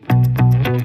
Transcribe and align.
Velkommen 0.00 0.80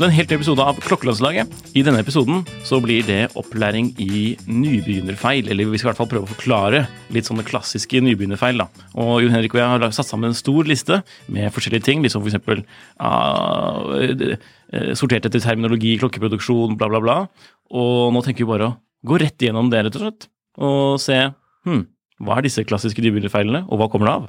til 0.00 0.08
en 0.08 0.16
helt 0.16 0.32
ny 0.32 0.36
episode 0.38 0.64
av 0.64 0.80
Klokkelandslaget. 0.80 1.44
I 1.76 1.84
denne 1.84 2.00
episoden 2.00 2.40
så 2.64 2.80
blir 2.80 3.04
det 3.04 3.36
opplæring 3.36 3.92
i 4.00 4.32
nybegynnerfeil. 4.48 5.52
Eller 5.52 5.68
vi 5.68 5.76
skal 5.76 5.88
i 5.88 5.90
hvert 5.92 6.00
fall 6.00 6.08
prøve 6.08 6.24
å 6.24 6.32
forklare 6.32 6.88
litt 7.12 7.28
sånne 7.28 7.44
klassiske 7.44 8.00
nybegynnerfeil. 8.00 8.56
da. 8.64 8.72
Og 8.96 9.20
Jon 9.22 9.36
Henrik 9.36 9.52
og 9.54 9.60
jeg 9.60 9.68
har 9.68 9.92
satt 9.92 10.08
sammen 10.08 10.32
en 10.32 10.40
stor 10.40 10.64
liste 10.64 11.04
med 11.28 11.52
forskjellige 11.52 11.84
ting. 11.84 12.00
Liksom 12.00 12.24
for 12.24 12.32
eksempel 12.32 12.64
ah, 12.96 13.92
eh, 14.00 14.40
sortert 14.96 15.28
etter 15.28 15.44
terminologi, 15.44 16.00
klokkeproduksjon, 16.00 16.80
bla, 16.80 16.88
bla, 16.88 17.04
bla. 17.04 17.28
Og 17.76 18.08
nå 18.16 18.24
tenker 18.24 18.46
vi 18.46 18.52
bare 18.56 18.72
å 18.72 18.76
gå 19.06 19.20
rett 19.22 19.44
igjennom 19.44 19.70
det, 19.72 19.84
rett 19.86 19.98
og 19.98 20.04
slett. 20.04 20.28
Og 20.58 20.98
se 21.02 21.18
hm, 21.68 21.84
hva 22.24 22.38
er 22.38 22.48
disse 22.48 22.64
klassiske 22.66 23.02
nybegynnerfeilene, 23.04 23.64
og 23.68 23.80
hva 23.80 23.88
kommer 23.92 24.10
det 24.10 24.16
av? 24.16 24.26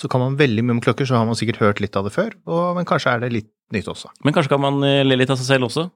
Så 0.00 0.08
kan 0.12 0.22
man 0.22 0.36
veldig 0.40 0.64
mye 0.64 0.78
om 0.78 0.82
klokker, 0.84 1.08
så 1.08 1.18
har 1.18 1.26
man 1.28 1.36
sikkert 1.36 1.60
hørt 1.60 1.80
litt 1.84 1.96
av 1.96 2.06
det 2.08 2.12
før, 2.14 2.34
og, 2.48 2.76
men 2.78 2.88
kanskje 2.88 3.14
er 3.14 3.24
det 3.24 3.32
litt 3.34 3.50
nytt 3.74 3.88
også. 3.90 4.12
Men 4.24 4.36
kanskje 4.36 4.54
kan 4.54 4.62
man 4.62 4.80
eh, 4.86 5.02
le 5.06 5.18
litt 5.20 5.32
av 5.32 5.40
seg 5.40 5.48
selv 5.54 5.68
også? 5.68 5.88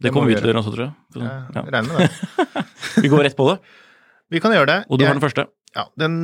Det, 0.00 0.08
det 0.08 0.12
kommer 0.14 0.32
vi 0.32 0.36
til 0.38 0.48
å 0.48 0.52
gjøre 0.52 0.62
også, 0.62 0.74
tror 0.74 0.86
jeg. 0.86 0.92
Så, 1.12 1.22
Jeg 1.24 1.56
ja. 1.56 1.64
regner 1.74 1.92
med 1.92 2.04
det. 2.04 2.66
Vi 3.04 3.10
går 3.12 3.24
rett 3.26 3.36
på 3.36 3.48
det. 3.50 3.56
Vi 4.30 4.40
kan 4.40 4.54
gjøre 4.54 4.68
det. 4.70 4.78
Og 4.88 5.00
du 5.00 5.04
har 5.04 5.10
var 5.12 5.18
den 5.18 5.24
første. 5.24 5.44
Ja, 5.76 5.84
den 6.00 6.14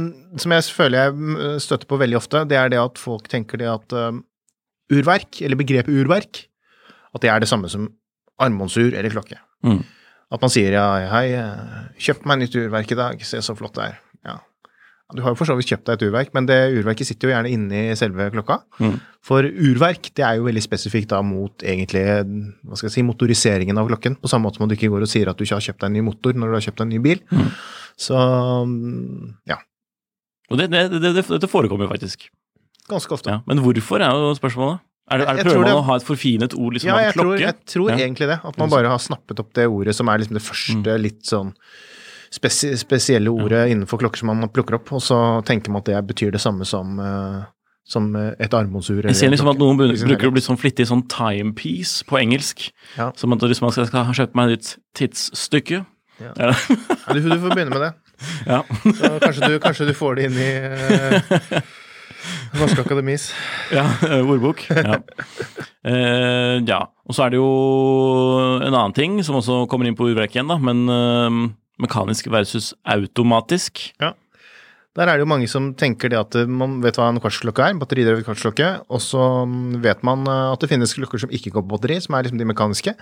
som 0.43 0.55
jeg 0.55 0.65
føler 0.75 1.05
jeg 1.05 1.17
mm, 1.19 1.34
støtter 1.62 1.89
på 1.91 1.98
veldig 2.00 2.17
ofte, 2.19 2.43
det 2.48 2.56
er 2.59 2.71
det 2.73 2.81
at 2.81 2.98
folk 2.98 3.28
tenker 3.31 3.61
det 3.61 3.69
at 3.71 3.95
um, 3.95 4.23
urverk, 4.95 5.43
eller 5.45 5.59
begrepet 5.59 5.93
urverk, 5.93 6.41
at 7.15 7.23
det 7.23 7.31
er 7.33 7.43
det 7.43 7.50
samme 7.50 7.71
som 7.71 7.91
armbåndsur 8.43 8.95
eller 8.95 9.12
klokke. 9.12 9.39
Mm. 9.67 9.83
At 10.32 10.42
man 10.42 10.50
sier 10.50 10.74
ja, 10.74 10.86
hei, 11.12 11.28
kjøp 12.02 12.24
meg 12.27 12.41
nytt 12.42 12.56
urverk 12.58 12.91
i 12.91 12.98
dag, 12.98 13.20
se 13.22 13.38
så 13.44 13.55
flott 13.58 13.77
det 13.78 13.84
er. 13.92 13.98
Ja. 14.27 14.41
Du 15.14 15.20
har 15.22 15.30
jo 15.30 15.38
for 15.38 15.46
så 15.46 15.55
vidt 15.55 15.69
kjøpt 15.70 15.86
deg 15.86 16.00
et 16.00 16.05
urverk, 16.08 16.32
men 16.34 16.48
det 16.48 16.56
urverket 16.75 17.06
sitter 17.06 17.28
jo 17.28 17.34
gjerne 17.37 17.50
inni 17.54 17.82
selve 17.94 18.26
klokka. 18.34 18.56
Mm. 18.82 18.97
For 19.22 19.47
urverk 19.47 20.09
det 20.19 20.25
er 20.26 20.41
jo 20.41 20.48
veldig 20.48 20.65
spesifikt 20.65 21.12
da 21.12 21.20
mot 21.22 21.62
egentlig 21.62 22.03
hva 22.03 22.75
skal 22.75 22.88
jeg 22.88 22.97
si, 22.97 23.04
motoriseringen 23.06 23.78
av 23.78 23.86
klokken, 23.86 24.16
på 24.19 24.31
samme 24.32 24.48
måte 24.48 24.59
som 24.59 24.66
du 24.66 24.75
ikke 24.75 24.91
går 24.91 25.06
og 25.06 25.12
sier 25.12 25.31
at 25.31 25.38
du 25.38 25.44
ikke 25.47 25.60
har 25.60 25.66
kjøpt 25.69 25.84
deg 25.84 25.92
en 25.92 25.97
ny 26.00 26.03
motor 26.09 26.34
når 26.34 26.50
du 26.50 26.59
har 26.59 26.66
kjøpt 26.66 26.82
deg 26.82 26.88
en 26.88 26.94
ny 26.97 27.00
bil. 27.06 27.22
Mm. 27.31 27.53
Så 28.06 28.25
mm, 28.66 29.31
ja, 29.53 29.60
Og 30.50 30.59
det, 30.59 30.66
det, 30.75 30.82
det, 30.98 31.15
det, 31.20 31.25
det 31.42 31.50
forekommer 31.54 31.86
jo 31.86 31.92
faktisk. 31.94 32.26
ganske 32.91 33.15
ofte. 33.15 33.31
Ja. 33.31 33.44
Men 33.47 33.62
hvorfor 33.62 34.03
er 34.03 34.10
jo 34.10 34.34
spørsmålet? 34.38 34.82
Er 35.06 35.21
det, 35.21 35.27
er 35.31 35.39
det 35.39 35.44
Prøver 35.47 35.62
man 35.62 35.77
å 35.78 35.83
ha 35.87 35.97
et 36.00 36.06
forfinet 36.06 36.55
ord, 36.59 36.75
liksom 36.75 36.91
Ja, 36.91 36.97
jeg 37.05 37.15
tror, 37.15 37.37
jeg 37.39 37.55
tror 37.71 37.91
Ja. 37.93 37.99
egentlig 38.03 38.27
det. 38.27 38.41
At 38.43 38.56
man 38.59 38.71
bare 38.72 38.91
har 38.91 38.99
snappet 38.99 39.39
opp 39.39 39.53
det 39.55 39.67
ordet 39.71 39.94
som 39.94 40.09
er 40.09 40.19
liksom 40.19 40.34
det 40.34 40.43
første 40.43 40.97
litt 40.99 41.22
sånn 41.22 41.53
spesi 42.34 42.72
spesielle 42.77 43.31
ordet 43.31 43.69
innenfor 43.71 44.00
klokker 44.03 44.19
som 44.19 44.33
man 44.33 44.50
plukker 44.50 44.81
opp, 44.81 44.91
og 44.93 45.00
så 45.00 45.45
tenker 45.47 45.71
man 45.71 45.84
at 45.84 45.93
det 45.93 46.00
betyr 46.09 46.33
det 46.34 46.41
samme 46.43 46.66
som, 46.66 46.99
uh, 46.99 47.45
som 47.87 48.11
et 48.16 48.50
armbåndsur. 48.50 49.06
Jeg 49.06 49.15
ser 49.15 49.31
liksom 49.31 49.49
at 49.53 49.62
noen 49.62 49.78
Liksom 49.78 50.11
bruker 50.11 50.33
å 50.33 50.34
bli 50.34 50.43
sånn 50.43 50.59
flittig 50.59 50.89
sånn 50.91 51.06
timepiece 51.06 52.03
på 52.05 52.19
engelsk. 52.19 52.66
Ja. 52.99 53.12
Som 53.15 53.33
at 53.33 53.47
hvis 53.47 53.62
man 53.62 53.71
skal, 53.71 53.87
skal 53.87 54.09
ha 54.11 54.12
kjøpt 54.12 54.34
meg 54.34 54.56
et 54.59 54.77
tidsstykke. 54.99 55.84
Ja. 56.19 56.33
Ja. 56.34 56.50
Ja, 56.50 57.15
du, 57.15 57.21
du 57.22 57.39
får 57.39 57.55
begynne 57.55 57.71
med 57.77 57.87
det. 57.87 57.93
ja. 58.53 58.62
Så 58.83 59.19
kanskje, 59.22 59.49
du, 59.53 59.59
kanskje 59.62 59.87
du 59.87 59.95
får 59.95 60.16
det 60.19 60.31
inn 60.31 60.39
i 60.41 60.53
uh, 60.66 61.61
Norske 62.61 62.84
Akademis. 62.84 63.31
Ja, 63.77 63.87
eh, 64.06 64.22
ordbok. 64.22 64.62
Ja. 64.71 65.00
Eh, 65.87 66.59
ja. 66.67 66.81
Og 67.06 67.17
så 67.17 67.27
er 67.27 67.34
det 67.34 67.41
jo 67.41 67.50
en 68.61 68.72
annen 68.72 68.94
ting 68.97 69.19
som 69.27 69.39
også 69.39 69.65
kommer 69.71 69.89
inn 69.89 69.97
på 69.99 70.09
ordbrekket 70.09 70.41
igjen, 70.41 70.53
da. 70.53 70.59
Men 70.59 70.84
eh, 70.91 71.41
mekanisk 71.83 72.31
versus 72.33 72.72
automatisk. 72.89 73.89
Ja. 74.03 74.15
Der 74.97 75.11
er 75.11 75.19
det 75.19 75.27
jo 75.27 75.28
mange 75.28 75.49
som 75.50 75.75
tenker 75.77 76.09
det 76.09 76.16
at 76.19 76.37
man 76.49 76.78
vet 76.84 76.97
hva 76.97 77.11
en 77.11 77.21
kvartsklokke 77.21 77.66
er, 77.66 77.77
batteridrevet 77.77 78.25
kvartsklokke, 78.25 78.71
og 78.89 79.03
så 79.05 79.45
vet 79.84 80.00
man 80.06 80.25
eh, 80.25 80.47
at 80.55 80.62
det 80.62 80.71
finnes 80.72 80.97
klokker 80.97 81.21
som 81.27 81.34
ikke 81.34 81.53
går 81.53 81.66
på 81.66 81.75
batteri, 81.75 82.00
som 82.00 82.16
er 82.16 82.25
liksom 82.27 82.41
de 82.41 82.49
mekaniske. 82.49 82.97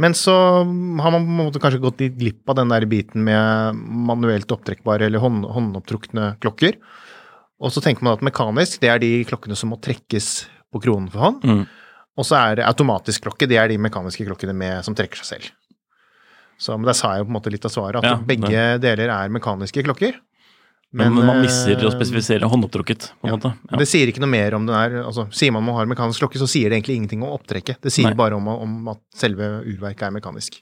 Men 0.00 0.14
så 0.16 0.32
har 0.32 1.12
man 1.12 1.26
på 1.26 1.28
en 1.28 1.38
måte 1.42 1.60
kanskje 1.60 1.82
gått 1.82 2.00
litt 2.00 2.16
glipp 2.16 2.48
av 2.48 2.56
den 2.60 2.72
der 2.72 2.86
biten 2.88 3.24
med 3.26 3.76
manuelt 3.76 4.52
opptrekkbare 4.54 5.08
eller 5.08 5.20
hånd, 5.20 5.44
håndopptrukne 5.50 6.34
klokker. 6.40 6.78
Og 7.60 7.72
så 7.74 7.82
tenker 7.84 8.06
man 8.06 8.16
at 8.16 8.24
mekanisk, 8.24 8.80
det 8.80 8.88
er 8.88 9.02
de 9.02 9.12
klokkene 9.28 9.56
som 9.58 9.72
må 9.72 9.78
trekkes 9.82 10.30
på 10.72 10.80
kronen 10.82 11.10
for 11.12 11.26
hånd. 11.26 11.44
Mm. 11.44 11.64
Og 12.20 12.26
så 12.26 12.38
er 12.38 12.60
det 12.60 12.68
automatisk 12.68 13.26
klokke, 13.26 13.48
det 13.48 13.58
er 13.60 13.70
de 13.70 13.78
mekaniske 13.80 14.24
klokkene 14.26 14.54
med, 14.56 14.80
som 14.86 14.96
trekker 14.96 15.20
seg 15.20 15.28
selv. 15.34 15.52
Så 16.60 16.76
men 16.76 16.88
der 16.88 16.96
sa 16.96 17.14
jeg 17.14 17.22
jo 17.22 17.28
på 17.28 17.32
en 17.32 17.38
måte 17.38 17.52
litt 17.52 17.64
av 17.64 17.72
svaret, 17.72 18.02
at 18.02 18.08
Ja, 18.08 18.16
begge 18.20 18.64
deler 18.82 19.12
er 19.14 19.32
mekaniske 19.32 19.84
klokker. 19.86 20.18
Men, 20.90 21.14
man 21.14 21.38
misser 21.38 21.78
å 21.78 21.86
eh, 21.86 21.94
spesifisere 21.94 22.48
håndopptrukket, 22.50 23.12
på 23.20 23.28
en 23.28 23.30
ja. 23.30 23.36
måte. 23.38 23.52
Ja. 23.70 23.78
Det 23.78 23.86
sier 23.86 24.10
ikke 24.10 24.22
noe 24.24 24.32
mer 24.32 24.56
om 24.58 24.64
den 24.66 24.74
er 24.74 24.96
altså, 25.04 25.28
Sier 25.30 25.54
man 25.54 25.62
man 25.62 25.76
har 25.78 25.86
mekanisk 25.86 26.24
klokke, 26.24 26.40
så 26.40 26.48
sier 26.50 26.72
det 26.72 26.80
egentlig 26.80 26.96
ingenting 26.98 27.22
om 27.22 27.36
opptrekket. 27.36 27.78
Det 27.84 27.92
sier 27.94 28.10
Nei. 28.10 28.18
bare 28.18 28.34
om, 28.34 28.48
om 28.50 28.90
at 28.90 29.00
selve 29.14 29.60
urverket 29.62 30.08
er 30.08 30.16
mekanisk. 30.16 30.58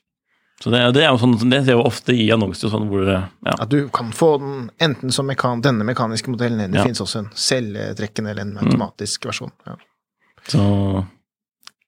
Så 0.59 0.73
det, 0.75 0.81
det 0.97 1.05
er 1.05 1.13
jo 1.13 1.19
sånn, 1.23 1.37
det 1.53 1.61
ser 1.69 1.77
jo 1.77 1.85
ofte 1.87 2.15
i 2.19 2.25
annonser 2.35 2.73
sånn 2.73 2.89
hvor 2.91 3.05
ja. 3.07 3.21
At 3.55 3.69
du 3.71 3.85
kan 3.95 4.09
få 4.17 4.33
den 4.43 4.65
enten 4.83 5.13
som 5.15 5.29
mekan 5.31 5.61
denne 5.63 5.85
mekaniske 5.87 6.33
modellen, 6.33 6.59
eller 6.59 6.73
det 6.75 6.81
Ja. 6.81 6.83
Mm. 6.83 6.89
finnes 6.91 7.05
også 7.05 7.21
en 7.23 7.29
selvtrekkende 7.39 8.33
eller 8.33 8.43
en 8.43 8.59
automatisk 8.65 9.29
versjon. 9.31 9.53
Ja. 9.69 9.77
Så 10.51 10.65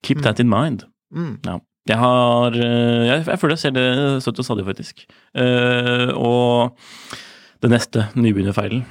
keep 0.07 0.21
that 0.23 0.39
in 0.39 0.47
mind. 0.49 0.85
Mm. 1.13 1.35
Ja. 1.45 1.57
Jeg 1.89 1.97
har 1.97 2.53
eh, 2.55 3.03
Jeg, 3.09 3.25
jeg 3.25 3.39
føler 3.41 3.55
jeg 3.57 3.63
ser 3.65 3.73
det 3.75 3.85
støtt 4.23 4.39
og 4.39 4.45
stadig, 4.45 4.65
faktisk. 4.67 5.03
Uh, 5.35 6.13
og 6.15 6.77
det 7.61 7.71
neste 7.73 8.07
nybegynnerfeilen. 8.15 8.85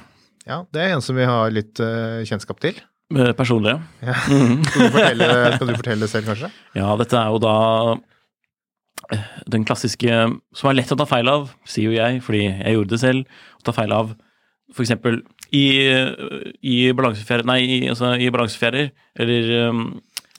ja, 0.45 0.61
det 0.73 0.81
er 0.83 0.93
en 0.95 1.01
som 1.01 1.15
vi 1.15 1.25
har 1.25 1.49
litt 1.55 1.79
uh, 1.79 2.21
kjennskap 2.27 2.59
til. 2.61 2.77
Personlig. 3.35 3.73
Ja. 4.05 4.13
Mhm. 4.29 4.61
Skal, 4.67 4.85
du 4.85 4.93
fortelle, 4.93 5.27
skal 5.55 5.67
du 5.67 5.75
fortelle 5.75 6.07
selv, 6.11 6.29
kanskje? 6.31 6.51
Ja, 6.77 6.93
dette 7.01 7.17
er 7.19 7.33
jo 7.33 7.41
da 7.43 7.55
den 9.51 9.65
klassiske 9.67 10.19
som 10.55 10.69
er 10.71 10.77
lett 10.79 10.91
å 10.93 10.97
ta 10.99 11.05
feil 11.09 11.27
av, 11.31 11.49
sier 11.67 11.89
jo 11.91 11.97
jeg, 11.97 12.21
fordi 12.25 12.43
jeg 12.47 12.75
gjorde 12.77 12.93
det 12.95 12.99
selv. 13.01 13.25
Å 13.59 13.65
ta 13.67 13.73
feil 13.75 13.91
av 13.95 14.13
eksempel 14.79 15.21
i, 15.51 15.65
i 16.63 16.77
balansefjærer, 16.95 17.43
nei, 17.49 17.59
i, 17.65 17.79
altså 17.91 18.13
i 18.15 18.29
balansefjærer, 18.31 18.91
eller 19.19 19.49
um, 19.69 19.81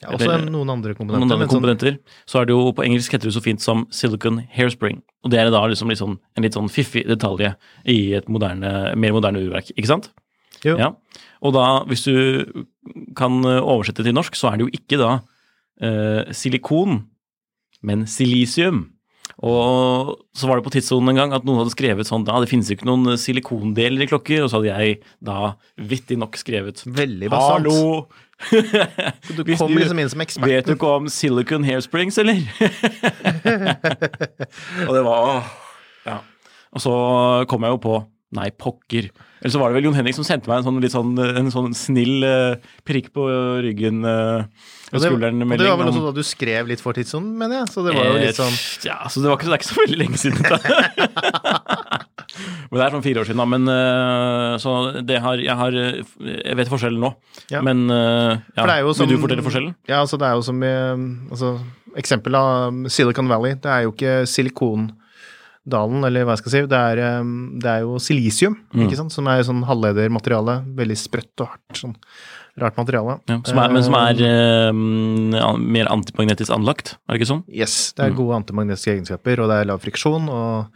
Ja, 0.01 0.09
også 0.17 0.25
eller- 0.33 0.49
noen 0.51 0.71
andre 0.73 0.95
komponenter. 0.97 1.21
noen 1.21 1.31
andre 1.37 1.47
komponenter 1.47 1.91
sånn- 1.93 2.25
så 2.27 2.41
er 2.41 2.45
det 2.49 2.55
jo 2.55 2.73
på 2.75 2.83
engelsk 2.83 3.13
heter 3.13 3.29
det 3.29 3.35
så 3.37 3.43
fint 3.45 3.61
som 3.61 3.85
silicon 3.93 4.41
hairspring. 4.51 5.01
Og 5.23 5.31
det 5.31 5.39
er 5.39 5.51
da 5.53 5.61
liksom 5.69 5.87
litt 5.93 6.01
sånn, 6.01 6.17
en 6.35 6.43
litt 6.43 6.57
sånn 6.57 6.67
fiffig 6.67 7.05
detalje 7.07 7.53
i 7.85 8.13
et 8.17 8.27
moderne, 8.27 8.95
mer 8.97 9.13
moderne 9.13 9.39
urverk, 9.39 9.69
ikke 9.77 9.87
sant? 9.87 10.09
Jo. 10.65 10.75
Ja. 10.79 10.89
Og 11.43 11.53
da, 11.53 11.83
hvis 11.87 12.03
du 12.03 12.65
kan 13.15 13.39
oversette 13.45 14.03
til 14.03 14.13
norsk, 14.15 14.35
så 14.35 14.49
er 14.51 14.57
det 14.57 14.65
jo 14.65 14.73
ikke 14.75 14.97
da 14.99 15.21
eh, 15.81 16.31
silikon, 16.35 17.05
men 17.85 18.07
silisium. 18.09 18.87
Og 19.43 20.13
så 20.37 20.47
var 20.47 20.59
det 20.59 20.65
på 20.67 20.73
tidssonen 20.75 21.13
en 21.13 21.19
gang 21.19 21.33
at 21.35 21.45
noen 21.47 21.61
hadde 21.61 21.73
skrevet 21.73 22.07
sånn 22.07 22.25
ja, 22.27 22.35
det 22.43 22.49
finnes 22.51 22.69
jo 22.69 22.75
ikke 22.77 22.87
noen 22.87 23.17
silikondeler 23.19 24.05
i 24.05 24.09
klokker, 24.11 24.43
og 24.43 24.51
så 24.51 24.59
hadde 24.59 24.75
jeg 24.75 24.99
da 25.25 25.55
vittig 25.89 26.19
nok 26.21 26.37
skrevet 26.39 26.83
Veldig 26.85 27.31
bastant. 27.33 27.65
Hallo! 27.65 28.05
Du 29.33 29.43
kom 29.59 29.75
liksom 29.77 29.99
inn 30.03 30.11
som 30.11 30.23
ekspert. 30.23 30.49
Vet 30.51 30.67
du 30.67 30.75
ikke 30.75 30.91
om 30.99 31.09
silicon 31.11 31.65
hairsprings, 31.67 32.19
eller? 32.21 32.43
og 34.87 34.95
det 34.97 35.03
var 35.07 35.51
Ja. 36.07 36.19
Og 36.73 36.81
så 36.83 36.93
kom 37.49 37.65
jeg 37.65 37.75
jo 37.75 37.83
på 37.83 37.99
Nei, 38.33 38.47
pokker. 38.49 39.11
Eller 39.43 39.51
så 39.51 39.59
var 39.59 39.71
det 39.71 39.75
vel 39.75 39.89
Jon 39.89 39.97
Henrik 39.97 40.15
som 40.15 40.23
sendte 40.23 40.47
meg 40.47 40.61
en 40.61 40.67
sånn, 40.69 40.77
litt 40.79 40.93
sånn, 40.93 41.17
en 41.19 41.49
sånn 41.51 41.73
snill 41.75 42.23
eh, 42.23 42.53
prikk 42.87 43.09
på 43.11 43.25
ryggen 43.65 43.99
uh, 44.07 44.45
Og 44.93 45.03
det, 45.03 45.09
og 45.11 45.19
det 45.19 45.67
var 45.67 45.81
vel 45.81 45.89
også 45.89 46.03
da 46.05 46.13
du 46.15 46.21
skrev 46.23 46.69
litt 46.71 46.79
for 46.83 46.95
tidssonen, 46.95 47.33
mener 47.41 47.59
jeg. 47.59 47.73
Så 47.73 47.83
det 47.83 47.91
var 47.97 48.07
jo 48.07 48.21
litt 48.21 48.39
sånn 48.39 48.55
Ja, 48.87 49.01
så 49.11 49.19
det, 49.19 49.27
var 49.27 49.35
ikke, 49.35 49.51
det 49.51 49.57
er 49.57 49.59
ikke 49.59 49.69
så 49.73 49.81
veldig 49.81 49.99
lenge 49.99 50.21
siden. 50.21 50.47
Da. 50.47 51.99
men 52.71 52.79
det 52.79 52.85
er 52.85 52.95
sånn 52.95 53.05
fire 53.05 53.23
år 53.23 53.29
siden, 53.29 53.43
da. 53.43 53.49
Men 53.51 53.73
eh, 53.75 54.55
så 54.63 54.75
det 55.11 55.19
har 55.25 55.43
Jeg 55.43 55.59
har 55.59 55.79
eh, 55.81 56.17
Jeg 56.39 56.59
vet 56.61 56.71
forskjellen 56.71 57.03
nå. 57.03 57.11
Ja. 57.51 57.59
Men 57.67 57.83
eh, 57.91 58.31
ja. 58.55 58.61
For 58.61 58.71
det 58.71 58.77
er 58.77 58.87
jo 58.87 58.95
som- 58.95 59.11
Vil 59.11 59.19
du 59.19 59.25
fortelle 59.27 59.45
forskjellen? 59.45 59.75
Ja, 59.91 59.99
altså 60.05 60.19
det 60.21 60.29
er 60.29 60.39
jo 60.39 60.47
som 60.47 60.63
i 60.63 60.73
altså, 61.35 61.57
Eksempel 61.99 62.39
av 62.39 62.79
Silicon 62.89 63.27
Valley. 63.29 63.59
Det 63.59 63.69
er 63.69 63.83
jo 63.85 63.91
ikke 63.93 64.21
silikondalen, 65.63 66.05
eller 66.05 66.25
hva 66.25 66.33
jeg 66.35 66.41
skal 66.43 66.51
si. 66.51 66.61
Det 66.67 66.79
er, 66.79 67.19
um, 67.21 67.59
det 67.59 67.69
er 67.69 67.81
jo 67.81 67.95
silisium, 67.99 68.57
Mm. 68.73 68.87
ikke 68.87 68.97
sant? 68.97 69.11
som 69.11 69.27
er 69.27 69.43
sånn 69.43 69.63
halvledermateriale. 69.63 70.63
Veldig 70.75 70.97
sprøtt 70.97 71.41
og 71.41 71.47
hardt. 71.47 71.77
Sånn 71.77 71.95
rart 72.59 72.75
materiale. 72.77 73.19
Ja, 73.27 73.41
som 73.43 73.57
er, 73.57 73.69
men 73.73 73.83
som 73.83 73.95
er 73.95 74.13
eh, 74.21 74.71
mer 75.57 75.87
antimagnetisk 75.89 76.51
anlagt, 76.53 76.97
er 77.09 77.15
det 77.15 77.21
ikke 77.21 77.31
sånn? 77.31 77.43
Yes, 77.49 77.93
det 77.97 78.05
er 78.05 78.11
gode 78.13 78.35
antimagnetiske 78.35 78.93
egenskaper, 78.93 79.39
og 79.41 79.49
det 79.49 79.55
er 79.57 79.65
lav 79.71 79.81
friksjon. 79.81 80.29
Og, 80.29 80.67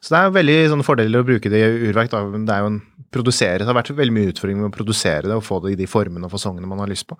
så 0.00 0.14
det 0.14 0.18
er 0.22 0.30
veldig 0.38 0.56
sånn 0.72 0.84
fordeler 0.86 1.20
å 1.20 1.26
bruke 1.28 1.50
det 1.52 1.60
i 1.60 1.90
urverk. 1.90 2.10
Da. 2.10 2.24
Det 2.32 2.54
er 2.54 2.60
jo 2.64 2.70
en 2.72 2.80
produsere, 3.12 3.58
det 3.58 3.66
har 3.68 3.76
vært 3.76 3.92
veldig 3.96 4.12
mye 4.16 4.32
utfordring 4.32 4.62
med 4.62 4.70
å 4.70 4.76
produsere 4.76 5.28
det 5.28 5.36
og 5.36 5.44
få 5.44 5.60
det 5.64 5.72
i 5.74 5.80
de 5.82 5.86
formene 5.86 6.24
og 6.24 6.32
fasongene 6.32 6.66
man 6.66 6.78
har 6.80 6.88
lyst 6.88 7.06
på. 7.06 7.18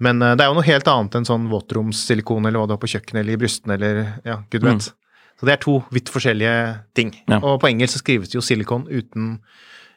Men 0.00 0.20
uh, 0.22 0.34
det 0.36 0.44
er 0.44 0.48
jo 0.50 0.56
noe 0.58 0.66
helt 0.66 0.88
annet 0.92 1.14
enn 1.16 1.24
sånn 1.28 1.46
våtromssilikon 1.48 2.44
eller 2.46 2.60
hva 2.60 2.66
du 2.68 2.74
har 2.74 2.80
på 2.82 2.88
kjøkkenet 2.92 3.20
eller 3.22 3.36
i 3.36 3.40
brystene 3.40 3.76
eller 3.78 4.00
ja, 4.24 4.42
gud 4.52 4.64
vet. 4.64 4.88
Så 5.36 5.48
det 5.48 5.56
er 5.56 5.62
to 5.62 5.78
vidt 5.92 6.10
forskjellige 6.12 6.56
ting. 6.96 7.12
Ja. 7.28 7.40
Og 7.42 7.60
på 7.60 7.68
engelsk 7.68 7.98
så 7.98 8.02
skrives 8.02 8.32
det 8.32 8.38
jo 8.38 8.44
silikon 8.44 8.86
uten 8.88 9.34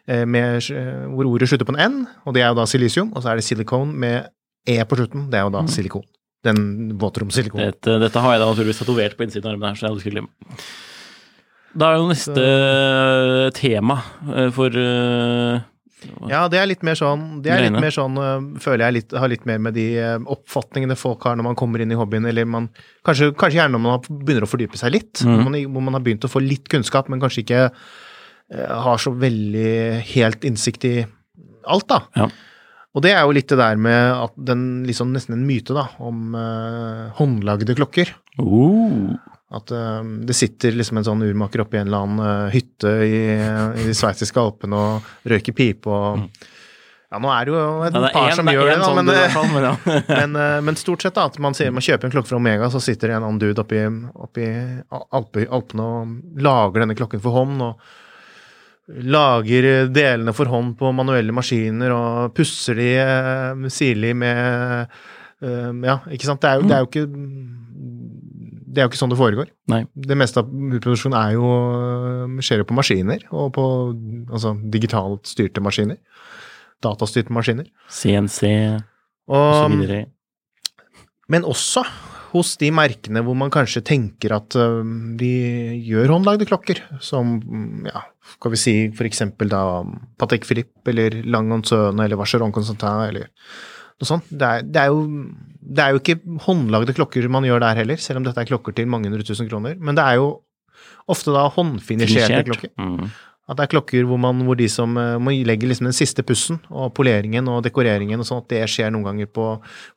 eh, 0.08 0.26
med, 0.28 0.68
eh, 0.76 1.06
hvor 1.14 1.30
ordet 1.30 1.48
slutter 1.50 1.68
på 1.68 1.76
en 1.78 1.82
N, 1.86 2.00
og 2.26 2.36
det 2.36 2.44
er 2.44 2.52
jo 2.52 2.60
da 2.60 2.68
silisium, 2.68 3.14
og 3.16 3.24
så 3.24 3.32
er 3.32 3.40
det 3.40 3.48
silikon 3.48 3.94
med 3.96 4.28
E 4.68 4.76
på 4.84 5.00
slutten, 5.00 5.30
det 5.32 5.40
er 5.40 5.48
jo 5.48 5.56
da 5.56 5.64
silikon. 5.72 6.04
Den 6.46 6.94
våtromsilikonen. 7.00 7.74
Dette, 7.74 7.98
dette 8.00 8.22
har 8.24 8.36
jeg 8.36 8.42
da 8.44 8.52
naturligvis 8.52 8.80
tatovert 8.80 9.18
på 9.18 9.26
innsiden 9.26 9.48
av 9.48 9.56
armen 9.56 9.72
her, 9.72 9.80
så 9.80 9.86
jeg 9.86 9.92
hadde 9.92 10.04
skulle 10.04 10.20
glemme. 10.20 10.68
Da 11.80 11.90
er 11.90 12.00
jo 12.00 12.10
neste 12.10 12.46
tema 13.60 14.00
eh, 14.34 14.48
for 14.56 14.74
eh, 14.74 15.60
Ja, 16.30 16.46
det 16.52 16.60
er 16.60 16.68
litt 16.70 16.84
mer 16.86 16.98
sånn, 16.98 17.42
det 17.44 17.52
er 17.54 17.66
litt 17.66 17.76
mer 17.76 17.94
sånn 17.94 18.18
øh, 18.20 18.46
føler 18.64 18.86
jeg 18.86 18.96
litt, 18.96 19.16
har 19.20 19.32
litt 19.32 19.46
mer 19.50 19.60
med 19.64 19.76
de 19.76 19.86
øh, 20.00 20.28
oppfatningene 20.36 20.98
folk 21.00 21.26
har 21.28 21.38
når 21.40 21.50
man 21.50 21.58
kommer 21.60 21.84
inn 21.84 21.92
i 21.92 21.98
hobbyen, 22.00 22.28
eller 22.30 22.48
man 22.48 22.70
Kanskje, 23.08 23.32
kanskje 23.40 23.62
gjerne 23.62 23.78
når 23.78 23.82
man 23.84 24.20
begynner 24.22 24.46
å 24.46 24.50
fordype 24.52 24.78
seg 24.80 24.94
litt, 24.94 25.22
mm. 25.24 25.32
hvor, 25.32 25.46
man, 25.48 25.58
hvor 25.74 25.86
man 25.88 25.98
har 25.98 26.04
begynt 26.06 26.28
å 26.28 26.32
få 26.32 26.42
litt 26.44 26.68
kunnskap, 26.72 27.08
men 27.10 27.22
kanskje 27.24 27.42
ikke 27.46 27.62
uh, 27.72 28.76
har 28.86 29.00
så 29.02 29.14
veldig 29.16 29.72
helt 30.12 30.46
innsikt 30.46 30.86
i 30.86 30.94
alt, 31.64 31.88
da. 31.90 32.02
Ja. 32.20 32.28
Og 32.94 33.06
det 33.06 33.14
er 33.16 33.24
jo 33.24 33.34
litt 33.34 33.50
det 33.50 33.58
der 33.62 33.80
med 33.82 34.12
at 34.12 34.36
den 34.50 34.84
liksom 34.86 35.16
nesten 35.16 35.38
en 35.38 35.48
myte, 35.48 35.74
da, 35.78 35.88
om 36.04 36.36
uh, 36.36 37.08
håndlagde 37.18 37.78
klokker. 37.80 38.12
oh, 38.44 39.16
At 39.50 39.72
øh, 39.74 40.06
det 40.30 40.36
sitter 40.38 40.76
liksom 40.78 41.00
en 41.02 41.08
sånn 41.08 41.24
urmaker 41.26 41.64
oppe 41.64 41.78
i 41.78 41.82
en 41.82 41.88
eller 41.90 42.04
annen 42.06 42.20
øh, 42.22 42.52
hytte 42.54 42.92
i, 43.02 43.20
i 43.82 43.86
de 43.88 43.96
sveitsiske 43.98 44.38
alpene 44.38 44.78
og 44.78 45.08
røyker 45.32 45.56
pipe 45.58 45.90
og 45.90 46.28
Ja, 47.10 47.18
nå 47.18 47.32
er 47.34 47.48
det 47.48 47.54
jo 47.56 47.62
et 47.82 47.90
Mm. 47.90 47.96
Ja, 47.96 48.02
det 48.06 48.12
par 48.14 48.28
en- 48.30 48.36
som 48.38 48.46
det 48.46 48.54
gjør 48.54 48.68
det, 48.70 48.76
da, 48.78 48.86
sånn 48.86 49.00
men, 49.00 49.32
fall, 49.34 49.48
men 49.56 49.64
ja. 49.66 49.72
men, 50.28 50.66
men 50.68 50.76
stort 50.78 51.02
sett 51.02 51.16
da, 51.18 51.24
at 51.26 51.40
man 51.42 51.56
sier 51.58 51.72
man 51.74 51.82
kjøper 51.82 52.06
en 52.06 52.14
klokke 52.14 52.30
fra 52.30 52.38
Omega, 52.38 52.68
så 52.70 52.78
sitter 52.86 53.10
det 53.10 53.16
en 53.18 53.24
annen 53.26 53.40
dude 53.42 53.58
oppi, 53.64 53.80
oppi 54.14 54.46
Alpe, 55.18 55.48
Alpene 55.50 55.88
og 55.88 56.44
lager 56.46 56.84
denne 56.86 56.94
klokken 57.00 57.24
for 57.24 57.34
hånd. 57.40 57.58
og 57.66 57.82
Lager 58.90 59.88
delene 59.94 60.34
for 60.34 60.50
hånd 60.50 60.76
på 60.80 60.90
manuelle 60.98 61.34
maskiner 61.34 61.92
og 61.94 62.32
pusser 62.38 62.78
de 62.80 62.88
eh, 62.98 63.68
sirlig 63.70 64.16
med 64.18 64.88
eh, 65.42 65.74
Ja, 65.86 66.00
ikke 66.10 66.26
sant. 66.30 66.42
Det 66.42 66.50
er 66.50 66.58
jo, 66.62 66.70
det 66.70 66.78
er 66.78 66.86
jo 66.86 66.90
ikke 66.90 67.04
Det 68.80 68.86
er 68.86 68.88
jo 68.88 68.94
ikke 68.94 69.00
sånn 69.02 69.12
det 69.12 69.20
foregår. 69.20 69.50
Nei. 69.68 69.82
Det 69.92 70.16
meste 70.16 70.40
av 70.40 70.52
produksjonen 70.80 71.18
er 71.20 71.34
jo 71.36 71.48
øh, 71.52 72.38
skjer 72.40 72.62
jo 72.62 72.68
på 72.70 72.78
maskiner, 72.78 73.26
og 73.36 73.50
på 73.58 73.64
altså, 74.30 74.54
digitalt 74.72 75.28
styrte 75.28 75.60
maskiner. 75.60 75.98
Datastyrte 76.80 77.36
maskiner. 77.36 77.68
CNC 77.92 78.54
og 79.28 79.50
så 79.52 79.66
videre. 79.74 80.06
men 81.30 81.44
også 81.44 81.84
hos 82.32 82.54
de 82.62 82.70
merkene 82.74 83.22
hvor 83.26 83.36
man 83.38 83.52
kanskje 83.52 83.84
tenker 83.86 84.38
at 84.38 84.56
øh, 84.56 84.88
de 85.20 85.34
gjør 85.84 86.16
håndlagde 86.16 86.48
klokker, 86.48 86.80
som 87.04 87.36
mm, 87.44 87.90
ja, 87.92 88.06
skal 88.38 88.56
vi 88.56 88.62
si 88.64 88.76
for 88.96 89.10
eksempel 89.10 89.52
da 89.52 89.84
Patek 90.24 90.48
Philippe 90.48 90.94
eller 90.94 91.20
Langon 91.28 91.68
Søne 91.68 92.08
eller 92.08 92.22
Vacheron 92.22 92.56
Constantin 92.56 93.10
eller 93.10 93.28
noe 94.00 94.10
sånt. 94.10 94.28
Det 94.32 94.50
er, 94.50 94.68
det, 94.68 94.84
er 94.84 94.94
jo, 94.94 95.02
det 95.60 95.86
er 95.86 95.96
jo 95.96 96.02
ikke 96.04 96.20
håndlagde 96.46 96.96
klokker 96.98 97.28
man 97.32 97.48
gjør 97.48 97.64
der 97.64 97.82
heller, 97.82 98.02
selv 98.02 98.22
om 98.22 98.28
dette 98.28 98.44
er 98.44 98.50
klokker 98.50 98.76
til 98.76 98.90
mange 98.92 99.10
hundre 99.10 99.26
tusen 99.28 99.50
kroner. 99.50 99.76
Men 99.80 99.98
det 100.00 100.06
er 100.06 100.20
jo 100.22 100.30
ofte 101.10 101.34
da 101.36 101.48
håndfinisjerte 101.52 102.46
klokker. 102.48 102.72
Mm. 102.80 103.10
At 103.50 103.58
det 103.58 103.66
er 103.66 103.72
klokker 103.72 104.06
hvor, 104.06 104.20
man, 104.22 104.44
hvor 104.46 104.58
de 104.60 104.68
som 104.70 104.94
eh, 105.02 105.16
må 105.22 105.34
legge 105.48 105.68
liksom 105.68 105.90
den 105.90 105.98
siste 105.98 106.24
pussen, 106.26 106.60
og 106.70 106.94
poleringen 106.98 107.48
og 107.50 107.64
dekoreringen 107.66 108.22
og 108.22 108.28
sånn, 108.28 108.44
at 108.44 108.52
det 108.54 108.66
skjer 108.70 108.94
noen 108.94 109.08
ganger 109.08 109.32
på, 109.34 109.46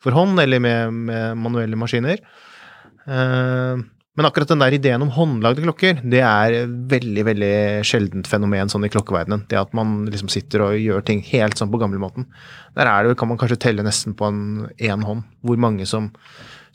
for 0.03 0.17
hånd 0.17 0.41
eller 0.41 0.63
med, 0.63 1.03
med 1.11 1.43
manuelle 1.43 1.77
maskiner. 1.79 2.23
Eh, 3.05 3.83
men 4.13 4.29
akkurat 4.29 4.51
den 4.53 4.61
der 4.61 4.75
ideen 4.77 5.03
om 5.05 5.13
håndlagde 5.15 5.63
klokker, 5.65 6.03
det 6.05 6.21
er 6.21 6.57
et 6.59 6.73
veldig, 6.91 7.23
veldig 7.31 7.55
sjeldent 7.89 8.29
fenomen 8.29 8.69
sånn 8.69 8.85
i 8.85 8.91
klokkeverdenen. 8.93 9.47
Det 9.49 9.57
at 9.57 9.73
man 9.77 10.03
liksom 10.13 10.29
sitter 10.33 10.67
og 10.67 10.77
gjør 10.77 11.05
ting 11.09 11.23
helt 11.31 11.57
sånn 11.57 11.73
på 11.73 11.81
gamlemåten. 11.81 12.27
Der 12.77 12.91
er 12.91 13.09
det, 13.09 13.17
kan 13.21 13.31
man 13.31 13.41
kanskje 13.41 13.63
telle 13.65 13.87
nesten 13.87 14.13
på 14.19 14.29
en 14.29 14.43
én 14.77 15.07
hånd 15.09 15.25
hvor 15.41 15.57
mange 15.65 15.89
som, 15.89 16.11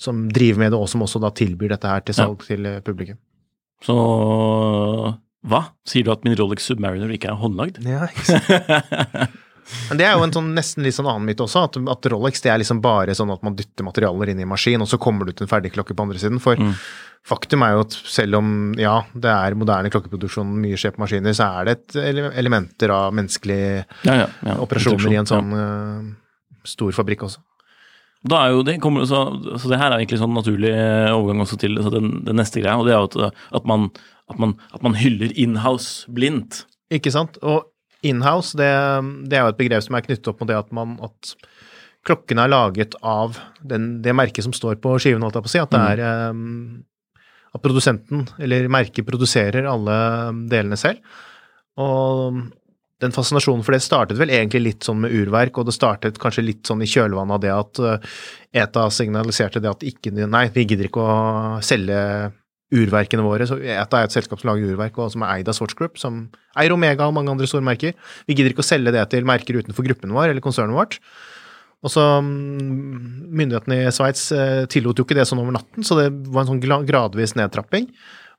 som 0.01 0.25
driver 0.33 0.65
med 0.65 0.73
det, 0.73 0.81
og 0.81 0.89
som 0.89 1.05
også 1.05 1.21
da 1.21 1.29
tilbyr 1.37 1.75
dette 1.75 1.93
her 1.93 2.05
til 2.07 2.17
salg 2.17 2.41
til 2.47 2.65
eh, 2.65 2.81
publikum. 2.85 3.21
Så 3.85 3.97
hva? 5.47 5.61
Sier 5.85 6.07
du 6.07 6.15
at 6.15 6.25
min 6.25 6.33
Rolex 6.39 6.65
Submariner 6.65 7.13
ikke 7.13 7.29
er 7.29 7.37
håndlagd? 7.37 7.83
Ja, 7.85 8.09
ikke 8.09 8.31
sant. 8.33 9.37
Men 9.89 9.99
det 9.99 10.05
er 10.07 10.13
jo 10.15 10.23
en 10.23 10.31
sånn, 10.35 10.53
nesten 10.55 10.85
litt 10.85 10.95
sånn 10.95 11.09
annen 11.11 11.25
myte 11.27 11.43
også, 11.43 11.65
at, 11.67 11.75
at 11.91 12.07
Rolex 12.13 12.39
det 12.45 12.51
er 12.53 12.61
liksom 12.61 12.79
bare 12.83 13.15
sånn 13.17 13.33
at 13.33 13.43
man 13.43 13.55
dytter 13.57 13.83
materialer 13.87 14.31
inn 14.31 14.39
i 14.39 14.45
en 14.47 14.51
maskin, 14.53 14.81
og 14.83 14.87
så 14.87 14.99
kommer 15.01 15.27
det 15.27 15.35
ut 15.35 15.43
en 15.43 15.51
ferdig 15.51 15.73
klokke 15.75 15.95
på 15.97 16.05
andre 16.07 16.21
siden. 16.21 16.39
For 16.43 16.55
Mm. 16.57 16.73
faktum 17.27 17.63
er 17.65 17.73
jo 17.75 17.81
at 17.83 17.95
selv 18.07 18.37
om 18.39 18.47
ja, 18.79 19.01
det 19.13 19.27
er 19.33 19.55
moderne 19.59 19.89
klokkeproduksjon, 19.91 20.53
mye 20.63 20.77
skjer 20.79 20.93
på 20.95 21.01
maskiner, 21.03 21.35
så 21.35 21.49
er 21.59 21.65
det 21.67 21.73
et 21.75 21.97
ele 21.99 22.29
elementer 22.39 22.89
av 22.95 23.11
menneskelige 23.13 23.83
Ja, 24.07 24.13
ja, 24.23 24.27
ja. 24.47 24.55
operasjoner 24.63 25.11
i 25.11 25.19
en 25.19 25.27
sånn 25.27 25.51
eh, 25.51 26.07
stor 26.63 26.95
fabrikk 26.95 27.27
også. 27.27 27.43
Da 28.27 28.39
er 28.45 28.55
jo 28.55 28.63
det, 28.65 28.79
kommer, 28.81 29.03
så, 29.05 29.25
så 29.59 29.69
det 29.69 29.77
her 29.79 29.91
er 29.91 29.99
egentlig 30.01 30.19
sånn 30.19 30.33
naturlig 30.35 30.71
overgang 31.13 31.43
også 31.43 31.59
til 31.61 31.75
den, 31.77 32.23
den 32.25 32.39
neste 32.39 32.63
greia, 32.63 32.77
og 32.79 32.87
det 32.87 32.95
er 32.95 33.03
jo 33.03 33.09
at, 33.27 33.35
at, 33.59 33.67
man, 33.69 33.89
at, 34.31 34.39
man, 34.41 34.55
at 34.73 34.81
man 34.87 34.95
hyller 34.99 35.31
inhouse 35.37 36.07
blindt. 36.11 36.63
Ikke 36.91 37.11
sant? 37.13 37.37
Og 37.43 37.67
inhouse, 38.09 38.57
det, 38.57 38.71
det 39.29 39.37
er 39.37 39.45
jo 39.45 39.53
et 39.53 39.61
begrep 39.61 39.85
som 39.85 39.97
er 39.97 40.05
knyttet 40.05 40.29
opp 40.31 40.41
mot 40.41 40.49
det 40.49 40.57
at 40.59 40.73
man 40.75 40.97
at 41.05 41.33
klokkene 42.07 42.45
er 42.45 42.53
laget 42.53 42.95
av 43.05 43.39
den, 43.67 43.97
det 44.03 44.15
merket 44.15 44.45
som 44.45 44.55
står 44.55 44.79
på 44.83 44.95
skiven, 45.01 45.23
holdt 45.25 45.39
jeg 45.39 45.47
på 45.47 45.51
å 45.51 45.55
si. 45.55 45.63
At 45.63 45.73
det 45.73 45.81
er 45.93 46.03
eh, 46.07 46.43
At 47.57 47.63
produsenten, 47.63 48.27
eller 48.43 48.69
merket, 48.71 49.07
produserer 49.07 49.67
alle 49.67 49.97
delene 50.51 50.79
selv. 50.79 51.03
Og 51.81 52.41
den 53.01 53.13
fascinasjonen 53.13 53.63
for 53.65 53.75
det 53.75 53.83
startet 53.85 54.17
vel 54.17 54.31
egentlig 54.33 54.63
litt 54.63 54.87
sånn 54.87 55.03
med 55.03 55.13
urverk, 55.13 55.59
og 55.59 55.67
det 55.67 55.75
startet 55.75 56.17
kanskje 56.21 56.47
litt 56.47 56.69
sånn 56.69 56.81
i 56.81 56.89
kjølvannet 56.89 57.37
av 57.37 57.43
det 57.43 57.53
at 57.53 57.81
eh, 57.83 58.17
ETA 58.63 58.87
signaliserte 58.93 59.61
det 59.61 59.73
at 59.73 59.85
ikke 59.85 60.15
Nei, 60.17 60.47
vi 60.53 60.65
gidder 60.65 60.89
ikke 60.89 61.03
å 61.03 61.17
selge 61.65 61.99
urverkene 62.73 63.23
våre. 63.23 63.47
Så 63.47 63.59
ETA 63.61 64.01
er 64.01 64.09
et 64.09 64.15
selskap 64.15 64.41
som 64.41 64.51
lager 64.51 64.73
urverk, 64.73 64.99
og 64.99 65.13
som 65.13 65.23
er 65.23 65.37
eid 65.37 65.49
av 65.49 65.55
Swatch 65.55 65.77
Group, 65.79 65.97
som 66.01 66.25
eier 66.59 66.75
Omega 66.75 67.07
og 67.07 67.15
mange 67.15 67.31
andre 67.31 67.47
store 67.49 67.65
merker. 67.65 67.95
Vi 68.27 68.35
gidder 68.35 68.53
ikke 68.53 68.65
å 68.65 68.67
selge 68.67 68.93
det 68.95 69.05
til 69.13 69.27
merker 69.27 69.59
utenfor 69.61 69.87
gruppen 69.87 70.15
vår 70.15 70.33
eller 70.33 70.43
konsernet 70.43 70.75
vårt. 70.75 70.99
Og 71.85 71.93
så 71.93 72.03
mm, 72.25 73.27
Myndighetene 73.37 73.81
i 73.85 73.91
Sveits 73.93 74.29
eh, 74.35 74.63
tillot 74.71 74.97
jo 74.97 75.05
ikke 75.05 75.17
det 75.19 75.27
sånn 75.29 75.43
over 75.43 75.55
natten, 75.59 75.85
så 75.85 75.99
det 75.99 76.09
var 76.27 76.43
en 76.43 76.55
sånn 76.55 76.87
gradvis 76.87 77.37
nedtrapping. 77.37 77.91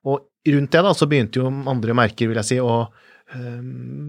Og 0.09 0.27
rundt 0.49 0.75
det 0.75 0.83
da, 0.85 0.95
så 0.97 1.09
begynte 1.11 1.41
jo 1.41 1.51
andre 1.71 1.97
merker, 1.97 2.31
vil 2.31 2.41
jeg 2.43 2.51
si, 2.51 2.59
å 2.61 2.81
eh, 3.33 3.61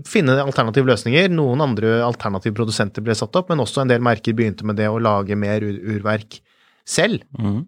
finne 0.10 0.38
alternative 0.44 0.90
løsninger. 0.90 1.30
Noen 1.32 1.64
andre 1.66 2.00
alternative 2.06 2.58
produsenter 2.58 3.06
ble 3.06 3.16
satt 3.18 3.38
opp, 3.40 3.54
men 3.54 3.62
også 3.64 3.86
en 3.86 3.94
del 3.94 4.04
merker 4.04 4.36
begynte 4.38 4.68
med 4.68 4.80
det 4.82 4.90
å 4.90 5.02
lage 5.02 5.38
mer 5.40 5.64
urverk 5.64 6.42
selv. 6.90 7.24
Mhm. 7.38 7.68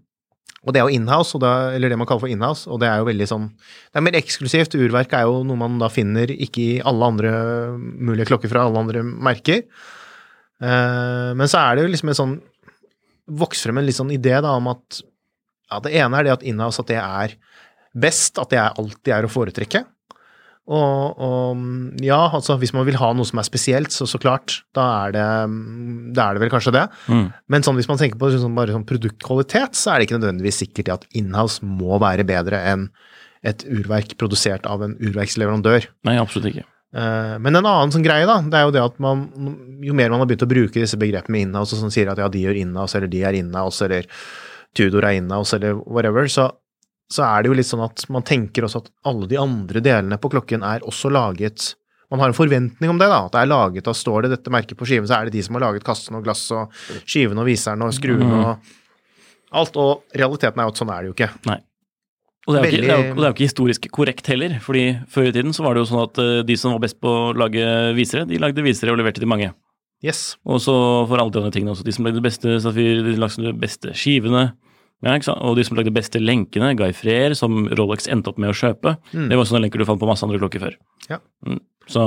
Og 0.62 0.74
det 0.74 0.82
er 0.82 0.86
jo 0.86 0.94
inhouse, 0.94 1.40
eller 1.42 1.90
det 1.90 1.98
man 1.98 2.06
kaller 2.10 2.22
for 2.22 2.32
inhouse, 2.32 2.68
og 2.70 2.82
det 2.84 2.90
er 2.90 3.02
jo 3.02 3.08
veldig 3.08 3.28
sånn 3.30 3.48
Det 3.50 3.98
er 3.98 4.06
mer 4.06 4.18
eksklusivt. 4.20 4.78
Urverk 4.78 5.16
er 5.18 5.26
jo 5.26 5.42
noe 5.48 5.58
man 5.58 5.80
da 5.82 5.90
finner 5.90 6.30
ikke 6.30 6.62
i 6.62 6.82
alle 6.86 7.08
andre 7.14 7.32
mulige 7.80 8.30
klokker 8.30 8.52
fra 8.52 8.68
alle 8.68 8.84
andre 8.84 9.02
merker. 9.02 9.64
Uh, 10.62 11.34
men 11.34 11.50
så 11.50 11.64
er 11.64 11.78
det 11.78 11.88
jo 11.88 11.94
liksom 11.96 12.12
en 12.14 12.20
sånn 12.20 12.40
Vokst 13.32 13.64
frem 13.64 13.78
en 13.80 13.86
litt 13.88 13.96
sånn 13.96 14.12
idé 14.12 14.34
da 14.44 14.52
om 14.58 14.66
at 14.68 14.98
ja, 15.72 15.78
det 15.86 15.94
ene 15.96 16.18
er 16.20 16.26
det 16.26 16.34
at 16.34 16.42
inhouse 16.44 16.82
at 16.84 16.90
det 16.90 16.98
er 17.00 17.36
best, 17.96 18.40
at 18.42 18.52
det 18.52 18.60
alltid 18.60 19.14
er 19.16 19.28
å 19.28 19.32
foretrekke. 19.32 19.84
Og, 20.72 21.20
og 21.20 22.02
ja, 22.06 22.20
altså 22.32 22.56
hvis 22.62 22.72
man 22.72 22.86
vil 22.88 22.96
ha 23.02 23.10
noe 23.18 23.28
som 23.28 23.42
er 23.42 23.48
spesielt, 23.48 23.92
så 23.92 24.08
så 24.08 24.20
klart, 24.22 24.62
da 24.78 24.86
er 25.06 25.16
det, 25.18 25.28
da 26.16 26.30
er 26.30 26.38
det 26.38 26.44
vel 26.46 26.54
kanskje 26.54 26.76
det. 26.78 26.86
Mm. 27.12 27.26
Men 27.52 27.66
sånn, 27.66 27.76
hvis 27.80 27.90
man 27.92 28.00
tenker 28.00 28.20
på 28.22 28.30
sånn, 28.32 28.56
bare 28.56 28.76
sånn 28.76 28.88
produktkvalitet, 28.88 29.76
så 29.76 29.92
er 29.92 30.00
det 30.00 30.08
ikke 30.08 30.22
nødvendigvis 30.22 30.62
sikkert 30.64 30.94
at 30.96 31.08
inhouse 31.18 31.66
må 31.66 32.00
være 32.02 32.28
bedre 32.28 32.62
enn 32.72 32.88
et 33.44 33.66
urverk 33.68 34.16
produsert 34.22 34.68
av 34.70 34.86
en 34.86 34.94
urverksleverandør. 35.02 35.90
Nei, 36.08 36.16
absolutt 36.22 36.54
ikke. 36.54 36.64
Eh, 36.94 37.36
Men 37.42 37.58
en 37.58 37.66
annen 37.66 37.92
sånn 37.92 38.06
greie, 38.06 38.28
da, 38.30 38.38
det 38.46 38.60
er 38.60 38.68
jo 38.68 38.74
det 38.76 38.84
at 38.86 38.98
man, 39.02 39.26
jo 39.82 39.98
mer 39.98 40.14
man 40.14 40.24
har 40.24 40.30
begynt 40.30 40.46
å 40.46 40.52
bruke 40.52 40.78
disse 40.80 41.00
begrepene 41.00 41.44
inhouse, 41.48 41.76
og 41.76 41.84
sånn 41.84 41.94
sier 41.94 42.12
at 42.12 42.22
ja, 42.22 42.30
de 42.32 42.46
gjør 42.46 42.60
inhouse, 42.62 42.96
eller 43.00 43.12
de 43.12 43.24
er 43.28 43.40
inhouse, 43.42 43.84
eller 43.88 44.08
Tudor 44.78 45.04
er 45.04 45.18
inhouse, 45.20 45.58
eller 45.58 45.82
whatever, 45.84 46.30
så, 46.32 46.48
så 47.12 47.26
er 47.28 47.44
det 47.44 47.52
jo 47.52 47.60
litt 47.60 47.68
sånn 47.68 47.84
at 47.84 48.06
man 48.14 48.26
tenker 48.28 48.66
også 48.66 48.86
at 48.86 48.92
alle 49.10 49.28
de 49.30 49.40
andre 49.40 49.84
delene 49.84 50.20
på 50.22 50.32
klokken 50.32 50.64
er 50.68 50.86
også 50.88 51.12
laget 51.12 51.74
man 52.12 52.20
har 52.20 52.28
en 52.28 52.36
forventning 52.36 52.92
om 52.92 52.98
det, 53.00 53.08
da. 53.08 53.22
At 53.24 53.32
det 53.32 53.40
er 53.40 53.48
laget 53.48 53.86
av 53.88 53.96
Står 53.96 54.26
det 54.26 54.34
dette 54.34 54.52
merket 54.52 54.76
på 54.76 54.84
skiven, 54.84 55.08
så 55.08 55.16
er 55.16 55.30
det 55.30 55.38
de 55.38 55.44
som 55.46 55.56
har 55.56 55.64
laget 55.64 55.86
kassen 55.88 56.18
og 56.18 56.26
glass 56.26 56.44
og 56.52 56.74
skivene 57.08 57.40
og 57.40 57.48
viseren 57.48 57.86
og 57.86 57.94
skruene 57.96 58.40
og 58.42 58.72
alt. 59.62 59.80
Og 59.80 60.18
realiteten 60.20 60.60
er 60.60 60.68
jo 60.68 60.74
at 60.74 60.82
sånn 60.82 60.92
er 60.92 61.06
det 61.06 61.12
jo 61.12 61.16
ikke. 61.16 61.30
Nei. 61.48 61.56
Og 62.50 62.56
det, 62.56 62.60
er 62.60 62.66
jo 62.66 62.72
ikke, 62.72 62.82
det, 62.82 62.92
er 62.92 63.00
jo, 63.00 63.16
det 63.16 63.24
er 63.24 63.30
jo 63.30 63.36
ikke 63.38 63.48
historisk 63.48 63.88
korrekt 63.96 64.28
heller, 64.32 64.58
fordi 64.66 64.84
før 65.14 65.30
i 65.30 65.34
tiden 65.38 65.56
så 65.56 65.64
var 65.64 65.78
det 65.78 65.84
jo 65.84 65.90
sånn 65.92 66.04
at 66.04 66.20
eh, 66.20 66.40
de 66.44 66.56
som 66.58 66.74
var 66.74 66.82
best 66.84 66.98
på 67.00 67.12
å 67.14 67.34
lage 67.38 67.66
visere, 67.96 68.26
de 68.28 68.40
lagde 68.42 68.66
visere 68.66 68.92
og 68.92 69.00
leverte 69.00 69.22
til 69.22 69.30
mange. 69.30 69.52
Yes. 70.04 70.36
Og 70.44 70.58
så 70.66 70.74
for 71.06 71.22
alle 71.22 71.32
de 71.32 71.38
andre 71.40 71.54
tingene 71.54 71.76
også. 71.76 71.86
De 71.86 71.94
som 71.94 72.08
lagde 72.08 72.18
de 72.18 72.26
beste 72.26 72.58
de 72.76 73.16
lagde 73.22 73.46
de 73.46 73.54
beste 73.62 73.94
skivene, 73.96 74.50
ja, 75.02 75.16
ikke 75.18 75.28
sant? 75.30 75.42
og 75.42 75.56
de 75.58 75.64
som 75.66 75.78
lagde 75.78 75.90
de 75.90 75.96
beste 75.98 76.20
lenkene, 76.22 76.76
Guy 76.78 76.92
Freer, 76.94 77.34
som 77.38 77.66
Rolex 77.78 78.08
endte 78.12 78.30
opp 78.32 78.38
med 78.42 78.52
å 78.54 78.58
kjøpe, 78.58 78.96
det 79.12 79.38
var 79.40 79.50
sånne 79.50 79.64
lenker 79.66 79.82
du 79.82 79.86
fant 79.90 80.02
på 80.02 80.10
masse 80.10 80.24
andre 80.28 80.40
klokker 80.42 80.62
før. 80.64 80.78
Ja. 81.10 81.18
Mm. 81.48 81.60
Så 81.90 82.06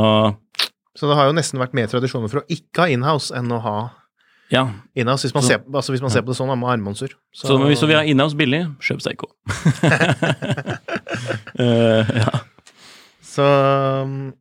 Så 0.95 1.09
det 1.11 1.17
har 1.19 1.27
jo 1.27 1.35
nesten 1.35 1.59
vært 1.59 1.75
mer 1.75 1.91
tradisjoner 1.91 2.31
for 2.31 2.43
å 2.43 2.47
ikke 2.49 2.85
ha 2.85 2.89
inhouse 2.95 3.35
enn 3.35 3.51
å 3.51 3.59
ha 3.65 3.77
ja. 4.53 4.69
inhouse, 4.95 5.27
hvis 5.27 5.35
man, 5.35 5.43
Så- 5.43 5.49
ser, 5.57 5.65
altså 5.73 5.93
hvis 5.95 6.03
man 6.05 6.11
ser 6.15 6.23
på 6.23 6.31
det 6.31 6.37
sånn, 6.39 6.53
med 6.59 6.71
armbåndsur. 6.71 7.17
Så, 7.35 7.59
hvis 7.67 7.81
du 7.83 7.89
vil 7.91 7.97
ha 7.99 8.05
inhouse 8.07 8.37
billig, 8.39 8.63
kjøp 8.79 9.03
Seiko. 9.03 9.27
uh, 11.59 12.05
ja. 12.23 12.33
Så 13.35 13.43
um, 14.05 14.33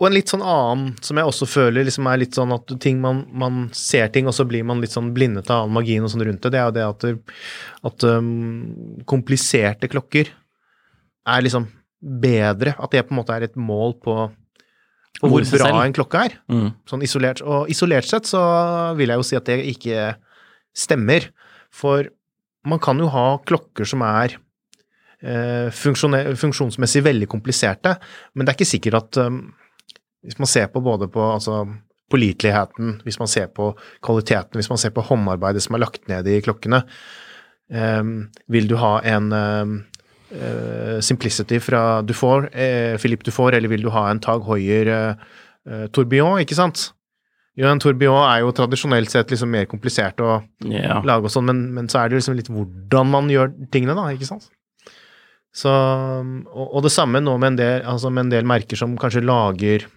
Og 0.00 0.06
en 0.08 0.14
litt 0.16 0.32
sånn 0.32 0.40
annen 0.40 0.94
som 1.04 1.18
jeg 1.20 1.28
også 1.28 1.46
føler 1.50 1.84
liksom 1.84 2.06
er 2.08 2.22
litt 2.22 2.36
sånn 2.36 2.54
at 2.56 2.72
ting 2.80 3.02
man, 3.02 3.26
man 3.36 3.66
ser 3.76 4.08
ting, 4.14 4.28
og 4.30 4.32
så 4.32 4.46
blir 4.48 4.64
man 4.64 4.80
litt 4.80 4.94
sånn 4.94 5.10
blindet 5.16 5.50
av 5.52 5.66
all 5.66 5.74
magien 5.76 6.06
og 6.06 6.12
sånn 6.12 6.24
rundt 6.24 6.46
det, 6.46 6.54
det 6.56 6.60
er 6.62 6.70
jo 6.70 6.76
det 6.78 6.86
at, 6.88 7.34
at 7.90 8.06
um, 8.08 9.02
kompliserte 9.10 9.90
klokker 9.92 10.32
er 11.28 11.44
liksom 11.44 11.68
bedre. 12.00 12.72
At 12.80 12.96
det 12.96 13.04
på 13.04 13.12
en 13.12 13.20
måte 13.20 13.36
er 13.36 13.44
et 13.44 13.60
mål 13.60 13.98
på, 14.00 14.16
på 15.20 15.32
Hvor 15.34 15.44
bra 15.44 15.68
selv. 15.68 15.82
en 15.84 15.96
klokke 16.00 16.24
er. 16.30 16.38
Mm. 16.48 16.70
Sånn 16.88 17.04
isolert. 17.04 17.44
Og 17.44 17.68
isolert 17.72 18.08
sett 18.08 18.30
så 18.30 18.40
vil 18.96 19.12
jeg 19.12 19.20
jo 19.20 19.28
si 19.28 19.36
at 19.36 19.52
det 19.52 19.60
ikke 19.74 20.14
stemmer. 20.72 21.28
For 21.68 22.08
man 22.64 22.80
kan 22.80 22.98
jo 23.00 23.12
ha 23.12 23.28
klokker 23.44 23.88
som 23.88 24.00
er 24.08 24.40
eh, 25.20 25.68
funksjonsmessig 25.72 27.04
veldig 27.04 27.28
kompliserte, 27.30 27.98
men 28.32 28.46
det 28.46 28.52
er 28.52 28.58
ikke 28.58 28.72
sikkert 28.72 29.02
at 29.04 29.20
um, 29.28 29.42
Hvis 30.26 30.38
man 30.40 30.50
ser 30.50 30.68
på 30.72 30.82
både 30.84 31.08
på 31.12 31.22
altså, 31.32 31.62
påliteligheten, 32.10 33.00
hvis 33.06 33.18
man 33.20 33.30
ser 33.30 33.48
på 33.54 33.70
kvaliteten, 34.04 34.58
hvis 34.58 34.70
man 34.70 34.80
ser 34.82 34.92
på 34.94 35.04
håndarbeidet 35.06 35.62
som 35.64 35.76
er 35.76 35.84
lagt 35.84 36.08
ned 36.10 36.28
i 36.28 36.40
klokkene, 36.44 36.82
um, 37.72 38.14
vil 38.50 38.68
du 38.70 38.76
ha 38.80 38.98
en 39.06 39.32
um, 39.32 39.76
eh, 40.30 41.00
Simplicity 41.00 41.60
fra 41.62 42.02
Dufour, 42.02 42.48
eh, 42.52 42.96
Philippe 42.98 43.24
Dufour, 43.26 43.54
eller 43.54 43.68
vil 43.68 43.86
du 43.86 43.90
ha 43.94 44.08
en 44.10 44.20
Tag 44.20 44.44
Hoier 44.48 44.90
eh, 44.90 45.86
tourbillon, 45.94 46.40
ikke 46.42 46.58
sant? 46.58 46.90
Jo, 47.58 47.66
en 47.68 47.82
tourbillon 47.82 48.24
er 48.24 48.44
jo 48.44 48.54
tradisjonelt 48.56 49.10
sett 49.12 49.32
liksom 49.32 49.50
mer 49.52 49.66
komplisert 49.70 50.20
å 50.22 50.40
ja. 50.70 51.00
lage 51.04 51.28
og 51.28 51.34
sånn, 51.34 51.48
men, 51.50 51.64
men 51.76 51.90
så 51.90 52.02
er 52.02 52.10
det 52.10 52.20
liksom 52.20 52.38
litt 52.38 52.50
hvordan 52.52 53.10
man 53.10 53.30
gjør 53.32 53.52
tingene, 53.74 53.96
da, 53.98 54.06
ikke 54.14 54.28
sant? 54.28 54.48
Så, 55.50 55.70
og, 55.70 56.66
og 56.66 56.84
det 56.86 56.92
samme 56.94 57.18
nå 57.22 57.34
med 57.42 57.52
en 57.52 57.58
del, 57.58 57.80
altså 57.90 58.12
med 58.14 58.28
en 58.28 58.36
del 58.36 58.46
merker 58.46 58.78
som 58.78 58.94
kanskje 58.98 59.24
lager 59.26 59.88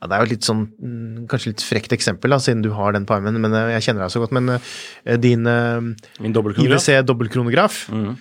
ja, 0.00 0.06
Det 0.06 0.14
er 0.14 0.22
jo 0.24 0.30
litt 0.30 0.46
sånn 0.46 0.60
mm, 0.78 1.26
Kanskje 1.30 1.50
litt 1.52 1.64
frekt 1.66 1.92
eksempel, 1.96 2.30
da, 2.30 2.38
siden 2.42 2.62
du 2.62 2.70
har 2.76 2.92
den 2.94 3.06
på 3.08 3.16
armen, 3.16 3.40
men 3.42 3.54
eh, 3.54 3.72
jeg 3.76 3.88
kjenner 3.88 4.04
deg 4.06 4.14
så 4.14 4.22
godt. 4.22 4.34
Men 4.36 4.52
eh, 4.56 5.16
din 5.18 5.46
eh, 5.50 5.80
Min 6.22 6.36
dobbeltkronograf. 6.36 6.86
IWC 6.88 7.06
dobbeltkronograf 7.08 7.80
Mm. 7.90 8.12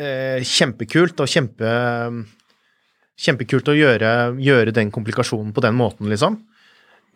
eh, 0.00 0.42
Kjempekult, 0.44 1.20
og 1.24 1.28
kjempe 1.30 1.72
Kjempekult 3.20 3.68
å 3.68 3.76
gjøre, 3.76 4.10
gjøre 4.40 4.72
den 4.72 4.90
komplikasjonen 4.94 5.52
på 5.52 5.60
den 5.64 5.76
måten, 5.76 6.08
liksom. 6.08 6.38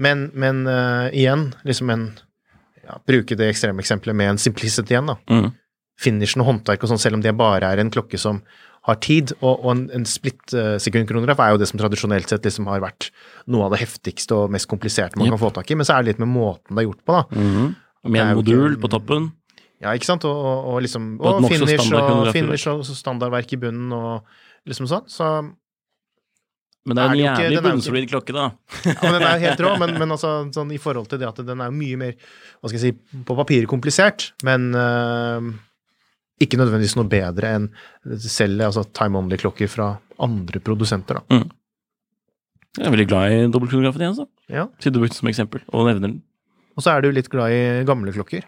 Men, 0.05 0.26
men 0.37 0.64
eh, 0.69 1.07
igjen, 1.23 1.47
liksom 1.64 1.93
en 1.95 2.03
ja, 2.85 2.99
Bruke 3.09 3.37
det 3.38 3.47
ekstreme 3.55 3.81
eksempelet 3.81 4.17
med 4.19 4.35
en 4.35 4.41
simplicity 4.43 4.93
igjen, 4.93 5.09
da. 5.09 5.17
Mm. 5.33 5.53
Finishen 6.05 6.43
og 6.43 6.50
håndverk 6.50 6.83
og 6.85 6.91
sånn, 6.91 7.00
selv 7.00 7.17
om 7.17 7.23
det 7.25 7.33
bare 7.38 7.71
er 7.73 7.81
en 7.81 7.93
klokke 7.95 8.19
som 8.21 8.43
har 8.85 8.99
tid. 9.00 9.33
Og, 9.41 9.62
og 9.64 9.71
en, 9.73 9.85
en 9.97 10.05
splittsekundkronograf 10.09 11.41
er 11.41 11.55
jo 11.55 11.61
det 11.62 11.69
som 11.71 11.81
tradisjonelt 11.81 12.29
sett 12.29 12.45
liksom 12.45 12.67
har 12.69 12.83
vært 12.85 13.11
noe 13.49 13.64
av 13.69 13.73
det 13.75 13.81
heftigste 13.85 14.37
og 14.37 14.53
mest 14.53 14.69
kompliserte 14.71 15.17
man 15.17 15.26
Yep. 15.31 15.37
kan 15.38 15.43
få 15.47 15.53
tak 15.57 15.71
i. 15.73 15.79
Men 15.81 15.88
så 15.88 15.97
er 15.97 16.05
det 16.05 16.12
litt 16.14 16.21
med 16.25 16.31
måten 16.35 16.75
det 16.76 16.85
er 16.85 16.88
gjort 16.91 17.05
på, 17.09 17.17
da. 17.17 17.41
Mhm. 17.41 17.75
Med 18.12 18.21
er 18.21 18.31
en 18.35 18.37
modul 18.37 18.71
ikke- 18.75 18.83
på 18.85 18.91
toppen. 18.93 19.31
Ja, 19.81 19.93
ikke 19.97 20.05
sant? 20.09 20.25
Og, 20.29 20.37
og, 20.37 20.64
og 20.75 20.83
liksom 20.85 21.19
Og 21.21 21.43
finish 21.50 21.93
og, 21.93 22.33
finish 22.33 22.67
og 22.69 22.85
standardverk 22.87 23.53
i 23.53 23.57
bunnen 23.61 23.93
og 23.93 24.25
liksom 24.69 24.87
sånn. 24.88 25.09
Så 25.11 25.29
Men 26.87 26.97
det 26.97 27.03
er 27.05 27.11
en 27.14 27.21
jævlig 27.41 27.62
bunnsolid 27.64 28.09
klokke, 28.11 28.33
da. 28.37 28.50
Ja, 28.85 28.95
men 29.11 29.14
den 29.17 29.23
er 29.29 29.38
helt 29.41 29.61
rå, 29.64 29.71
men, 29.81 29.95
men 29.99 30.11
altså, 30.12 30.35
sånn, 30.53 30.73
i 30.73 30.79
forhold 30.81 31.09
til 31.09 31.19
det 31.23 31.29
at 31.31 31.41
den 31.49 31.61
er 31.64 31.73
mye 31.73 31.97
mer 31.97 32.12
hva 32.61 32.69
skal 32.69 32.76
jeg 32.79 32.93
si, 32.93 33.21
på 33.25 33.37
papiret 33.38 33.69
komplisert, 33.71 34.33
men 34.45 34.67
øh, 34.76 35.49
ikke 36.43 36.59
nødvendigvis 36.59 36.97
noe 36.99 37.07
bedre 37.11 37.53
enn 37.59 37.69
selv 38.19 38.64
altså, 38.67 38.83
time 38.97 39.21
only-klokker 39.21 39.71
fra 39.71 39.93
andre 40.25 40.61
produsenter. 40.64 41.21
Da. 41.23 41.43
Jeg 42.75 42.88
er 42.88 42.95
veldig 42.95 43.07
glad 43.11 43.31
i 43.31 43.45
dobbeltkronografen 43.55 44.03
igjen. 44.03 44.26
Ja. 44.50 44.64
Siden 44.83 44.97
du 44.97 45.03
brukte 45.05 45.19
som 45.21 45.31
eksempel, 45.31 45.62
og 45.71 45.87
nevner 45.87 46.09
den. 46.09 46.17
Og 46.75 46.83
så 46.83 46.91
er 46.97 47.05
du 47.05 47.12
litt 47.14 47.31
glad 47.31 47.55
i 47.55 47.85
gamle 47.87 48.11
klokker. 48.14 48.43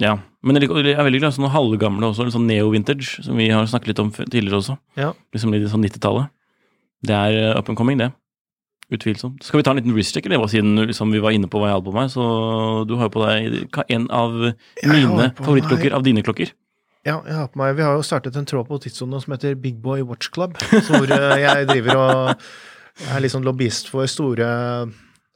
Ja, 0.00 0.18
men 0.42 0.56
jeg 0.56 0.64
liker- 0.66 0.84
jeg 0.84 0.96
er 0.98 1.04
veldig 1.04 1.20
glad 1.22 1.32
i 1.32 1.36
sånne 1.38 1.52
halvgamle 1.52 2.08
også, 2.10 2.24
litt 2.26 2.34
sånn 2.34 2.48
neo-vintage, 2.48 3.22
som 3.24 3.36
vi 3.36 3.48
har 3.48 3.64
snakket 3.64 3.88
litt 3.92 3.98
om 4.00 4.10
tidligere 4.10 4.58
også. 4.60 4.76
Ja. 4.96 5.12
Liksom 5.32 5.52
litt 5.52 5.68
sånn 5.70 5.84
90-tallet. 5.84 6.28
Det 7.02 7.14
er 7.16 7.32
eh, 7.52 7.58
up 7.58 7.68
and 7.68 7.78
coming, 7.78 7.98
det. 7.98 8.12
Utvilsomt. 8.92 9.42
Skal 9.42 9.60
vi 9.60 9.64
ta 9.64 9.70
en 9.72 9.78
liten 9.80 9.94
wristcheck, 9.94 10.26
eller 10.26 10.44
siden 10.52 10.76
liksom, 10.86 11.12
vi 11.12 11.20
var 11.22 11.32
inne 11.32 11.48
på 11.48 11.58
hva 11.60 11.70
jeg 11.70 11.78
hadde 11.78 11.88
på 11.88 11.94
meg? 11.96 12.10
Så 12.12 12.86
du 12.86 12.96
har 12.96 13.08
jo 13.08 13.14
på 13.14 13.24
deg 13.24 13.68
en 13.88 14.10
av 14.10 14.34
mine 14.84 15.30
favorittklokker 15.38 15.94
av 15.96 16.02
dine 16.04 16.20
klokker. 16.22 16.52
Ja, 17.04 17.16
jeg 17.26 17.34
har 17.34 17.48
på 17.50 17.58
meg, 17.58 17.74
Vi 17.76 17.82
har 17.82 17.96
jo 17.98 18.02
startet 18.06 18.36
en 18.38 18.46
tråd 18.46 18.68
på 18.68 18.78
Tidssonen 18.84 19.20
som 19.22 19.32
heter 19.34 19.56
Big 19.58 19.80
Boy 19.82 20.02
Watch 20.06 20.30
Club, 20.30 20.54
hvor 20.86 21.02
øh, 21.10 21.38
jeg 21.42 21.66
driver 21.66 21.96
og 21.98 22.44
er 23.10 23.24
litt 23.24 23.32
sånn 23.34 23.42
lobbyist 23.46 23.88
for 23.90 24.06
store 24.06 24.46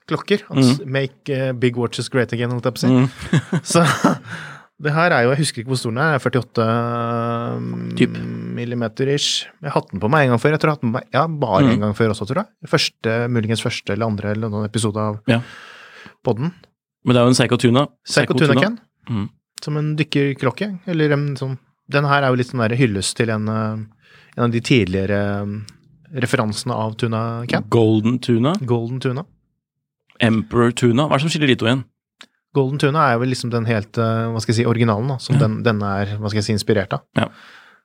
klokker. 0.06 0.44
At 0.52 0.84
Make 0.86 1.32
øh, 1.34 1.52
big 1.58 1.76
watches 1.80 2.08
great 2.12 2.30
again, 2.36 2.52
holdt 2.54 2.68
jeg 2.68 2.76
på 2.76 2.78
å 2.78 2.84
si. 2.84 2.92
Mm. 2.92 3.08
Så 3.72 3.82
det 4.78 4.92
her 4.92 5.10
er 5.16 5.24
jo 5.24 5.30
Jeg 5.32 5.40
husker 5.40 5.62
ikke 5.62 5.72
hvor 5.72 5.78
stor 5.80 5.94
den 5.96 6.02
er. 6.04 6.18
48 6.20 7.96
Typ. 7.98 8.18
millimeter 8.58 9.08
ish. 9.14 9.46
Jeg 9.62 9.70
har 9.72 9.80
hatt 9.80 9.90
den 9.90 10.02
på 10.02 10.10
meg 10.12 10.26
en 10.28 10.34
gang 10.36 10.42
før. 10.42 10.52
Jeg 10.54 10.60
tror 10.62 10.70
jeg 10.70 10.74
har 10.74 10.78
hatt 10.78 10.84
den 10.86 10.92
på 10.92 10.98
meg 11.00 11.16
ja, 11.16 11.24
bare 11.26 11.64
Mm. 11.64 11.70
en 11.72 11.80
gang 11.88 11.96
før 11.98 12.12
også, 12.14 12.26
tror 12.28 12.42
jeg. 12.44 12.70
Første, 12.70 13.16
muligens 13.32 13.64
første 13.64 13.94
eller 13.96 14.06
andre 14.06 14.34
eller 14.36 14.52
noen 14.52 14.68
episode 14.68 15.00
av 15.00 15.18
Ja. 15.32 15.40
podden. 16.22 16.52
Men 17.06 17.14
det 17.14 17.20
er 17.22 17.24
jo 17.26 17.32
en 17.34 17.38
Seiko 17.40 17.56
Tuna. 17.58 17.86
Seiko 18.06 18.34
Tuna 18.38 18.54
Ken. 18.60 18.78
Mm. 19.08 19.26
Som 19.64 19.78
en 19.80 19.94
dykkerklokke. 19.98 20.70
Eller 20.86 21.14
en 21.16 21.30
sånn 21.38 21.56
Den 21.90 22.06
her 22.08 22.24
er 22.24 22.32
jo 22.32 22.38
litt 22.40 22.50
sånn 22.50 22.64
hyllest 22.74 23.14
til 23.16 23.30
en, 23.30 23.48
eh, 23.48 23.82
en 24.36 24.44
av 24.48 24.50
de 24.50 24.60
tidligere 24.60 25.18
eh, 25.42 25.74
referansene 26.22 26.74
av 26.74 26.96
Tuna 26.98 27.46
Ken. 27.46 27.66
Golden 27.70 28.18
Tuna. 28.18 28.54
Golden 28.60 29.00
Tuna. 29.00 29.24
Emperor 30.18 30.72
Tuna. 30.72 31.06
Hva 31.06 31.14
er 31.14 31.20
det 31.20 31.26
som 31.26 31.34
skiller 31.34 31.52
de 31.52 31.56
to 31.60 31.68
igjen? 31.68 31.84
Golden 32.56 32.80
Tuna 32.80 33.04
er 33.12 33.20
vel 33.20 33.30
liksom 33.30 33.52
den 33.52 33.68
helt, 33.68 33.98
eh, 34.00 34.24
hva 34.32 34.40
skal 34.40 34.54
jeg 34.54 34.62
si, 34.62 34.68
originalen, 34.68 35.10
da, 35.12 35.18
som 35.20 35.38
den, 35.38 35.60
denne 35.66 35.92
er, 36.00 36.16
hva 36.16 36.30
skal 36.32 36.40
jeg 36.40 36.48
si, 36.48 36.56
inspirert 36.56 36.96
av. 36.96 37.04
Ja. 37.18 37.28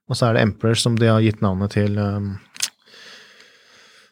Og 0.08 0.18
så 0.18 0.30
er 0.30 0.38
det 0.38 0.46
Emperor 0.48 0.80
som 0.80 0.96
de 1.00 1.12
har 1.12 1.22
gitt 1.24 1.44
navnet 1.44 1.76
til 1.76 2.00
um, 2.00 2.34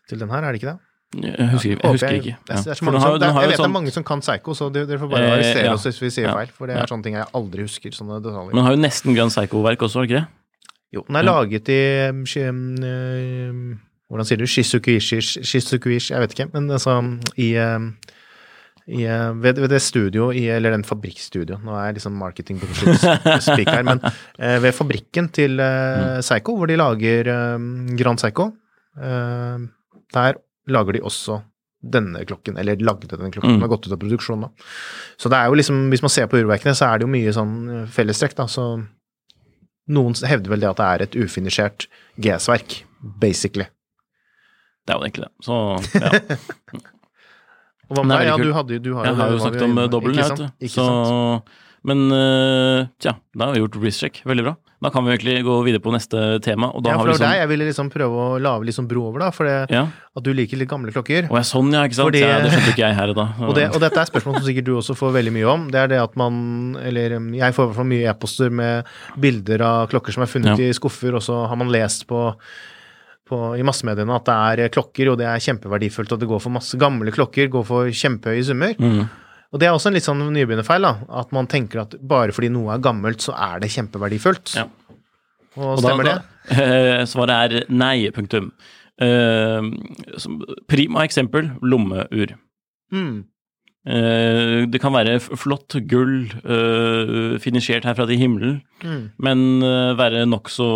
Til 0.07 0.21
den 0.21 0.31
her, 0.31 0.43
er 0.43 0.53
det 0.53 0.61
ikke 0.61 0.73
det? 0.73 0.88
Jeg 1.15 1.49
husker, 1.49 1.69
jeg 1.81 1.89
husker 1.91 2.09
ikke. 2.19 2.35
Det 2.45 2.53
er, 2.53 2.61
det 2.61 2.73
er 2.75 2.85
mange 2.85 2.99
har 3.01 3.15
det 3.17 3.27
jeg 3.29 3.33
vet 3.35 3.49
det 3.49 3.57
sånn- 3.57 3.65
er 3.65 3.73
mange 3.73 3.91
som 3.91 4.03
kan 4.05 4.19
Psycho, 4.21 4.53
så 4.53 4.67
dere, 4.71 4.99
får 5.01 5.09
bare 5.09 5.23
Eh, 5.25 5.31
arrestere 5.33 5.65
ja. 5.65 5.73
oss 5.73 5.85
hvis 5.87 6.01
vi 6.03 6.09
sier 6.13 6.27
Ja. 6.27 6.33
feil. 6.35 6.47
For 6.53 6.67
det 6.67 6.75
Ja. 6.75 6.83
er 6.83 6.85
sånne 6.87 7.03
ting 7.03 7.15
jeg 7.15 7.25
aldri 7.33 7.61
husker. 7.65 7.89
sånne 7.91 8.21
detaljer. 8.21 8.53
Men 8.53 8.63
har 8.63 8.75
jo 8.75 8.81
nesten 8.81 9.15
Grand 9.15 9.31
Psycho-verk 9.31 9.79
også, 9.81 9.93
har 9.95 10.03
ikke 10.05 10.19
det? 10.21 10.27
Jo, 10.93 11.03
den 11.07 11.15
er 11.15 11.23
laget 11.23 11.69
i 11.69 12.09
um, 12.49 12.75
eh, 12.83 13.77
Hvordan 14.09 14.25
sier 14.25 14.37
du? 14.37 14.45
Shizukuishi 14.45 15.19
Shizukuishi, 15.21 16.13
jeg 16.13 16.19
vet 16.21 16.31
ikke. 16.33 16.53
Men 16.53 16.69
altså 16.69 16.95
i, 17.37 17.55
um, 17.57 17.95
i 18.87 19.05
uh, 19.05 19.33
ved, 19.43 19.53
ved 19.61 19.69
det 19.69 19.81
studio, 19.81 20.29
i, 20.31 20.47
eller 20.49 20.71
den 20.71 20.83
fabrikkstudio 20.83 21.59
Nå 21.63 21.71
er 21.77 21.85
jeg 21.85 21.93
liksom 21.99 22.13
marketing 22.17 22.59
speak 23.39 23.67
her, 23.69 23.83
men 23.83 23.99
uh, 24.03 24.57
ved 24.63 24.71
fabrikken 24.73 25.29
til 25.29 25.59
uh, 25.59 26.19
Psycho, 26.21 26.55
hvor 26.55 26.65
de 26.67 26.75
lager 26.77 27.55
um, 27.55 27.95
Grand 27.97 28.17
Psycho, 28.17 28.51
uh, 28.97 29.57
der 30.13 30.33
lager 30.69 30.93
de 30.97 31.01
også 31.05 31.41
denne 31.79 32.25
klokken, 32.27 32.57
eller 32.59 32.75
lagde 32.83 33.07
denne 33.07 33.29
klokken, 33.31 33.55
Mm. 33.55 33.61
har 33.63 33.69
gått 33.71 33.87
ut 33.87 33.93
av 33.95 33.99
produksjon 34.01 34.41
da. 34.43 34.49
Så 35.17 35.29
det 35.31 35.37
er 35.39 35.47
jo 35.47 35.55
liksom, 35.55 35.89
hvis 35.93 36.01
man 36.03 36.09
ser 36.11 36.27
på 36.27 36.37
urverkene, 36.41 36.75
så 36.75 36.89
er 36.93 36.99
det 36.99 37.07
jo 37.07 37.11
mye 37.13 37.31
sånn 37.35 37.87
fellestrekk, 37.87 38.35
da, 38.35 38.45
så 38.51 38.65
noen 39.89 40.13
hevder 40.27 40.49
vel 40.51 40.59
det 40.59 40.69
at 40.69 40.77
det 40.81 40.85
er 40.89 41.01
et 41.07 41.15
ufinisjert 41.23 41.87
GS-verk, 42.19 42.83
basically. 43.21 43.65
Det 44.85 44.93
er 44.93 44.99
jo 44.99 45.05
egentlig 45.07 45.25
det. 45.25 45.33
Så 45.45 45.55
ja. 46.01 46.11
Og 47.89 47.97
hva 47.97 48.03
med 48.05 48.19
deg? 48.19 48.27
Ja, 48.27 48.35
du 48.37 48.51
hadde 48.53 48.75
jo 48.75 48.79
du 48.85 48.91
har 48.93 49.05
Jeg 49.09 49.15
har 49.17 49.31
jo 49.33 49.39
snakket 49.41 49.63
om 49.65 49.77
eh, 49.81 49.87
dobbelen, 49.89 50.19
jeg, 50.19 50.29
vet 50.29 50.37
du. 50.37 50.67
Så, 50.69 50.83
sant? 50.85 51.49
Men 51.87 52.11
eh, 52.11 52.87
tja, 52.99 53.13
da 53.35 53.45
har 53.47 53.53
vi 53.55 53.61
gjort 53.61 53.77
risk-check. 53.81 54.21
Veldig 54.27 54.43
bra. 54.43 54.55
Da 54.79 54.87
kan 54.95 55.03
vi 55.03 55.11
egentlig 55.11 55.43
gå 55.43 55.55
videre 55.65 55.81
på 55.83 55.91
neste 55.91 56.39
tema. 56.43 56.69
Og 56.71 56.83
da 56.83 56.91
Ja, 56.93 56.97
har 56.97 57.03
for 57.03 57.11
vi 57.11 57.17
det 57.17 57.19
var 57.19 57.27
liksom 57.27 57.31
deg 57.33 57.39
jeg 57.41 57.49
ville 57.51 57.65
liksom 57.67 57.89
prøve 57.91 58.19
å 58.23 58.39
lage 58.39 58.71
sånn 58.75 58.87
bro 58.87 59.01
over, 59.09 59.19
da, 59.19 59.29
for 59.35 59.43
det, 59.49 59.71
Ja. 59.75 59.81
at 60.15 60.23
du 60.23 60.29
liker 60.33 60.55
litt 60.57 60.69
gamle 60.71 60.91
klokker. 60.95 61.27
Å 61.27 61.35
ja, 61.35 61.41
sånn 61.43 61.71
ja, 61.75 61.83
ikke 61.83 61.95
sant. 61.99 62.07
Fordi- 62.07 62.21
ja, 62.23 62.39
det 62.39 62.51
skjønte 62.53 62.71
ikke 62.71 62.85
jeg 62.87 62.95
her 62.95 63.13
da. 63.13 63.25
Og, 63.49 63.55
det, 63.55 63.65
og 63.75 63.79
dette 63.83 63.99
er 63.99 64.05
spørsmål 64.07 64.37
som 64.39 64.47
sikkert 64.47 64.63
du 64.65 64.73
også 64.77 64.95
får 64.95 65.11
veldig 65.19 65.33
mye 65.35 65.47
om. 65.51 65.67
Det 65.71 65.79
er 65.83 65.87
det 65.87 65.99
at 65.99 66.15
man 66.15 66.77
Eller 66.79 67.09
jeg 67.19 67.53
får 67.53 67.63
i 67.63 67.67
hvert 67.67 67.75
fall 67.75 67.91
mye 67.91 68.09
e-poster 68.09 68.49
med 68.49 68.85
bilder 69.19 69.61
av 69.67 69.89
klokker 69.91 70.13
som 70.15 70.23
er 70.23 70.31
funnet 70.31 70.59
i 70.59 70.71
skuffer, 70.71 71.13
og 71.15 71.21
så 71.21 71.47
har 71.47 71.55
man 71.59 71.67
lest 71.71 72.07
på, 72.07 72.33
på 73.27 73.59
i 73.59 73.63
massemediene 73.67 74.15
at 74.15 74.25
det 74.25 74.63
er 74.63 74.69
klokker, 74.69 75.11
og 75.11 75.17
det 75.19 75.27
er 75.27 75.43
kjempeverdifullt, 75.43 76.13
at 76.15 76.19
det 76.23 76.27
går 76.29 76.39
for 76.41 76.55
masse 76.55 76.77
gamle 76.79 77.11
klokker, 77.11 77.49
går 77.51 77.65
for 77.67 77.91
kjempehøye 77.91 78.45
summer. 78.47 78.75
Mm. 78.79 79.09
Og 79.53 79.59
det 79.59 79.65
er 79.67 79.73
også 79.73 79.87
en 79.89 79.95
litt 79.97 80.05
sånn 80.05 80.19
nybegynnerfeil, 80.33 80.81
da. 80.85 80.91
At 81.21 81.31
man 81.33 81.47
tenker 81.49 81.81
at 81.81 81.95
bare 82.05 82.31
fordi 82.35 82.51
noe 82.53 82.75
er 82.75 82.83
gammelt, 82.85 83.23
så 83.25 83.33
er 83.33 83.59
det 83.63 83.71
kjempeverdifullt. 83.73 84.55
Ja. 84.59 84.67
Og 85.57 85.77
Og 85.77 85.81
da- 85.81 85.87
stemmer 85.87 86.03
det? 86.05 86.17
da- 86.21 86.63
eh, 86.63 87.05
svaret 87.09 87.33
er 87.57 87.65
nei, 87.73 88.09
punktum. 88.13 88.51
Eh, 89.01 89.61
prima 90.69 91.03
eksempel, 91.07 91.49
lommeur. 91.63 92.35
Mm. 92.93 93.23
Eh, 93.89 94.65
det 94.69 94.81
kan 94.83 94.91
være 94.93 95.15
flott 95.23 95.73
gull, 95.87 96.25
eh, 96.43 97.37
finisjert 97.39 97.85
herfra 97.87 98.05
til 98.05 98.19
himmelen, 98.19 98.61
Mm. 98.83 99.11
men 99.19 99.63
uh, 99.63 99.93
være 99.95 100.25
nokså 100.27 100.67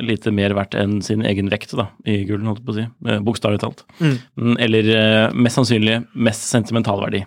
lite 0.00 0.32
mer 0.32 0.54
verdt 0.54 0.74
enn 0.74 1.00
sin 1.02 1.20
egen 1.22 1.48
vekt 1.50 1.74
da, 1.76 1.88
i 2.06 2.24
gullen, 2.24 2.46
holdt 2.46 2.58
jeg 2.62 2.66
på 2.66 2.72
å 2.72 2.78
si. 2.78 2.86
Uh, 3.06 3.18
Bokstavelig 3.20 3.60
talt. 3.60 3.84
Mm. 4.00 4.16
Mm, 4.38 4.56
Eller 4.58 4.88
eh, 4.94 5.30
mest 5.34 5.56
sannsynlig 5.58 6.06
mest 6.14 6.48
sentimentalverdi. 6.50 7.20
Ja. 7.20 7.26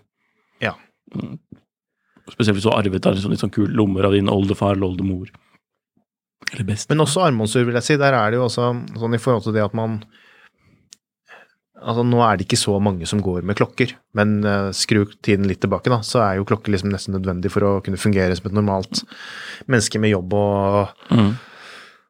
Spesielt 2.27 2.57
hvis 2.57 2.65
du 2.67 2.71
har 2.71 2.81
arvet 2.83 3.05
av 3.07 3.15
sånn, 3.15 3.31
litt 3.31 3.43
sånn 3.43 3.53
kule 3.55 3.71
lommer 3.71 4.07
av 4.07 4.15
din 4.17 4.27
oldefar 4.31 4.75
eller 4.75 4.89
oldemor. 4.89 5.29
Eller 6.53 6.67
best. 6.67 6.89
Men 6.91 7.03
også 7.05 7.23
armbåndsur, 7.25 7.63
vil 7.67 7.77
jeg 7.79 7.87
si. 7.87 7.95
Der 7.99 8.15
er 8.15 8.31
det 8.31 8.39
jo 8.39 8.45
også 8.47 8.69
sånn 8.99 9.15
i 9.15 9.21
forhold 9.21 9.47
til 9.47 9.55
det 9.57 9.63
at 9.65 9.77
man 9.77 10.01
Altså, 11.77 12.01
nå 12.01 12.17
er 12.25 12.39
det 12.39 12.47
ikke 12.47 12.57
så 12.57 12.73
mange 12.81 13.05
som 13.05 13.19
går 13.21 13.43
med 13.45 13.55
klokker, 13.59 13.91
men 14.17 14.39
uh, 14.41 14.71
skru 14.73 15.03
tiden 15.21 15.45
litt 15.45 15.59
tilbake, 15.61 15.91
da, 15.93 15.99
så 16.01 16.23
er 16.23 16.39
jo 16.39 16.47
klokker 16.49 16.73
liksom 16.73 16.89
nesten 16.89 17.13
nødvendig 17.13 17.51
for 17.53 17.61
å 17.67 17.73
kunne 17.85 17.99
fungere 18.01 18.33
som 18.35 18.47
et 18.49 18.55
normalt 18.57 19.03
menneske 19.69 20.01
med 20.01 20.09
jobb 20.15 20.33
og, 20.33 20.95
Mm. 21.13 21.35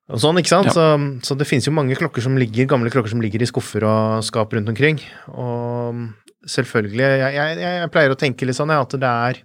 og 0.08 0.22
sånn, 0.24 0.40
ikke 0.40 0.54
sant? 0.54 0.72
Ja. 0.72 0.76
Så, 0.78 0.86
så 1.28 1.36
det 1.36 1.50
finnes 1.50 1.68
jo 1.68 1.76
mange 1.76 2.00
klokker 2.00 2.24
som 2.24 2.40
ligger, 2.40 2.70
gamle 2.72 2.94
klokker 2.94 3.12
som 3.12 3.20
ligger 3.22 3.44
i 3.44 3.50
skuffer 3.52 3.84
og 3.84 4.24
skap 4.24 4.56
rundt 4.56 4.72
omkring. 4.72 5.04
Og 5.36 6.00
selvfølgelig 6.46 7.06
Jeg, 7.08 7.34
jeg, 7.34 7.58
jeg 7.64 7.92
pleier 7.94 8.14
å 8.14 8.20
tenke 8.20 8.46
litt 8.46 8.58
sånn, 8.58 8.72
at 8.76 8.94
det 9.02 9.10
er 9.10 9.40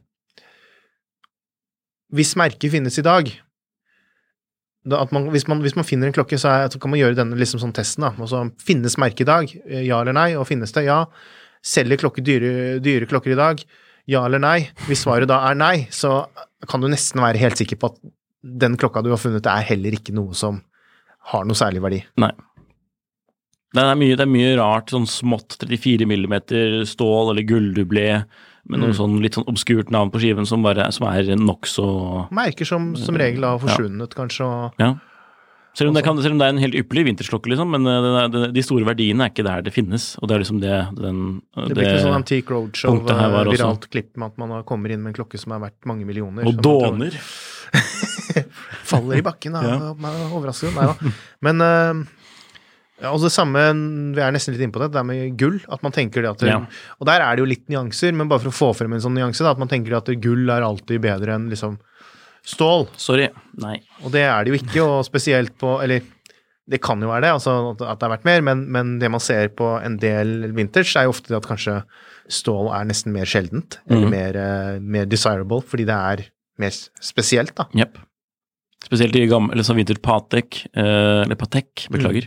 Hvis 2.13 2.35
merket 2.37 2.73
finnes 2.73 2.99
i 3.01 3.05
dag, 3.07 3.31
da 4.85 4.99
man, 5.15 5.29
hvis, 5.33 5.47
man, 5.49 5.63
hvis 5.63 5.77
man 5.79 5.87
finner 5.87 6.11
en 6.11 6.17
klokke, 6.17 6.37
så, 6.41 6.51
er, 6.51 6.73
så 6.73 6.81
kan 6.83 6.91
man 6.93 7.01
gjøre 7.01 7.17
denne 7.17 7.39
liksom 7.39 7.61
sånn 7.63 7.73
testen. 7.77 8.05
da, 8.05 8.11
altså 8.19 8.43
Finnes 8.61 8.99
merket 9.01 9.25
i 9.25 9.31
dag? 9.31 9.55
Eh, 9.65 9.85
Ja 9.87 10.01
eller 10.03 10.17
nei? 10.17 10.33
Og 10.37 10.45
finnes 10.49 10.75
det? 10.75 10.85
Ja. 10.89 11.05
Selger 11.63 12.01
klokke 12.03 12.25
dyre, 12.27 12.81
dyre 12.83 13.07
klokker 13.09 13.33
i 13.33 13.39
dag? 13.39 13.63
Ja 14.11 14.25
eller 14.27 14.43
nei? 14.43 14.59
Hvis 14.89 15.05
svaret 15.07 15.31
da 15.31 15.39
er 15.49 15.57
nei, 15.57 15.87
så 15.95 16.25
kan 16.69 16.83
du 16.83 16.91
nesten 16.91 17.23
være 17.23 17.39
helt 17.39 17.61
sikker 17.61 17.79
på 17.79 17.93
at 17.93 18.01
den 18.43 18.75
klokka 18.77 19.05
du 19.07 19.13
har 19.15 19.21
funnet, 19.23 19.47
er 19.47 19.63
heller 19.69 19.95
ikke 19.95 20.15
noe 20.17 20.35
som 20.35 20.59
har 21.31 21.47
noe 21.47 21.55
særlig 21.59 21.83
verdi. 21.85 22.01
Nei. 22.19 22.33
Det 23.73 23.81
er, 23.83 23.95
mye, 23.97 24.17
det 24.17 24.25
er 24.27 24.33
mye 24.33 24.57
rart, 24.61 24.91
sånn 24.93 25.07
smått 25.09 25.57
34 25.63 26.05
millimeter 26.09 26.83
stål 26.89 27.33
eller 27.33 27.47
gulldublé 27.49 28.09
med 28.69 28.79
noe 28.79 28.93
Mm. 28.93 28.99
sånn 28.99 29.15
litt 29.25 29.35
sånn 29.35 29.49
obskurt 29.51 29.89
navn 29.91 30.11
på 30.13 30.21
skiven 30.23 30.47
som, 30.47 30.63
bare, 30.63 30.91
som 30.93 31.09
er 31.09 31.33
nokså 31.35 32.29
Merker 32.31 32.69
som 32.69 32.93
som 32.97 33.17
regel 33.19 33.43
har 33.43 33.59
forsvunnet, 33.59 34.15
kanskje, 34.15 34.45
og 34.47 34.73
Ja. 34.79 34.95
Selv 35.75 35.89
om, 35.89 35.95
det 35.97 36.05
kan, 36.05 36.19
selv 36.21 36.33
om 36.35 36.39
det 36.39 36.45
er 36.45 36.53
en 36.53 36.59
helt 36.61 36.75
ypperlig 36.77 37.07
vintersklokke, 37.07 37.49
liksom, 37.49 37.71
men 37.73 37.87
eh, 37.89 38.29
det, 38.29 38.33
det, 38.35 38.53
de 38.53 38.63
store 38.63 38.85
verdiene 38.85 39.25
er 39.25 39.31
ikke 39.33 39.47
der 39.47 39.63
det 39.65 39.73
finnes. 39.73 40.19
Og 40.21 40.29
det 40.29 40.35
er 40.37 40.43
liksom 40.43 40.61
det 40.61 40.75
den, 41.01 41.23
det 41.57 41.73
blir 41.73 41.87
ikke 41.89 42.03
sånn 42.05 42.17
Antique 42.19 42.53
Roadshow, 42.53 42.99
eh, 43.09 43.45
viralt 43.49 43.87
klipp 43.89 44.11
med 44.21 44.35
at 44.35 44.37
man 44.43 44.53
kommer 44.69 44.93
inn 44.93 45.01
med 45.01 45.15
en 45.15 45.17
klokke 45.17 45.41
som 45.41 45.57
er 45.57 45.63
verdt 45.65 45.89
mange 45.89 46.05
millioner. 46.05 46.45
Og 46.45 46.61
dåner. 46.61 47.17
faller 48.93 49.17
i 49.17 49.25
bakken. 49.25 49.57
Da. 49.57 49.63
Ja. 49.73 49.79
Er 49.97 50.35
overrasket. 50.37 50.75
Nei 50.77 50.91
da. 50.93 51.13
Men 51.49 51.65
eh, 51.65 52.03
ja, 53.03 53.11
og 53.11 53.19
det 53.25 53.33
samme, 53.35 53.63
vi 54.15 54.23
er 54.23 54.35
nesten 54.35 54.55
litt 54.55 54.63
inne 54.63 54.75
på 54.75 54.83
det, 54.85 54.93
det 54.95 55.01
er 55.01 55.07
med 55.09 55.37
gull. 55.41 55.59
At 55.73 55.83
man 55.83 55.95
tenker 55.95 56.23
det 56.23 56.31
at 56.31 56.45
Ja. 56.47 56.61
Og 57.01 57.09
der 57.09 57.25
er 57.25 57.35
det 57.35 57.43
jo 57.43 57.51
litt 57.51 57.67
nyanser, 57.73 58.15
men 58.15 58.31
bare 58.31 58.45
for 58.45 58.53
å 58.53 58.59
få 58.61 58.71
frem 58.79 58.95
en 58.95 59.03
sånn 59.03 59.17
nyanse, 59.19 59.43
da, 59.43 59.57
at 59.57 59.63
man 59.63 59.71
tenker 59.71 59.97
at 59.99 60.11
gull 60.23 60.51
er 60.51 60.63
alltid 60.63 61.03
bedre 61.03 61.35
enn 61.35 61.49
liksom 61.51 61.81
stål. 62.47 62.89
Sorry. 62.99 63.29
Nei. 63.63 63.81
Og 64.03 64.15
det 64.15 64.23
er 64.27 64.45
det 64.45 64.53
jo 64.53 64.61
ikke, 64.61 64.83
og 64.87 65.07
spesielt 65.07 65.55
på 65.59 65.77
Eller 65.83 66.03
det 66.71 66.79
kan 66.83 67.03
jo 67.03 67.11
være 67.11 67.27
det, 67.27 67.33
altså 67.35 67.75
at 67.75 67.99
det 67.99 68.07
er 68.07 68.13
verdt 68.15 68.27
mer, 68.29 68.45
men, 68.47 68.63
men 68.71 68.95
det 69.03 69.11
man 69.11 69.23
ser 69.23 69.51
på 69.59 69.67
en 69.83 69.99
del 70.01 70.53
vintage, 70.55 70.95
er 70.97 71.09
jo 71.09 71.15
ofte 71.15 71.33
det 71.33 71.41
at 71.41 71.49
kanskje 71.49 71.81
stål 72.31 72.71
er 72.73 72.87
nesten 72.89 73.13
mer 73.13 73.29
sjeldent, 73.29 73.81
eller 73.91 74.07
mm. 74.07 74.15
mer, 74.15 74.39
eh, 74.39 74.79
mer 74.95 75.11
desirable, 75.11 75.59
fordi 75.67 75.89
det 75.91 75.99
er 76.15 76.23
mer 76.63 76.79
spesielt, 77.03 77.53
da. 77.59 77.67
Jepp. 77.77 77.99
Spesielt 78.93 79.17
i 79.17 79.25
gammel, 79.25 79.55
eller 79.55 79.65
sånn 79.65 79.79
vinter 79.79 79.97
Patek, 80.05 80.67
eh, 80.77 81.23
eller 81.23 81.39
Patek, 81.41 81.87
beklager. 81.95 82.27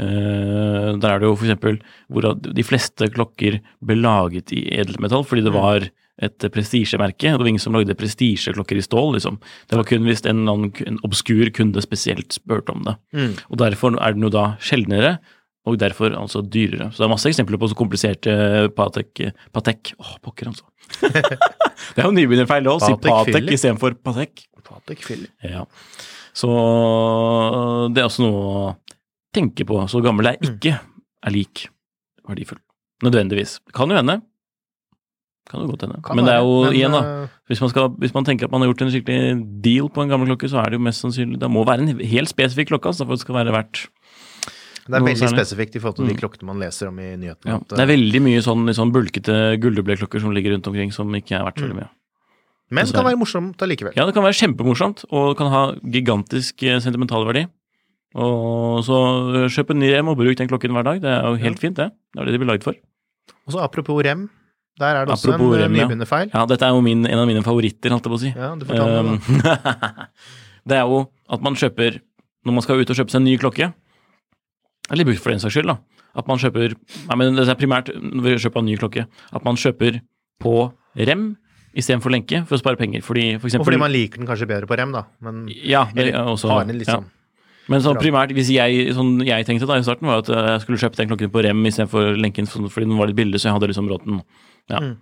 Eh, 0.00 0.94
der 0.96 1.10
er 1.10 1.20
det 1.20 1.28
jo 1.28 1.36
eksempel 1.36 1.76
hvor 2.08 2.30
de 2.40 2.64
fleste 2.64 3.10
klokker 3.12 3.58
ble 3.84 3.98
laget 4.00 4.54
i 4.56 4.62
edelmetall 4.80 5.26
fordi 5.28 5.44
det 5.44 5.52
var 5.52 5.84
et 6.16 6.46
prestisjemerke. 6.48 7.34
Det 7.34 7.42
var 7.42 7.50
ingen 7.50 7.60
som 7.60 7.76
lagde 7.76 7.92
prestisjeklokker 8.00 8.80
i 8.80 8.84
stål, 8.86 9.18
liksom. 9.18 9.36
Det 9.68 9.76
var 9.76 9.84
kun 9.84 10.08
hvis 10.08 10.24
en, 10.24 10.46
en 10.48 11.00
obskur 11.04 11.52
kunde 11.52 11.84
spesielt 11.84 12.32
spurte 12.32 12.72
om 12.72 12.86
det. 12.86 12.96
Mm. 13.12 13.34
Og 13.52 13.60
derfor 13.60 13.98
er 14.00 14.16
den 14.16 14.24
jo 14.24 14.32
da 14.32 14.54
sjeldnere, 14.56 15.18
og 15.66 15.76
derfor 15.82 16.14
altså 16.14 16.40
dyrere. 16.40 16.88
Så 16.94 17.02
det 17.02 17.08
er 17.08 17.12
masse 17.12 17.28
eksempler 17.28 17.60
på 17.60 17.68
så 17.68 17.76
kompliserte 17.76 18.32
Patek 18.76 19.26
Patek 19.52 19.92
Åh, 19.98 20.16
pokker, 20.22 20.48
altså. 20.52 20.64
Det 21.02 22.00
er 22.00 22.06
jo 22.06 22.12
nybegynnerfeil 22.14 22.68
òg, 22.70 22.82
si 22.84 22.92
Patek 23.02 23.50
istedenfor 23.56 23.96
Patek. 24.06 24.46
Patek 24.66 25.02
Philip. 25.06 25.32
Ja. 25.46 25.64
Så 26.36 26.50
det 27.94 28.02
er 28.02 28.08
også 28.08 28.24
noe 28.26 28.40
å 28.44 28.62
tenke 29.36 29.66
på. 29.68 29.78
Så 29.90 30.02
gammel 30.04 30.32
er 30.32 30.40
ikke 30.44 30.76
er 30.76 31.34
lik 31.34 31.66
verdifull. 32.26 32.60
Nødvendigvis. 33.04 33.58
Kan 33.76 33.92
jo 33.92 33.98
hende. 33.98 34.20
Kan 35.46 35.62
jo 35.62 35.70
godt 35.70 35.84
hende. 35.86 36.00
Kan 36.04 36.18
men 36.18 36.26
det 36.26 36.34
er 36.34 36.42
jo 36.42 36.54
men, 36.64 36.74
igjen, 36.74 36.94
da. 36.96 37.02
eh, 37.22 37.34
Hvis 37.50 37.60
man, 37.62 37.70
skal, 37.70 37.90
hvis 38.02 38.14
man 38.16 38.26
tenker 38.26 38.48
at 38.48 38.54
man 38.54 38.64
har 38.64 38.72
gjort 38.72 38.82
en 38.86 38.90
skikkelig 38.94 39.36
deal 39.62 39.90
på 39.92 40.02
en 40.02 40.10
gammel 40.10 40.32
klokke, 40.32 40.50
så 40.50 40.58
er 40.62 40.72
det 40.72 40.80
jo 40.80 40.86
mest 40.88 41.04
sannsynlig 41.04 41.38
Det 41.38 41.50
må 41.52 41.62
være 41.68 41.84
en 41.86 42.00
helt 42.02 42.32
spesifikk 42.32 42.72
klokke 42.72 42.90
altså, 42.90 43.06
for 43.06 43.14
at 43.14 43.20
det 43.22 43.26
skal 43.28 43.38
være 43.38 43.54
verdt 43.54 43.84
Det 44.86 44.94
er 44.94 45.02
veldig 45.02 45.18
særlig. 45.18 45.38
spesifikt 45.42 45.76
i 45.76 45.80
forhold 45.82 45.96
til 45.96 46.06
de 46.06 46.14
Mm. 46.14 46.20
klokkene 46.20 46.46
man 46.46 46.60
leser 46.62 46.88
om 46.88 46.98
i 46.98 47.16
nyhetene. 47.16 47.52
ja. 47.52 47.58
Det 47.68 47.80
er 47.82 47.90
veldig 47.90 48.20
mye 48.22 48.40
sånn, 48.42 48.64
sånn 48.74 48.92
bulkete 48.94 49.58
gulldublé-klokker 49.60 50.20
som 50.20 50.30
ligger 50.32 50.52
rundt 50.54 50.66
omkring, 50.66 50.92
som 50.92 51.10
ikke 51.12 51.38
er 51.38 51.44
verdt 51.44 51.58
så 51.58 51.66
veldig 51.66 51.80
mye. 51.82 51.90
men 52.70 52.84
det 52.86 52.94
kan 52.94 53.04
være 53.04 53.18
morsomt 53.18 53.56
allikevel. 53.62 53.92
Ja, 53.96 54.06
det 54.06 54.14
kan 54.14 54.22
være 54.24 54.38
kjempemorsomt, 54.40 55.04
og 55.10 55.34
det 55.34 55.38
kan 55.38 55.50
ha 55.50 55.72
gigantisk 55.82 56.58
sentimental 56.58 56.82
sentimentalverdi. 56.82 57.48
Og 58.16 58.80
så 58.86 58.96
eh, 59.44 59.48
kjøp 59.52 59.70
en 59.74 59.78
ny 59.82 59.90
rem 59.92 60.08
og 60.08 60.16
bruk 60.16 60.36
den 60.38 60.48
klokken 60.48 60.72
hver 60.72 60.84
dag. 60.84 61.00
Det 61.02 61.10
er 61.10 61.22
jo 61.26 61.36
helt 61.42 61.58
fint, 61.60 61.76
det. 61.76 61.90
Det 62.14 62.22
er 62.22 62.24
det 62.24 62.32
de 62.32 62.38
blir 62.38 62.48
lagd 62.48 62.64
for. 62.64 62.74
Og 63.46 63.52
så 63.52 63.62
apropos 63.62 64.00
rem, 64.04 64.28
der 64.80 65.02
er 65.02 65.06
det 65.06 65.12
også 65.14 65.34
Apropos 65.34 65.52
en 65.54 65.60
eh, 65.60 65.64
rem, 65.64 65.74
ja. 65.76 65.86
nybegynnerfeil. 65.86 66.30
Ja, 66.32 66.44
dette 66.48 66.64
er 66.64 66.74
jo 66.76 66.80
min, 66.84 67.04
en 67.06 67.18
av 67.18 67.26
mine 67.28 67.42
favoritter, 67.44 67.92
holdt 67.92 68.06
jeg 68.08 68.12
på 68.12 68.18
å 68.18 68.22
si. 68.22 68.32
Ja, 68.32 68.54
du 68.56 68.64
fortalte 68.68 69.02
meg 69.04 69.20
Um, 69.26 70.06
det 70.68 70.78
er 70.78 70.84
jo 70.88 71.02
at 71.30 71.42
man 71.44 71.54
kjøper 71.58 72.00
Når 72.46 72.54
man 72.54 72.62
skal 72.64 72.80
ut 72.80 72.90
og 72.90 72.98
kjøpe 72.98 73.10
seg 73.10 73.20
en 73.20 73.26
ny 73.26 73.36
klokke, 73.42 73.68
Eller 74.90 75.04
brukt 75.08 75.22
for 75.22 75.30
den 75.34 75.40
saks 75.42 75.54
skyld, 75.56 75.66
da. 75.72 75.78
At 76.16 76.28
man 76.30 76.38
kjøper 76.38 76.74
Nei, 77.08 77.16
men 77.16 77.34
det 77.36 77.48
er 77.48 77.58
primært 77.58 77.90
når 77.96 78.22
vi 78.24 78.36
kjøper 78.44 78.62
en 78.62 78.68
ny 78.70 78.76
klokke. 78.80 79.06
At 79.34 79.44
man 79.44 79.56
kjøper 79.60 80.00
på 80.40 80.54
rem 80.96 81.26
istedenfor 81.76 82.10
lenke 82.14 82.40
for 82.48 82.56
å 82.56 82.60
spare 82.62 82.78
penger. 82.80 83.02
Fordi 83.04 83.26
for 83.38 83.48
eksempel, 83.50 83.60
Og 83.66 83.68
fordi 83.68 83.82
man 83.82 83.92
liker 83.92 84.22
den 84.22 84.26
kanskje 84.30 84.48
bedre 84.48 84.66
på 84.70 84.78
rem, 84.80 84.92
da. 84.96 85.02
Men 85.20 85.42
ja, 85.52 85.84
det, 85.92 86.06
eller 86.06 86.20
er 86.22 86.30
også, 86.32 86.48
har 86.48 86.64
den 86.64 86.78
liksom, 86.80 87.02
ja. 87.04 87.10
sånn 87.10 87.68
Men 87.68 87.82
sånn 87.84 87.98
primært, 88.00 88.32
hvis 88.32 88.48
jeg, 88.54 88.94
sånn 88.96 89.18
jeg 89.26 89.44
tenkte 89.44 89.66
da 89.68 89.76
i 89.76 89.82
starten, 89.84 90.06
var 90.08 90.22
at 90.22 90.30
jeg 90.30 90.62
skulle 90.62 90.78
kjøpe 90.78 90.96
den 91.02 91.10
klokken 91.10 91.32
på 91.34 91.42
rem 91.44 91.64
istedenfor 91.66 92.16
lenken 92.16 92.46
sånn- 92.48 92.70
fordi 92.70 92.86
den 92.88 92.96
var 92.96 93.10
litt 93.10 93.16
billig, 93.18 93.40
så 93.42 93.50
jeg 93.50 93.56
hadde 93.58 93.68
liksom 93.72 93.88
råd 93.90 94.04
til 94.06 94.12
den. 94.14 94.22
Ja. 94.70 94.80
Mm. 94.80 94.96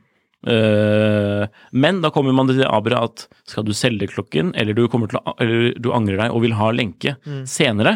Uh, 0.45 1.47
men 1.73 2.01
da 2.05 2.11
kommer 2.13 2.35
man 2.37 2.49
til 2.51 2.59
det 2.61 2.67
aberet 2.69 3.01
at 3.07 3.23
skal 3.49 3.65
du 3.65 3.73
selge 3.77 4.09
klokken, 4.13 4.51
eller 4.59 4.77
du, 4.77 4.83
å, 4.87 5.35
eller 5.41 5.73
du 5.81 5.89
angrer 5.97 6.21
deg 6.21 6.35
og 6.35 6.43
vil 6.45 6.57
ha 6.59 6.71
lenke 6.75 7.15
Mm. 7.25 7.45
senere, 7.49 7.95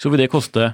så 0.00 0.10
vil 0.10 0.18
det 0.24 0.30
koste 0.32 0.72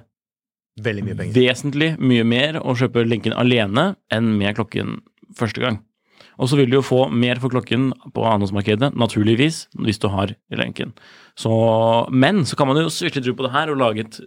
veldig 0.84 1.06
mye 1.06 1.18
penger. 1.18 1.36
vesentlig 1.36 1.92
mye 2.00 2.26
mer 2.26 2.60
å 2.62 2.74
kjøpe 2.78 3.06
lenken 3.06 3.36
alene 3.36 3.94
enn 4.12 4.34
med 4.38 4.58
klokken 4.58 5.00
første 5.36 5.62
gang. 5.62 5.80
Og 6.40 6.48
så 6.48 6.56
vil 6.56 6.70
du 6.70 6.78
jo 6.78 6.84
få 6.84 7.00
mer 7.12 7.36
for 7.40 7.52
klokken 7.52 7.90
på 8.14 8.22
annonsmarkedet, 8.24 8.94
naturligvis, 8.96 9.66
hvis 9.84 10.00
du 10.00 10.08
har 10.08 10.32
lenken. 10.56 10.94
Så, 11.36 11.50
men 12.08 12.46
så 12.48 12.56
kan 12.56 12.68
man 12.68 12.80
jo 12.80 12.88
virkelig 12.88 13.26
tro 13.26 13.34
på 13.36 13.44
det 13.44 13.52
her 13.52 13.72
og 13.72 13.80
lage 13.80 14.06
et, 14.06 14.18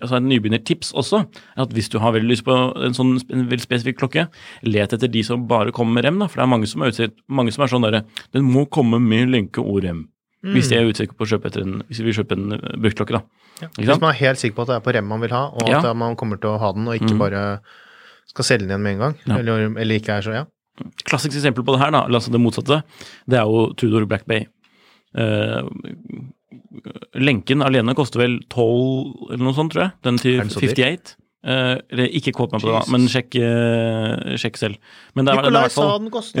altså 0.00 0.18
et 0.18 0.26
nybegynnertips 0.26 0.92
også. 0.98 1.22
At 1.62 1.74
hvis 1.74 1.90
du 1.92 2.00
har 2.02 2.14
veldig 2.16 2.32
lyst 2.32 2.46
på 2.46 2.56
en 2.56 2.98
sånn 2.98 3.14
en 3.30 3.46
veldig 3.50 3.66
spesifikk 3.66 4.00
klokke, 4.02 4.26
let 4.66 4.94
etter 4.94 5.10
de 5.10 5.22
som 5.26 5.46
bare 5.50 5.74
kommer 5.74 6.00
med 6.00 6.08
rem. 6.08 6.18
da, 6.22 6.30
For 6.30 6.42
det 6.42 6.46
er 6.48 6.54
mange 6.54 6.70
som 6.70 6.82
er, 6.82 6.94
utsatt, 6.94 7.14
mange 7.30 7.54
som 7.54 7.64
er 7.64 7.72
sånn 7.72 7.86
derre 7.86 8.04
Den 8.34 8.48
må 8.50 8.66
komme 8.66 8.98
med 9.02 9.30
lenke 9.30 9.62
og 9.62 9.84
rem. 9.86 10.08
Hvis 10.42 10.68
de 10.68 10.74
er 10.76 10.88
usikre 10.90 11.14
på 11.14 11.22
å 11.22 11.30
kjøpe 11.30 11.46
etter 11.46 11.62
en, 11.62 11.82
hvis 11.86 12.00
vi 12.02 12.04
vil 12.10 12.16
kjøpe 12.18 12.32
en 12.34 12.52
uh, 12.56 12.72
bruktklokke, 12.82 13.14
da. 13.14 13.20
Ikke 13.62 13.84
Hvis 13.86 14.00
man 14.02 14.10
er 14.10 14.18
helt 14.18 14.38
sikker 14.40 14.56
på 14.56 14.62
at 14.62 14.68
det 14.72 14.76
er 14.80 14.80
på 14.86 14.94
rem 14.96 15.06
man 15.06 15.20
vil 15.22 15.30
ha, 15.30 15.44
og 15.54 15.68
Ja. 15.70 15.78
at 15.78 15.96
man 15.96 16.16
kommer 16.16 16.40
til 16.40 16.50
å 16.50 16.58
ha 16.58 16.72
den, 16.72 16.88
og 16.88 16.94
ikke 16.98 17.14
Mm. 17.14 17.18
bare 17.20 17.60
skal 18.26 18.44
selge 18.44 18.66
den 18.66 18.70
igjen 18.70 18.82
med 18.82 18.92
en 18.94 18.98
gang, 18.98 19.14
Ja. 19.26 19.36
eller, 19.38 19.78
eller 19.78 19.94
ikke 20.00 20.16
er 20.18 20.22
så, 20.22 20.32
ja. 20.34 20.44
Klassisk 21.04 21.36
eksempel 21.36 21.62
på 21.64 21.72
det 21.76 21.80
her, 21.84 21.90
da, 21.92 22.06
altså 22.08 22.32
det 22.32 22.40
motsatte, 22.40 22.82
det 23.28 23.38
er 23.38 23.44
jo 23.44 23.72
Tudor 23.76 24.04
Black 24.06 24.26
Bay. 24.26 24.46
Uh, 25.14 25.62
lenken 27.14 27.62
alene 27.62 27.94
koster 27.94 28.18
vel 28.22 28.38
12 28.50 29.30
eller 29.32 29.44
noe 29.44 29.54
sånt, 29.54 29.72
tror 29.74 29.84
jeg. 29.86 29.92
Den 30.02 30.18
til 30.18 30.38
Er 30.40 30.44
den 30.46 30.50
så 30.50 30.60
dyr? 30.60 30.74
58. 30.74 31.16
Eller 31.42 32.06
ikke 32.14 32.30
kåp 32.36 32.52
meg 32.54 32.62
på 32.62 32.70
det, 32.70 32.80
men 32.94 33.08
sjekk, 33.10 33.34
uh, 33.42 34.36
sjekk 34.38 34.60
selv. 34.60 34.76
Men 35.18 35.26
det 35.26 35.32
er, 35.34 35.40
det 35.42 35.48
er 35.48 35.50
Nikolai 35.50 35.62
hvert 35.64 35.74
fall 35.74 35.88
sa 35.88 35.98
den 35.98 36.12
kosta 36.14 36.38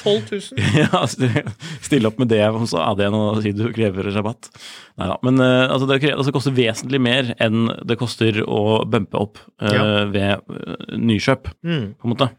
12 0.00 0.30
000. 0.32 0.78
ja, 0.80 1.02
st- 1.04 1.52
Stille 1.90 2.08
opp 2.08 2.18
med 2.22 2.30
det, 2.32 2.40
hos 2.56 2.72
er 2.72 2.94
det 3.02 3.10
noe 3.12 3.34
å 3.34 3.42
si 3.44 3.52
du 3.52 3.66
krever 3.76 4.08
rabatt. 4.14 4.48
Nei 4.96 5.10
da. 5.12 5.18
Men 5.28 5.42
uh, 5.44 5.66
altså, 5.74 5.90
det, 5.90 6.00
altså, 6.14 6.30
det 6.30 6.36
koster 6.38 6.56
vesentlig 6.56 7.02
mer 7.04 7.34
enn 7.36 7.68
det 7.84 7.98
koster 8.00 8.40
å 8.48 8.62
bumpe 8.88 9.20
opp 9.20 9.42
Ja. 9.60 10.06
ved 10.08 10.56
nykjøp, 10.96 11.52
Mm. 11.68 11.92
på 12.00 12.08
en 12.08 12.14
måte. 12.16 12.30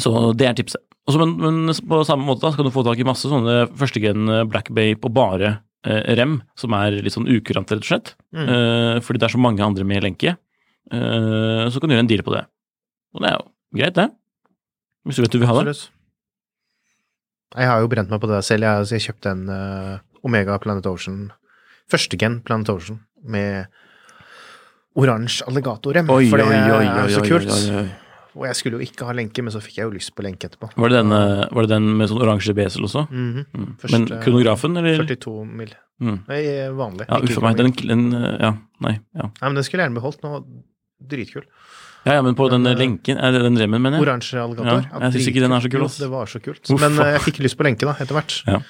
Så 0.00 0.12
det 0.36 0.48
er 0.50 0.56
tipset. 0.58 0.82
Også, 1.06 1.20
men, 1.22 1.36
men 1.38 1.76
på 1.86 2.00
samme 2.04 2.26
måte 2.26 2.42
da, 2.42 2.50
så 2.50 2.58
kan 2.58 2.66
du 2.66 2.72
få 2.74 2.82
tak 2.84 2.98
i 2.98 3.06
masse 3.06 3.28
sånne 3.30 3.68
førstegen 3.78 4.26
Black 4.50 4.72
Bay 4.74 4.96
på 4.98 5.12
bare 5.14 5.58
rem, 6.18 6.40
som 6.58 6.74
er 6.76 6.98
litt 6.98 7.14
sånn 7.14 7.28
ukurant, 7.30 7.70
rett 7.70 7.84
og 7.84 7.88
slett. 7.88 8.14
Mm. 8.34 8.46
Eh, 8.46 8.96
fordi 9.04 9.22
det 9.22 9.28
er 9.28 9.34
så 9.36 9.42
mange 9.42 9.64
andre 9.64 9.86
med 9.86 10.04
lenke. 10.04 10.36
Eh, 10.90 11.64
så 11.70 11.80
kan 11.80 11.90
du 11.90 11.96
gjøre 11.96 12.06
en 12.06 12.10
deal 12.10 12.24
på 12.26 12.34
det. 12.34 12.44
Og 13.14 13.22
det 13.22 13.30
er 13.30 13.36
jo 13.38 13.44
greit, 13.80 13.98
det. 13.98 14.08
Hvis 15.06 15.18
du 15.18 15.24
vet 15.24 15.36
du 15.36 15.40
vil 15.40 15.50
ha 15.50 15.58
det. 15.60 15.68
Absolutt. 15.70 15.92
Jeg 17.56 17.70
har 17.70 17.80
jo 17.80 17.88
brent 17.88 18.10
meg 18.10 18.20
på 18.20 18.28
det 18.30 18.42
selv. 18.44 18.66
Jeg, 18.66 18.86
så 18.86 18.96
jeg 18.96 19.04
kjøpte 19.06 19.32
en 19.32 19.44
uh, 19.48 19.98
Omega 20.26 20.58
Planet 20.60 20.86
Ocean, 20.90 21.28
førstegen 21.88 22.40
Planet 22.44 22.72
Ocean, 22.74 22.98
med 23.22 23.70
oransje 24.98 25.46
alligatorrem. 25.46 26.10
For 26.10 26.42
det 26.42 26.48
er 26.50 27.14
så 27.14 27.22
kult. 27.24 27.54
Og 28.36 28.44
jeg 28.44 28.56
skulle 28.58 28.76
jo 28.78 28.84
ikke 28.84 29.06
ha 29.08 29.14
lenke, 29.16 29.40
men 29.42 29.52
så 29.54 29.62
fikk 29.64 29.78
jeg 29.80 29.86
jo 29.88 29.94
lyst 29.94 30.12
på 30.16 30.24
lenke 30.26 30.48
etterpå. 30.50 30.68
Var 30.76 30.92
det, 30.92 30.98
den, 31.00 31.12
eh, 31.16 31.46
var 31.56 31.64
det 31.66 31.70
den 31.72 31.86
med 31.96 32.10
sånn 32.10 32.20
oransje 32.20 32.52
besel 32.56 32.84
også? 32.84 33.06
Mhm. 33.08 33.46
Mm. 33.56 33.70
Første- 33.80 33.96
Men 33.96 34.22
kronografen, 34.22 34.76
eller? 34.76 34.98
42 35.00 35.44
mil. 35.48 35.72
Mm. 36.02 36.18
Nei, 36.28 36.42
vanlig. 36.76 37.06
Ja, 37.08 37.20
uff 37.24 37.40
meg. 37.42 37.56
Den, 37.56 37.72
den 37.72 38.14
eh, 38.14 38.36
Ja, 38.44 38.50
nei. 38.84 38.98
Ja. 39.16 39.30
Nei, 39.40 39.48
men 39.48 39.54
den 39.54 39.64
skulle 39.64 39.80
jeg 39.82 39.88
gjerne 39.90 40.00
beholdt. 40.00 40.20
Var 40.22 40.42
dritkul. 41.08 41.44
ja, 42.06 42.12
ja, 42.12 42.22
men 42.22 42.34
på 42.34 42.48
den, 42.50 42.62
den 42.64 42.76
eh, 42.76 42.78
lenken, 42.78 43.16
det 43.16 43.42
den 43.42 43.56
remmen, 43.56 43.80
mener 43.82 43.98
jeg? 43.98 44.06
Oransje 44.06 44.36
alligator. 44.42 44.84
Ja, 44.84 45.00
jeg 45.06 45.12
synes 45.16 45.28
ikke 45.32 45.40
den 45.46 45.52
er 45.52 45.60
så 45.64 45.70
kul, 45.72 45.80
Også. 45.88 45.98
Det 46.04 46.10
var 46.10 46.26
så 46.26 46.42
kult. 46.44 46.70
Uff, 46.70 46.80
Men 46.80 46.92
jeg 47.00 47.20
fikk 47.24 47.40
lyst 47.40 47.56
på 47.56 47.64
lenke, 47.64 47.88
da, 47.88 47.96
etter 47.98 48.14
hvert. 48.14 48.36
Ja. 48.46 48.60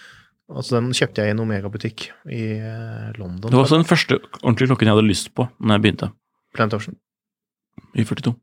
Altså, 0.49 0.79
den 0.79 0.93
kjøpte 0.95 1.23
jeg 1.25 1.27
i 1.27 1.35
en 1.35 1.43
Omega-butikk 1.43 2.07
i 2.31 2.43
London. 3.19 3.51
Det 3.51 3.59
var 3.59 3.65
også 3.67 3.83
den 3.83 3.89
første 3.91 4.21
ordentlige 4.45 4.71
klokken 4.71 4.87
jeg 4.87 4.95
hadde 4.95 5.09
lyst 5.11 5.35
på 5.35 5.49
når 5.59 5.75
jeg 5.75 5.83
begynte, 5.83 6.13
Planet 6.55 6.95
i 7.97 8.05
42. 8.05 8.37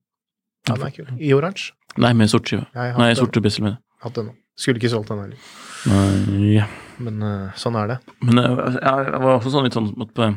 Ja, 0.68 0.76
den 0.76 0.88
er 0.88 0.96
kul. 0.96 1.10
I 1.20 1.34
oransje. 1.36 1.74
Nei, 2.02 2.14
med 2.18 2.32
sort 2.32 2.50
skive. 2.50 2.66
Nei, 2.74 3.12
sorte 3.18 3.42
besel 3.44 3.68
med 3.68 3.76
det. 3.76 3.82
Hatt 4.06 4.16
den 4.18 4.32
nå. 4.32 4.38
Skulle 4.60 4.80
ikke 4.80 4.92
solgt 4.94 5.12
den 5.12 5.22
heller. 5.22 5.52
Nei, 5.90 6.54
ja. 6.60 6.70
Men 7.04 7.26
uh, 7.26 7.54
sånn 7.58 7.78
er 7.80 7.94
det. 7.94 8.00
Men 8.22 8.42
uh, 8.42 8.78
jeg, 8.78 9.14
var 9.24 9.32
også 9.36 9.54
sånn 9.54 9.68
litt 9.68 9.76
sånn 9.78 9.90
at 10.06 10.14
på, 10.16 10.30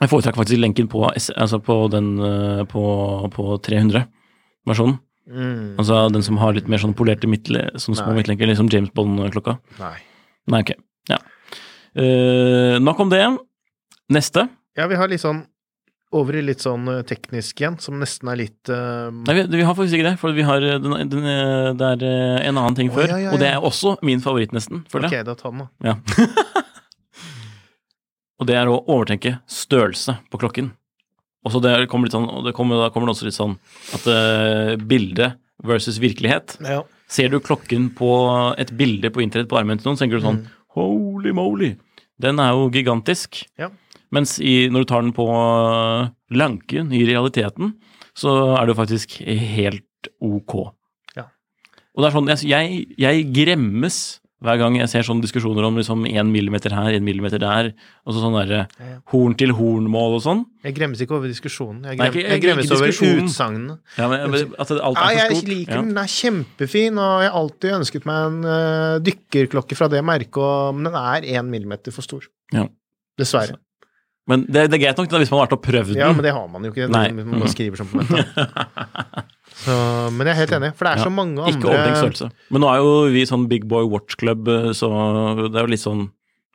Jeg 0.00 0.10
foretrakk 0.12 0.38
faktisk 0.40 0.60
lenken 0.60 0.88
på, 0.90 1.04
altså 1.06 1.60
på 1.62 1.76
den 1.92 2.14
uh, 2.18 2.64
på, 2.68 2.82
på 3.34 3.46
300-versjonen. 3.68 4.98
Mm. 5.30 5.76
Altså 5.78 6.08
den 6.10 6.24
som 6.26 6.40
har 6.40 6.56
litt 6.56 6.68
mer 6.70 6.80
sånn 6.82 6.96
polerte 6.96 7.28
midtle, 7.30 7.68
sånn 7.78 7.98
små 7.98 8.14
midtlenker, 8.16 8.48
liksom 8.50 8.70
James 8.72 8.90
Bond-klokka. 8.96 9.58
Nei. 9.78 9.98
Nei, 10.50 10.64
ok. 10.64 10.72
Ja. 11.10 11.20
Eh, 11.94 12.78
nok 12.82 13.00
om 13.04 13.10
det. 13.12 13.22
Neste. 14.10 14.48
Ja, 14.78 14.88
vi 14.90 14.98
har 14.98 15.10
litt 15.10 15.22
sånn 15.22 15.44
over 16.16 16.36
i 16.40 16.42
litt 16.42 16.64
sånn 16.64 16.88
eh, 16.90 17.02
teknisk 17.06 17.60
igjen, 17.62 17.76
som 17.82 18.00
nesten 18.00 18.30
er 18.32 18.40
litt 18.40 18.70
uh... 18.72 19.10
Nei, 19.14 19.36
vi, 19.38 19.44
vi 19.60 19.66
har 19.66 19.76
faktisk 19.78 19.98
ikke 19.98 20.08
det, 20.08 20.16
for 20.20 20.34
vi 20.34 20.46
har 20.46 20.64
eh, 20.66 20.80
den, 20.82 20.96
den, 21.12 21.28
det 21.78 21.90
er 21.92 22.48
en 22.48 22.58
annen 22.58 22.78
ting 22.78 22.90
oh, 22.90 22.96
før. 22.98 23.12
ja, 23.12 23.20
ja, 23.28 23.34
Og 23.34 23.42
det 23.42 23.50
er 23.52 23.66
også 23.66 23.94
min 24.06 24.22
favoritt, 24.24 24.54
nesten. 24.56 24.82
Føler 24.90 25.10
Ok, 25.10 25.16
jeg. 25.20 25.28
da 25.28 25.36
ta 25.38 25.52
den, 25.52 25.62
da. 25.62 25.92
Ja. 25.92 26.34
og 28.42 28.50
det 28.50 28.58
er 28.58 28.70
å 28.70 28.80
overtenke 28.82 29.36
størrelse 29.50 30.18
på 30.32 30.40
klokken. 30.42 30.72
Og 31.46 31.54
så 31.54 31.60
det 31.64 31.74
kommer 31.92 32.08
litt 32.08 32.16
sånn, 32.16 32.28
og 32.28 32.48
det 32.48 32.54
kommer, 32.56 32.82
da 32.82 32.90
kommer 32.92 33.08
det 33.08 33.14
også 33.14 33.28
litt 33.28 33.38
sånn 33.38 33.54
at 33.96 34.08
uh, 34.10 34.74
bilde 34.76 35.30
versus 35.64 36.00
virkelighet. 36.02 36.58
Ja. 36.64 36.82
Ser 37.10 37.30
du 37.32 37.38
klokken 37.42 37.88
på 37.96 38.10
et 38.60 38.74
bilde 38.76 39.08
på 39.12 39.22
internett 39.24 39.48
på 39.50 39.56
armen 39.60 39.80
til 39.80 39.88
noen, 39.88 39.96
så 39.96 40.04
tenker 40.04 40.20
du 40.20 40.26
sånn 40.26 40.42
Holy 40.76 41.32
moly! 41.34 41.72
Den 42.20 42.38
er 42.42 42.52
jo 42.52 42.68
gigantisk. 42.74 43.40
Ja. 43.58 43.70
Mens 44.12 44.38
i, 44.42 44.68
når 44.72 44.84
du 44.84 44.88
tar 44.90 45.02
den 45.06 45.12
på 45.14 45.26
øh, 45.30 46.08
lanken, 46.34 46.90
i 46.92 47.04
realiteten, 47.06 47.74
så 48.16 48.56
er 48.58 48.64
det 48.66 48.74
jo 48.74 48.80
faktisk 48.80 49.20
helt 49.22 50.10
ok. 50.20 50.56
Ja. 51.16 51.28
Og 51.94 52.02
det 52.02 52.08
er 52.10 52.16
sånn, 52.16 52.32
jeg, 52.32 52.48
jeg, 52.50 52.88
jeg 52.98 53.28
gremmes 53.36 54.00
hver 54.40 54.56
gang 54.56 54.78
jeg 54.78 54.88
ser 54.88 55.04
sånne 55.04 55.20
diskusjoner 55.20 55.66
om 55.68 55.76
liksom 55.76 56.06
én 56.08 56.30
millimeter 56.32 56.72
her, 56.72 56.94
én 56.96 57.04
millimeter 57.04 57.42
der, 57.42 57.66
og 58.08 58.14
så 58.16 58.22
sånn 58.22 58.38
derre 58.38 58.62
Ja, 58.80 58.86
ja. 58.88 58.98
horn 59.12 59.34
til 59.36 59.52
horn-mål 59.52 60.14
og 60.16 60.22
sånn. 60.24 60.40
Jeg 60.64 60.78
gremmes 60.78 61.02
ikke 61.04 61.12
over 61.18 61.28
diskusjonen. 61.28 61.82
Jeg, 61.84 61.98
Nei, 62.00 62.06
grem, 62.08 62.14
ikke- 62.16 62.24
jeg 62.24 62.32
jeg 62.38 62.44
gremmes 62.46 62.70
over 62.72 62.88
utsagnene. 63.20 63.76
Ja, 63.98 64.08
men, 64.08 64.32
det- 64.32 64.48
alt 64.56 64.70
Ja, 64.96 65.04
er 65.04 65.16
jeg 65.18 65.28
for 65.28 65.36
stort. 65.36 65.48
liker 65.52 65.74
den. 65.76 65.88
Den 65.92 65.98
er 66.00 66.08
kjempefin, 66.16 66.98
og 67.04 67.20
jeg 67.20 67.30
har 67.30 67.38
alltid 67.42 67.70
ønsket 67.78 68.06
meg 68.08 68.26
en 68.30 68.44
uh, 68.48 68.98
dykkerklokke 69.04 69.76
fra 69.76 69.88
det 69.92 70.02
merket, 70.02 70.74
men 70.74 70.84
den 70.88 70.94
er 70.96 71.20
én 71.36 71.44
millimeter 71.52 71.92
for 71.92 72.00
stor. 72.08 72.24
Ja. 72.50 72.64
Dessverre. 73.20 73.58
Men 74.28 74.44
det, 74.46 74.66
det 74.70 74.76
er 74.76 74.82
greit 74.84 74.98
nok 75.00 75.10
hvis 75.16 75.30
man 75.32 75.40
har 75.40 75.46
vært 75.48 75.56
og 75.56 75.62
prøvd 75.64 75.88
den. 75.94 75.98
Ja, 76.02 76.10
men 76.12 76.22
det 76.22 76.32
har 76.36 76.46
man 76.52 76.64
jo 76.66 76.70
ikke. 76.70 76.86
Nei. 76.92 77.06
Man 77.16 77.40
bare 77.40 77.50
skriver 77.50 77.80
sånn 77.80 77.88
på. 77.90 78.04
Så, 79.60 79.74
men 80.14 80.24
jeg 80.28 80.32
er 80.32 80.38
helt 80.38 80.52
enig, 80.56 80.70
for 80.78 80.86
det 80.86 80.92
er 80.94 81.00
Ja. 81.00 81.04
så 81.04 81.10
mange 81.12 81.42
andre 81.42 81.52
Ikke 81.58 81.68
overtenkt 81.68 81.98
størrelse. 82.00 82.28
Men 82.54 82.62
nå 82.62 82.68
er 82.70 82.78
jo 82.80 82.92
vi 83.12 83.24
sånn 83.28 83.48
Big 83.50 83.66
Boy 83.68 83.84
Watch 83.90 84.16
Club, 84.20 84.48
eh, 84.48 84.70
så 84.76 84.88
det 85.42 85.50
er 85.58 85.66
jo 85.66 85.72
litt 85.74 85.82
sånn 85.82 86.04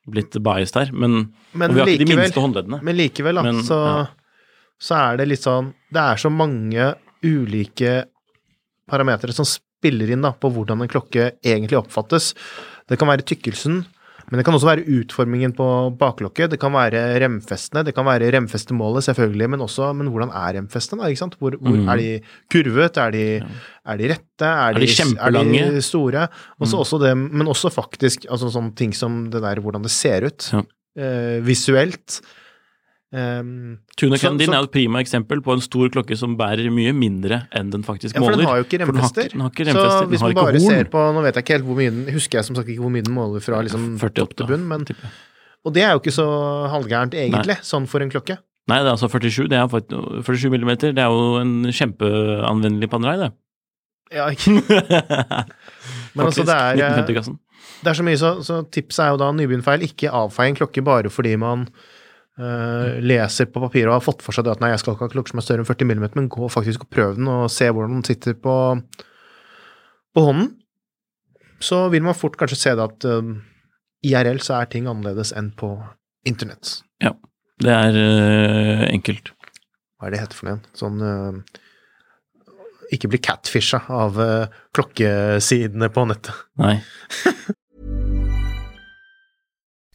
blitt 0.10 0.38
biased 0.45 0.78
her. 0.80 0.93
Men, 0.93 1.34
Men 1.54 1.73
vi 1.75 1.82
har 1.84 1.91
ikke 1.91 2.06
de 2.08 2.17
minste 2.17 2.41
håndleddene. 2.41 2.80
Men 2.86 2.97
likevel, 2.97 3.36
da, 3.41 3.43
Men, 3.45 3.62
så, 3.67 3.78
ja. 3.86 4.06
så 4.82 4.97
er 5.01 5.17
det 5.21 5.28
litt 5.34 5.43
sånn 5.45 5.73
Det 5.93 6.01
er 6.01 6.21
så 6.21 6.32
mange 6.34 6.93
ulike 7.25 8.06
parametere 8.89 9.34
som 9.34 9.45
spiller 9.49 10.12
inn 10.15 10.21
da, 10.25 10.32
på 10.34 10.49
hvordan 10.54 10.82
en 10.86 10.89
klokke 10.91 11.34
egentlig 11.43 11.78
oppfattes. 11.78 12.32
Det 12.89 12.97
kan 13.01 13.10
være 13.10 13.25
tykkelsen, 13.25 13.84
men 14.30 14.40
det 14.40 14.46
kan 14.48 14.56
også 14.58 14.70
være 14.70 14.86
utformingen 15.00 15.54
på 15.56 15.68
baklokket. 16.00 16.54
Det 16.54 16.60
kan 16.62 16.74
være 16.74 17.02
remfestene, 17.22 17.84
det 17.86 17.94
kan 17.98 18.08
være 18.08 18.32
remfestemålet, 18.34 19.06
selvfølgelig, 19.08 19.50
men 19.54 19.66
også 19.66 19.92
men 19.98 20.10
hvordan 20.14 20.34
er 20.34 20.56
remfestene? 20.60 21.04
da, 21.04 21.12
ikke 21.14 21.24
sant? 21.24 21.38
Hvor, 21.40 21.58
hvor, 21.60 21.78
mm. 21.78 21.90
Er 21.94 22.02
de 22.02 22.08
kurvet? 22.52 22.98
Er 23.02 23.14
de, 23.14 23.26
er 23.86 24.00
de 24.02 24.10
rette? 24.14 24.48
Er, 24.48 24.74
Er 24.74 24.82
de 24.82 24.90
kjempelange? 24.90 25.62
Er 25.68 25.78
de 25.78 25.84
store? 25.86 26.28
Også, 26.60 26.76
mm. 26.76 26.80
også 26.80 27.02
det, 27.06 27.14
men 27.18 27.52
også 27.52 27.74
faktisk 27.74 28.26
altså 28.30 28.50
sånne 28.54 28.74
ting 28.76 28.96
som 28.98 29.26
det 29.34 29.44
der 29.46 29.62
hvordan 29.62 29.86
det 29.86 29.94
ser 29.94 30.26
ut. 30.26 30.50
Ja. 30.54 30.66
Eh, 30.96 31.40
visuelt. 31.46 32.22
Um, 33.15 33.78
Tunaken 33.95 34.34
Så- 34.36 34.38
din 34.41 34.51
er 34.51 34.60
jo 34.60 34.67
et 34.67 34.71
prima 34.73 34.99
eksempel 34.99 35.39
på 35.45 35.54
en 35.54 35.62
stor 35.63 35.88
klokke 35.93 36.17
som 36.19 36.34
bærer 36.36 36.67
mye 36.73 36.91
mindre 36.91 37.38
enn 37.56 37.69
den 37.71 37.84
faktisk 37.86 38.12
Ja, 38.17 38.19
for 38.19 38.25
måler. 38.34 38.41
den 38.41 38.45
har 38.49 38.58
jo 38.60 38.63
ikke 38.65 38.80
remfester. 38.82 39.30
den 39.32 39.32
har 39.32 39.32
den 39.32 39.41
har 39.45 39.49
ikke 39.54 39.65
remfester, 39.69 40.01
Så 40.04 40.10
hvis 40.12 40.21
man 40.25 40.34
bare 40.36 40.51
horn. 40.51 40.60
ser 40.60 40.89
på 40.91 41.04
Nå 41.15 41.21
vet 41.23 41.36
jeg 41.36 41.43
ikke 41.45 41.54
helt 41.56 41.65
hvor 41.69 41.78
mye 41.80 41.91
den 41.95 42.13
Husker 42.13 42.39
jeg 42.39 42.45
som 42.49 42.56
sagt 42.58 42.67
ikke 42.67 42.82
hvor 42.84 42.91
mye 42.91 43.06
den 43.06 43.15
måler 43.15 43.39
fra 43.45 43.62
liksom 43.63 43.95
48, 44.01 44.13
topp 44.19 44.36
til 44.36 44.47
bunn, 44.47 44.67
men. 44.67 44.84
Og 45.63 45.73
det 45.73 45.84
er 45.84 45.91
jo 45.95 45.99
ikke 46.04 46.12
så 46.12 46.28
halvgærent, 46.69 47.13
egentlig, 47.15 47.56
sånn 47.63 47.88
for 47.88 48.01
en 48.04 48.10
klokke. 48.12 48.38
Nei, 48.67 48.80
det 48.82 48.88
er 48.89 48.97
altså 48.97 49.08
47. 49.10 49.47
Det 49.47 49.58
er, 49.58 50.21
47 50.21 50.49
millimeter. 50.51 50.91
Det 50.91 50.99
er 50.99 51.08
jo 51.08 51.38
en 51.39 51.63
kjempeanvendelig 51.71 52.89
panerai, 52.89 53.17
det. 53.23 53.32
Ja, 54.12 54.28
ikke 54.30 54.60
Men 56.15 56.25
altså, 56.28 56.43
det 56.45 56.54
er, 56.54 56.75
eh, 56.78 57.06
1950-kassen. 57.06 57.39
Det 57.84 57.88
er 57.91 57.97
så 57.97 58.04
mye, 58.06 58.17
så, 58.17 58.32
så 58.45 58.60
tipset 58.71 59.04
er 59.06 59.10
jo 59.13 59.17
da 59.21 59.32
nybegynnerfeil. 59.36 59.84
Ikke 59.88 60.12
avfeie 60.12 60.49
en 60.54 60.56
klokke 60.58 60.84
bare 60.86 61.10
fordi 61.10 61.36
man 61.38 61.67
eh, 62.39 62.98
leser 63.04 63.50
på 63.52 63.63
papiret 63.63 63.89
og 63.89 63.98
har 63.98 64.06
fått 64.06 64.24
for 64.26 64.36
seg 64.36 64.48
det 64.48 64.56
at 64.56 64.63
nei, 64.63 64.71
jeg 64.74 64.84
skal 64.84 64.95
ikke 64.95 65.08
ha 65.08 65.13
klokke 65.15 65.34
som 65.34 65.41
er 65.41 65.48
større 65.48 65.65
enn 65.65 65.69
40 65.69 65.91
mm, 65.91 66.06
men 66.17 66.32
gå 66.32 66.50
faktisk 66.52 66.88
og 66.88 66.91
prøv 66.93 67.17
den 67.19 67.32
og 67.32 67.50
se 67.54 67.69
hvordan 67.69 68.00
den 68.00 68.08
sitter 68.08 68.38
på, 68.39 68.56
på 70.15 70.26
hånden. 70.28 70.54
Så 71.63 71.86
vil 71.93 72.04
man 72.06 72.17
fort 72.17 72.36
kanskje 72.39 72.60
se 72.60 72.76
det 72.76 72.84
at 72.84 73.08
uh, 73.08 73.36
IRL 74.06 74.41
så 74.43 74.60
er 74.60 74.67
ting 74.69 74.89
annerledes 74.91 75.32
enn 75.38 75.54
på 75.56 75.71
internett. 76.28 76.82
Ja. 77.02 77.15
Det 77.63 77.71
er 77.71 77.95
uh, 77.95 78.84
enkelt. 78.91 79.32
Hva 79.95 80.10
er 80.10 80.15
det 80.15 80.21
heter 80.21 80.38
for 80.38 80.48
noe 80.48 80.56
igjen? 80.56 80.65
Sånn 80.78 81.04
eh, 81.08 81.60
Ikke 82.95 83.10
bli 83.12 83.19
catfisha 83.24 83.80
av 83.89 84.19
eh, 84.21 84.58
klokkesidene 84.76 85.89
på 85.93 86.04
nettet. 86.12 86.36
Nei. 86.62 86.76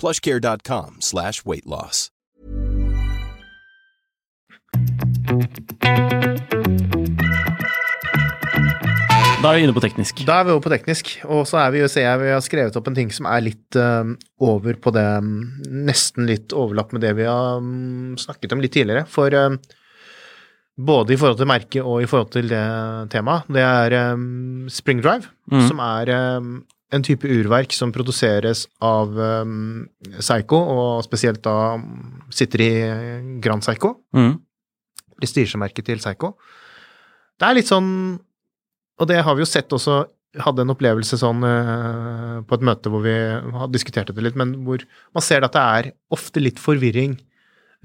plushcare.com 0.00 1.00
slash 1.00 1.44
weightloss. 1.44 2.10
Da 9.36 9.52
er 9.52 9.58
vi 9.60 9.64
inne 9.66 9.74
på 9.76 9.82
teknisk. 9.84 10.22
Da 10.26 10.40
er 10.40 10.46
vi 10.48 10.54
over 10.54 10.64
på 10.64 10.72
teknisk, 10.72 11.10
og 11.28 11.44
så 11.46 11.60
er 11.60 11.72
vi 11.74 11.82
jo, 11.82 11.88
ser 11.92 12.06
jeg 12.06 12.20
vi 12.22 12.30
har 12.32 12.42
skrevet 12.44 12.76
opp 12.80 12.88
en 12.90 12.96
ting 12.96 13.10
som 13.14 13.28
er 13.30 13.44
litt 13.44 13.78
uh, 13.78 14.08
over 14.42 14.78
på 14.82 14.92
det 14.96 15.04
Nesten 15.86 16.26
litt 16.26 16.54
overlapp 16.56 16.94
med 16.96 17.04
det 17.04 17.12
vi 17.18 17.26
har 17.28 17.60
um, 17.62 18.16
snakket 18.18 18.56
om 18.56 18.62
litt 18.64 18.74
tidligere. 18.74 19.04
For 19.10 19.30
eh, 19.36 19.58
både 20.76 21.14
i 21.14 21.18
forhold 21.20 21.38
til 21.40 21.50
merket 21.50 21.84
og 21.84 22.00
i 22.02 22.08
forhold 22.10 22.32
til 22.34 22.48
det 22.50 22.64
temaet, 23.12 23.46
det 23.54 23.62
er 23.62 23.96
um, 24.14 24.66
Spring 24.72 25.04
Drive, 25.04 25.30
Mm. 25.46 25.60
som 25.68 25.78
er 25.78 26.08
en 26.94 27.02
type 27.02 27.26
urverk 27.26 27.74
som 27.74 27.90
produseres 27.94 28.66
av 28.84 29.10
um, 29.18 29.86
Seigo, 30.22 30.58
og 30.58 31.04
spesielt 31.06 31.42
da 31.42 31.76
mm, 31.80 32.28
sitter 32.30 32.62
i 32.62 32.72
Grand 33.42 33.64
Seigo 33.66 33.96
Mm. 34.14 34.36
prestisjemerket 35.18 35.88
til 35.88 36.02
Seigo. 36.02 36.36
Det 37.36 37.48
er 37.48 37.58
litt 37.58 37.68
sånn 37.68 37.90
Og 38.96 39.08
det 39.10 39.18
har 39.20 39.34
vi 39.36 39.42
jo 39.44 39.48
sett 39.48 39.68
også 39.72 40.06
Hadde 40.40 40.62
en 40.62 40.72
opplevelse 40.72 41.16
sånn 41.16 41.40
uh, 41.44 42.42
på 42.44 42.58
et 42.58 42.64
møte 42.68 42.90
hvor 42.92 43.00
vi 43.00 43.14
diskuterte 43.16 43.72
diskutert 43.72 44.10
det 44.12 44.24
litt, 44.24 44.36
men 44.36 44.50
hvor 44.66 44.82
man 45.16 45.24
ser 45.24 45.44
at 45.46 45.54
det 45.56 45.62
er 45.62 45.86
ofte 46.12 46.42
litt 46.42 46.60
forvirring 46.60 47.14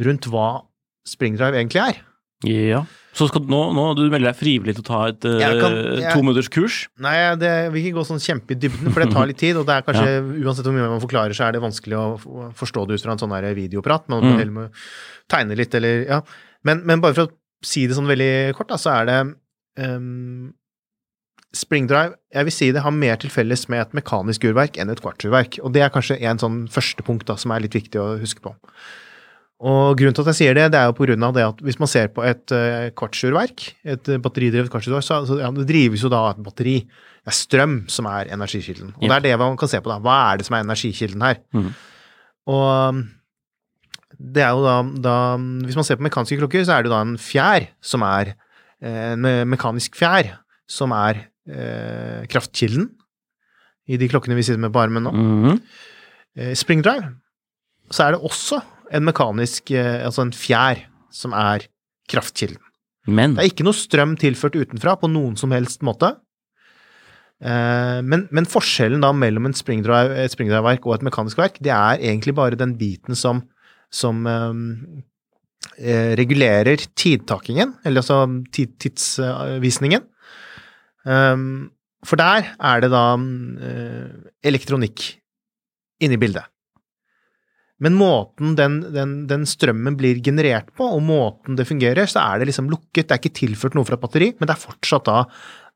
rundt 0.04 0.28
hva 0.28 0.66
springdrive 1.08 1.56
egentlig 1.56 1.80
er. 1.80 2.02
Ja. 2.48 2.86
Så 3.14 3.28
skal, 3.28 3.44
nå, 3.52 3.58
nå 3.76 3.84
du 3.98 4.06
melder 4.08 4.30
deg 4.32 4.38
frivillig 4.40 4.74
til 4.78 4.86
å 4.86 4.88
ta 4.88 5.00
et 5.12 5.26
uh, 5.28 5.34
jeg- 5.42 6.14
to 6.14 6.22
minutters 6.24 6.48
kurs. 6.48 6.78
Nei, 7.04 7.18
det 7.36 7.50
jeg 7.50 7.72
vil 7.74 7.84
ikke 7.90 7.98
gå 8.00 8.06
sånn 8.08 8.22
kjempe 8.24 8.56
i 8.56 8.60
dybden, 8.62 8.94
for 8.96 9.04
det 9.04 9.12
tar 9.12 9.28
litt 9.28 9.38
tid, 9.42 9.58
og 9.60 9.66
det 9.68 9.76
er 9.76 9.84
kanskje, 9.84 10.14
uansett 10.46 10.64
hvor 10.70 10.74
mye 10.78 10.88
man 10.94 11.04
forklarer, 11.04 11.36
så 11.36 11.50
er 11.50 11.58
det 11.58 11.62
vanskelig 11.66 11.98
å 12.00 12.06
forstå 12.56 12.86
det 12.88 12.96
ut 12.96 13.04
fra 13.04 13.12
en 13.18 13.22
sånn 13.22 13.36
videoprat. 13.58 14.08
Man 14.08 14.24
må 14.24 14.32
Mm. 14.32 14.40
heller 14.40 14.88
tegne 15.30 15.58
litt, 15.60 15.76
eller 15.76 16.06
ja. 16.08 16.22
Men, 16.64 16.86
men 16.88 17.02
bare 17.04 17.14
for 17.18 17.28
å 17.28 17.32
si 17.68 17.84
det 17.86 17.98
sånn 18.00 18.08
veldig 18.10 18.56
kort, 18.56 18.72
da, 18.72 18.80
så 18.80 18.96
er 19.02 19.06
det 19.12 19.20
um, 19.84 20.54
Springdrive, 21.52 22.16
jeg 22.32 22.48
vil 22.48 22.54
si 22.56 22.72
det 22.72 22.82
har 22.86 22.94
mer 22.96 23.18
til 23.20 23.30
felles 23.34 23.66
med 23.68 23.82
et 23.84 23.94
mekanisk 24.00 24.46
urverk 24.48 24.78
enn 24.80 24.90
et 24.94 25.02
kvartsurverk. 25.04 25.58
Og 25.68 25.74
det 25.76 25.82
er 25.84 25.92
kanskje 25.92 26.16
en 26.24 26.40
sånn 26.40 26.62
første 26.72 27.04
punkt 27.04 27.28
da, 27.28 27.36
som 27.36 27.52
er 27.52 27.60
litt 27.66 27.76
viktig 27.76 28.00
å 28.00 28.14
huske 28.22 28.40
på. 28.46 28.54
Og 29.62 29.94
grunnen 30.00 30.16
til 30.18 30.26
at 30.26 30.32
jeg 30.32 30.40
sier 30.40 30.58
det, 30.58 30.72
det 30.74 30.80
er 30.80 30.90
jo 30.90 30.98
på 30.98 31.06
grunn 31.06 31.24
av 31.28 31.36
det 31.36 31.46
at 31.46 31.60
hvis 31.62 31.78
man 31.82 31.90
ser 31.90 32.10
på 32.14 32.24
et 32.26 32.54
uh, 32.56 32.90
kvartsjurverk, 32.98 33.66
et 33.94 34.12
batteridrevet 34.24 34.72
kvartsjurverk, 34.74 35.06
så, 35.06 35.20
så 35.30 35.38
ja, 35.38 35.52
det 35.54 35.68
drives 35.70 36.02
jo 36.02 36.10
da 36.10 36.24
av 36.26 36.32
et 36.34 36.44
batteri. 36.48 36.76
Det 37.22 37.30
er 37.30 37.38
strøm 37.38 37.76
som 37.92 38.10
er 38.10 38.32
energikilden. 38.34 38.96
Og 38.98 39.06
det 39.06 39.18
er 39.20 39.26
det 39.28 39.36
man 39.38 39.60
kan 39.62 39.70
se 39.70 39.78
på, 39.78 39.92
da. 39.92 40.00
Hva 40.02 40.18
er 40.32 40.42
det 40.42 40.48
som 40.48 40.58
er 40.58 40.66
energikilden 40.66 41.26
her? 41.28 41.42
Mm. 41.54 41.68
Og 42.50 42.70
um, 42.90 43.04
det 44.22 44.44
er 44.46 44.54
jo 44.54 44.64
da, 44.66 44.76
da 45.02 45.16
Hvis 45.66 45.78
man 45.78 45.86
ser 45.88 45.98
på 46.00 46.06
mekaniske 46.06 46.40
klokker, 46.42 46.66
så 46.66 46.76
er 46.76 46.84
det 46.84 46.92
jo 46.92 46.96
da 46.96 47.04
en 47.06 47.18
fjær 47.22 47.70
som 47.86 48.06
er 48.06 48.34
eh, 48.34 49.14
en 49.14 49.30
mekanisk 49.50 49.96
fjær 49.98 50.34
som 50.70 50.94
er 50.96 51.24
eh, 51.50 52.28
kraftkilden 52.32 52.90
i 53.92 53.98
de 54.00 54.10
klokkene 54.12 54.38
vi 54.38 54.46
sitter 54.46 54.62
med 54.62 54.74
på 54.74 54.82
armen 54.82 55.08
nå. 55.08 55.12
Mm. 55.12 55.58
Eh, 56.38 56.54
Springdrive, 56.58 57.14
så 57.92 58.08
er 58.08 58.16
det 58.16 58.22
også 58.26 58.62
en 58.92 59.08
mekanisk, 59.08 59.72
eh, 59.76 60.02
altså 60.06 60.26
en 60.26 60.36
fjær, 60.36 60.84
som 61.12 61.36
er 61.36 61.68
kraftkilden. 62.12 62.62
Men 63.08 63.36
Det 63.36 63.44
er 63.44 63.50
ikke 63.50 63.66
noe 63.66 63.78
strøm 63.78 64.18
tilført 64.20 64.56
utenfra 64.56 64.96
på 65.00 65.10
noen 65.10 65.38
som 65.40 65.54
helst 65.56 65.82
måte. 65.86 66.14
Eh, 67.42 68.00
men, 68.06 68.28
men 68.30 68.50
forskjellen 68.50 69.02
da 69.02 69.10
mellom 69.16 69.50
et 69.50 69.58
springdrive-verk 69.58 70.86
og 70.86 70.96
et 70.96 71.08
mekanisk 71.08 71.42
verk, 71.42 71.58
det 71.64 71.74
er 71.74 72.04
egentlig 72.04 72.36
bare 72.38 72.60
den 72.60 72.76
biten 72.78 73.18
som, 73.18 73.42
som 73.90 74.22
eh, 74.30 76.14
regulerer 76.20 76.86
tidtakingen, 76.94 77.76
eller 77.84 78.04
altså 78.04 78.22
tid, 78.54 78.78
tidsvisningen. 78.84 80.06
Um, 81.02 81.72
for 82.06 82.20
der 82.22 82.52
er 82.62 82.82
det 82.84 82.92
da 82.94 83.16
um, 83.18 83.58
elektronikk 84.46 85.08
inne 86.02 86.18
i 86.18 86.22
bildet. 86.22 86.51
Men 87.82 87.98
måten 87.98 88.54
den, 88.58 88.78
den, 88.94 89.16
den 89.30 89.48
strømmen 89.50 89.96
blir 89.98 90.20
generert 90.24 90.70
på, 90.78 90.86
og 90.86 91.02
måten 91.02 91.58
det 91.58 91.66
fungerer, 91.70 92.10
så 92.10 92.22
er 92.22 92.42
det 92.42 92.52
liksom 92.52 92.70
lukket. 92.70 93.08
Det 93.08 93.16
er 93.16 93.22
ikke 93.22 93.40
tilført 93.40 93.78
noe 93.78 93.88
fra 93.88 93.98
et 93.98 94.04
batteri, 94.04 94.30
men 94.38 94.50
det 94.50 94.54
er 94.54 94.62
fortsatt 94.62 95.10
da 95.10 95.24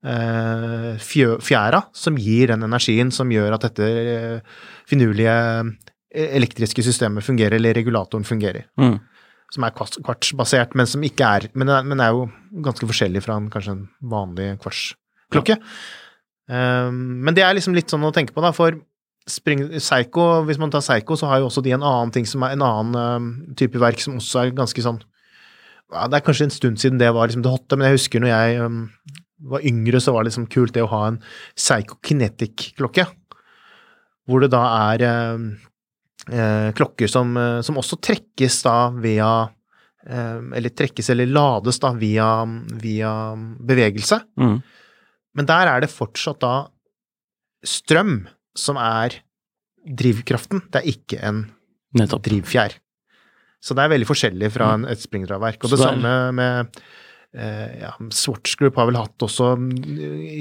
eh, 0.05 1.01
fjæra 1.01 1.81
som 1.97 2.19
gir 2.21 2.53
den 2.53 2.67
energien 2.67 3.09
som 3.13 3.33
gjør 3.33 3.57
at 3.57 3.67
dette 3.69 3.89
eh, 3.89 4.55
finurlige 4.89 5.33
eh, 5.33 6.31
elektriske 6.37 6.85
systemet 6.85 7.25
fungerer, 7.25 7.57
eller 7.57 7.77
regulatoren 7.77 8.27
fungerer. 8.27 8.69
Mm. 8.77 8.99
Som 9.55 9.65
er 9.65 9.75
kvartsbasert, 9.77 10.77
men 10.77 10.89
som 10.89 11.03
ikke 11.05 11.25
er 11.25 11.49
Men 11.53 11.69
men 11.87 12.01
er 12.01 12.13
jo 12.13 12.25
ganske 12.65 12.85
forskjellig 12.85 13.21
fra 13.23 13.37
en, 13.37 13.49
kanskje 13.53 13.75
en 13.75 13.85
vanlig 14.01 14.55
kvartsklokke. 14.61 15.57
Um, 16.45 17.21
men 17.25 17.33
det 17.33 17.41
er 17.41 17.55
liksom 17.57 17.73
litt 17.73 17.89
sånn 17.89 18.05
å 18.05 18.11
tenke 18.13 18.33
på, 18.33 18.41
da, 18.43 18.51
for 18.53 18.77
Spring, 19.29 19.63
Psycho, 19.79 20.43
hvis 20.45 20.59
man 20.61 20.69
tar 20.73 20.83
Psycho, 20.85 21.17
så 21.17 21.29
har 21.31 21.41
jo 21.41 21.49
også 21.49 21.63
de 21.65 21.73
en 21.73 21.85
annen 21.85 22.13
ting 22.13 22.27
som 22.29 22.43
er 22.45 22.53
en 22.53 22.65
annen 22.65 22.95
uh, 22.95 23.53
type 23.57 23.79
verk 23.81 24.03
som 24.03 24.19
også 24.19 24.43
er 24.43 24.55
ganske 24.57 24.83
sånn 24.85 24.99
ja, 25.01 26.05
Det 26.09 26.19
er 26.19 26.25
kanskje 26.25 26.45
en 26.49 26.53
stund 26.53 26.81
siden 26.81 27.01
det 27.01 27.09
var 27.13 27.29
liksom 27.29 27.45
det 27.45 27.53
hotte, 27.53 27.77
men 27.77 27.89
jeg 27.89 27.97
husker 27.99 28.21
når 28.21 28.31
jeg 28.31 28.65
um, 28.65 28.81
var 29.51 29.65
yngre, 29.65 30.01
så 30.01 30.13
var 30.13 30.23
det 30.23 30.31
liksom 30.31 30.49
kult 30.51 30.73
det 30.75 30.83
å 30.85 30.91
ha 30.91 31.01
en 31.09 31.19
psychokinetic-klokke. 31.57 33.05
Hvor 34.25 34.41
det 34.41 34.49
da 34.53 34.63
er 34.93 35.03
um, 35.35 35.49
eh, 36.31 36.71
klokker 36.77 37.07
som, 37.11 37.35
eh, 37.37 37.59
som 37.61 37.77
også 37.77 37.99
trekkes 38.01 38.61
da 38.65 38.77
via 38.89 39.49
eh, 40.07 40.39
Eller 40.57 40.69
trekkes 40.69 41.09
eller 41.09 41.29
lades 41.29 41.79
da 41.81 41.91
via, 41.93 42.29
via 42.81 43.11
bevegelse. 43.35 44.21
Mm. 44.39 44.57
Men 45.35 45.49
der 45.49 45.67
er 45.67 45.83
det 45.83 45.93
fortsatt 45.93 46.41
da 46.41 46.55
strøm 47.65 48.19
som 48.57 48.79
er 48.81 49.19
drivkraften. 49.85 50.65
Det 50.73 50.81
er 50.81 50.91
ikke 50.95 51.21
en 51.27 51.45
Nettopp. 51.95 52.25
drivfjær. 52.25 52.77
Så 53.65 53.75
det 53.77 53.85
er 53.85 53.95
veldig 53.95 54.07
forskjellig 54.09 54.51
fra 54.53 54.73
en, 54.77 54.85
et 54.89 55.01
springdraverk. 55.01 55.59
Og 55.63 55.71
det 55.71 55.79
det 55.79 55.85
samme 55.85 56.13
med 56.37 56.79
eh, 57.33 57.81
ja, 57.81 57.91
Swatch 58.13 58.57
Group 58.59 58.77
har 58.79 58.89
vel 58.89 58.99
hatt 58.99 59.25
også 59.25 59.53
mm, 59.57 59.71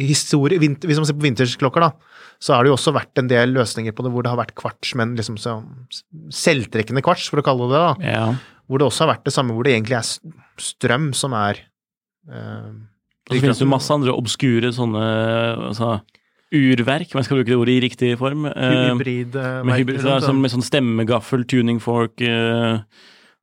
historie 0.05 0.61
vinter, 0.61 0.91
Hvis 0.91 1.01
man 1.01 1.09
ser 1.09 1.17
på 1.17 1.25
vintersklokker, 1.25 1.87
da, 1.87 1.93
så 2.43 2.55
har 2.55 2.65
det 2.65 2.73
jo 2.73 2.77
også 2.77 2.95
vært 2.97 3.23
en 3.23 3.31
del 3.31 3.55
løsninger 3.57 3.97
på 3.97 4.05
det 4.05 4.13
hvor 4.13 4.27
det 4.27 4.33
har 4.33 4.41
vært 4.41 4.57
kvarts, 4.59 4.93
men 5.01 5.15
liksom 5.19 5.39
så, 5.41 5.59
selvtrekkende 6.35 7.05
kvarts, 7.05 7.31
for 7.33 7.41
å 7.41 7.47
kalle 7.47 7.71
det 7.71 7.79
det. 7.79 7.85
da. 7.85 8.13
Ja. 8.13 8.59
Hvor 8.69 8.81
det 8.81 8.89
også 8.89 9.07
har 9.07 9.15
vært 9.15 9.29
det 9.29 9.37
samme, 9.37 9.57
hvor 9.57 9.67
det 9.67 9.77
egentlig 9.77 9.99
er 10.01 10.35
strøm 10.61 11.13
som 11.17 11.37
er 11.37 11.63
eh, 12.29 12.69
Og 12.73 13.33
så 13.33 13.41
finnes 13.41 13.61
det 13.61 13.65
jo 13.65 13.73
masse 13.73 13.93
andre 13.93 14.13
obskure 14.17 14.73
sånne 14.77 15.07
altså, 15.71 15.97
urverk, 16.55 17.11
om 17.13 17.21
jeg 17.21 17.29
skal 17.29 17.41
bruke 17.41 17.51
det 17.51 17.59
ordet 17.59 17.75
i 17.75 17.83
riktig 17.85 18.13
form. 18.21 18.47
eh, 18.51 18.77
hybrid, 18.93 19.35
eh, 19.37 19.59
med, 19.65 19.81
hybrid, 19.81 19.99
liksom, 19.99 20.23
sånn, 20.29 20.41
med 20.45 20.55
sånn 20.55 20.67
stemmegaffel, 20.67 21.45
tuning 21.51 21.81
fork 21.83 22.25
eh, 22.25 22.79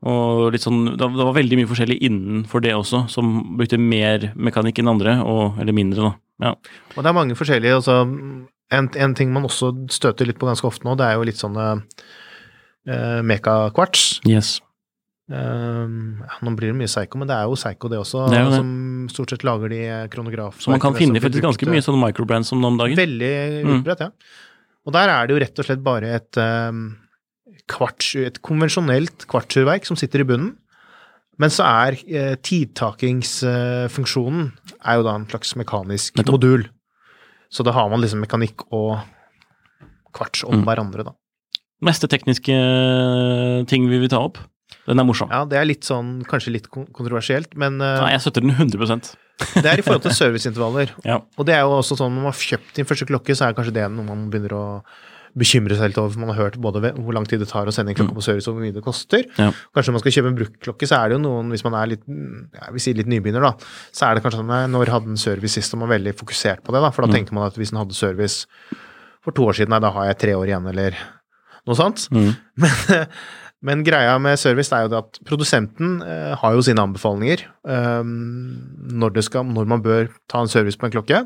og 0.02 0.48
litt 0.56 0.64
sånn 0.64 0.96
det, 0.98 1.08
var 1.14 1.36
veldig 1.38 1.60
mye 1.60 1.70
forskjellig 1.70 2.00
innenfor 2.08 2.64
det 2.66 2.74
også, 2.74 3.04
som 3.12 3.36
brukte 3.60 3.78
mer 3.78 4.32
mekanikk 4.34 4.82
enn 4.82 4.90
andre, 4.96 5.20
og, 5.22 5.60
eller 5.62 5.78
mindre, 5.78 6.10
da. 6.10 6.14
Ja. 6.42 6.56
Og 6.96 7.04
det 7.04 7.12
er 7.12 7.18
mange 7.20 7.38
forskjellige 7.38 7.78
altså, 7.78 8.00
en, 8.74 8.90
en 8.90 9.14
ting 9.18 9.30
man 9.34 9.46
også 9.46 9.76
støter 9.94 10.26
litt 10.26 10.40
på 10.42 10.50
ganske 10.50 10.66
ofte 10.66 10.88
nå, 10.88 10.96
det 10.98 11.06
er 11.06 11.20
jo 11.20 11.28
litt 11.28 11.38
sånne 11.38 11.68
uh, 12.90 13.20
mekakvarts. 13.28 14.24
Yes. 14.26 14.56
Um, 15.32 16.20
ja, 16.28 16.34
nå 16.44 16.52
blir 16.60 16.74
det 16.74 16.78
mye 16.82 16.90
Psycho, 16.92 17.16
men 17.22 17.28
det 17.30 17.36
er 17.38 17.44
jo 17.48 17.56
Psycho 17.56 17.88
det 17.90 18.00
også, 18.02 18.26
Det 18.30 18.38
er 18.40 18.44
det. 18.50 18.58
som 18.60 18.70
stort 19.14 19.30
sett 19.32 19.44
lager 19.48 19.68
de 19.72 19.80
kronograf. 20.12 20.56
Så 20.60 20.68
man 20.74 20.80
kan 20.84 20.94
finne 20.98 21.22
faktisk 21.24 21.44
ganske 21.46 21.66
mye 21.72 21.82
sånne 21.86 22.02
microbrands 22.04 22.48
som 22.52 22.60
nå 22.60 22.68
om 22.68 22.78
dagen. 22.82 22.98
Veldig 23.00 23.32
Mm. 23.64 23.72
utbredt, 23.80 24.02
ja. 24.02 24.10
Og 24.86 24.92
der 24.94 25.08
er 25.10 25.28
det 25.28 25.34
jo 25.36 25.40
rett 25.46 25.60
og 25.60 25.66
slett 25.66 25.84
bare 25.84 26.08
et 26.18 26.38
um, 26.38 26.98
kvarts, 27.68 28.16
et 28.20 28.42
konvensjonelt 28.42 29.26
kvartsurverk 29.28 29.86
som 29.86 29.96
sitter 29.96 30.20
i 30.22 30.24
bunnen. 30.28 30.56
Men 31.40 31.50
så 31.50 31.64
er 31.64 31.92
eh, 32.12 32.36
tidtakingsfunksjonen 32.44 34.52
er 34.86 34.96
jo 35.00 35.04
da 35.08 35.16
en 35.16 35.26
slags 35.32 35.56
mekanisk 35.58 36.16
Nettopp. 36.20 36.34
modul. 36.38 36.68
Så 37.52 37.64
da 37.66 37.72
har 37.72 37.90
man 37.90 38.02
liksom 38.02 38.20
mekanikk 38.22 38.62
og 38.72 39.00
kvarts 40.14 40.44
om 40.46 40.56
Mm. 40.62 40.66
hverandre, 40.66 41.04
da. 41.06 41.12
Neste 41.82 42.08
tekniske 42.08 42.52
eh, 42.54 43.64
ting 43.66 43.90
vi 43.90 43.98
vil 44.00 44.10
ta 44.10 44.18
opp, 44.20 44.38
den 44.88 45.00
er 45.00 45.06
morsom. 45.06 45.30
Ja, 45.34 45.44
det 45.46 45.58
er 45.60 45.68
litt 45.70 45.86
sånn, 45.88 46.22
kanskje 46.28 46.56
litt 46.56 46.70
kontroversielt, 46.72 47.54
men 47.60 47.78
eh, 47.82 48.00
Nei, 48.02 48.14
jeg 48.16 48.24
støtter 48.26 48.42
den 48.48 48.56
100% 48.58 49.14
det 49.58 49.66
er 49.66 49.80
i 49.82 49.86
forhold 49.86 50.04
til 50.06 50.14
serviceintervaller. 50.14 50.92
Ja. 51.12 51.16
Og 51.40 51.48
det 51.48 51.56
er 51.56 51.64
jo 51.66 51.72
også 51.80 51.96
sånn, 51.98 52.12
når 52.14 52.28
man 52.28 52.32
har 52.34 52.42
kjøpt 52.46 52.76
din 52.78 52.86
første 52.86 53.08
klokke, 53.10 53.34
så 53.38 53.48
er 53.48 53.56
kanskje 53.58 53.74
det 53.74 53.88
noe 53.90 54.06
man 54.06 54.28
begynner 54.30 54.54
å 54.58 54.66
bekymre 55.38 55.78
seg 55.80 55.94
litt 55.94 55.98
over, 56.02 56.20
man 56.20 56.30
har 56.34 56.42
hørt 56.44 56.58
både 56.60 56.82
hvor 56.92 57.16
lang 57.16 57.24
tid 57.30 57.40
det 57.40 57.48
tar 57.48 57.70
å 57.70 57.72
sende 57.72 57.94
en 57.94 57.98
klokke 57.98 58.18
på 58.18 58.24
service 58.26 58.50
og 58.52 58.58
hvor 58.58 58.66
mye 58.66 58.76
det 58.76 58.84
koster. 58.84 59.24
Ja. 59.40 59.48
Kanskje 59.72 59.90
når 59.92 59.96
man 59.96 60.04
skal 60.04 60.16
kjøpe 60.18 60.30
en 60.34 60.38
bruktklokke, 60.42 60.90
så 60.90 60.98
er 61.00 61.08
det 61.10 61.16
jo 61.18 61.22
noen, 61.24 61.54
hvis 61.56 61.64
man 61.64 61.78
er 61.80 61.92
litt, 61.94 62.04
jeg 62.06 62.76
vil 62.76 62.84
si 62.84 62.94
litt 62.98 63.10
nybegynner, 63.10 63.46
da, 63.48 63.54
så 63.96 64.10
er 64.10 64.18
det 64.20 64.26
kanskje 64.26 64.42
sånn 64.44 64.52
når 64.76 64.92
hadde 64.92 65.08
den 65.14 65.22
service 65.22 65.56
sist, 65.56 65.72
og 65.74 65.82
man 65.82 65.88
er 65.90 65.96
veldig 65.96 66.14
fokusert 66.20 66.66
på 66.68 66.76
det, 66.76 66.84
da, 66.84 66.92
for 66.92 67.08
da 67.08 67.12
Mm. 67.12 67.16
tenker 67.16 67.38
man 67.40 67.48
at 67.48 67.56
hvis 67.62 67.72
den 67.72 67.80
hadde 67.80 67.96
service 67.96 68.44
for 69.24 69.32
to 69.38 69.48
år 69.48 69.56
siden, 69.56 69.72
nei, 69.72 69.80
da 69.80 69.94
har 69.96 70.12
jeg 70.12 70.20
tre 70.26 70.36
år 70.36 70.52
igjen, 70.52 70.68
eller 70.68 71.00
noe 71.70 71.80
sånt. 71.80 72.10
Mm. 72.12 72.36
Men, 72.62 73.08
men 73.62 73.84
greia 73.86 74.16
med 74.22 74.40
service 74.42 74.74
er 74.74 74.86
jo 74.86 74.92
det 74.94 75.02
at 75.04 75.20
produsenten 75.28 76.00
eh, 76.02 76.32
har 76.42 76.56
jo 76.58 76.64
sine 76.66 76.82
anbefalinger 76.82 77.44
eh, 77.46 78.02
når, 78.02 79.14
det 79.18 79.26
skal, 79.28 79.46
når 79.46 79.70
man 79.70 79.84
bør 79.86 80.10
ta 80.32 80.42
en 80.42 80.52
service 80.52 80.80
på 80.80 80.90
en 80.90 80.96
klokke. 80.96 81.22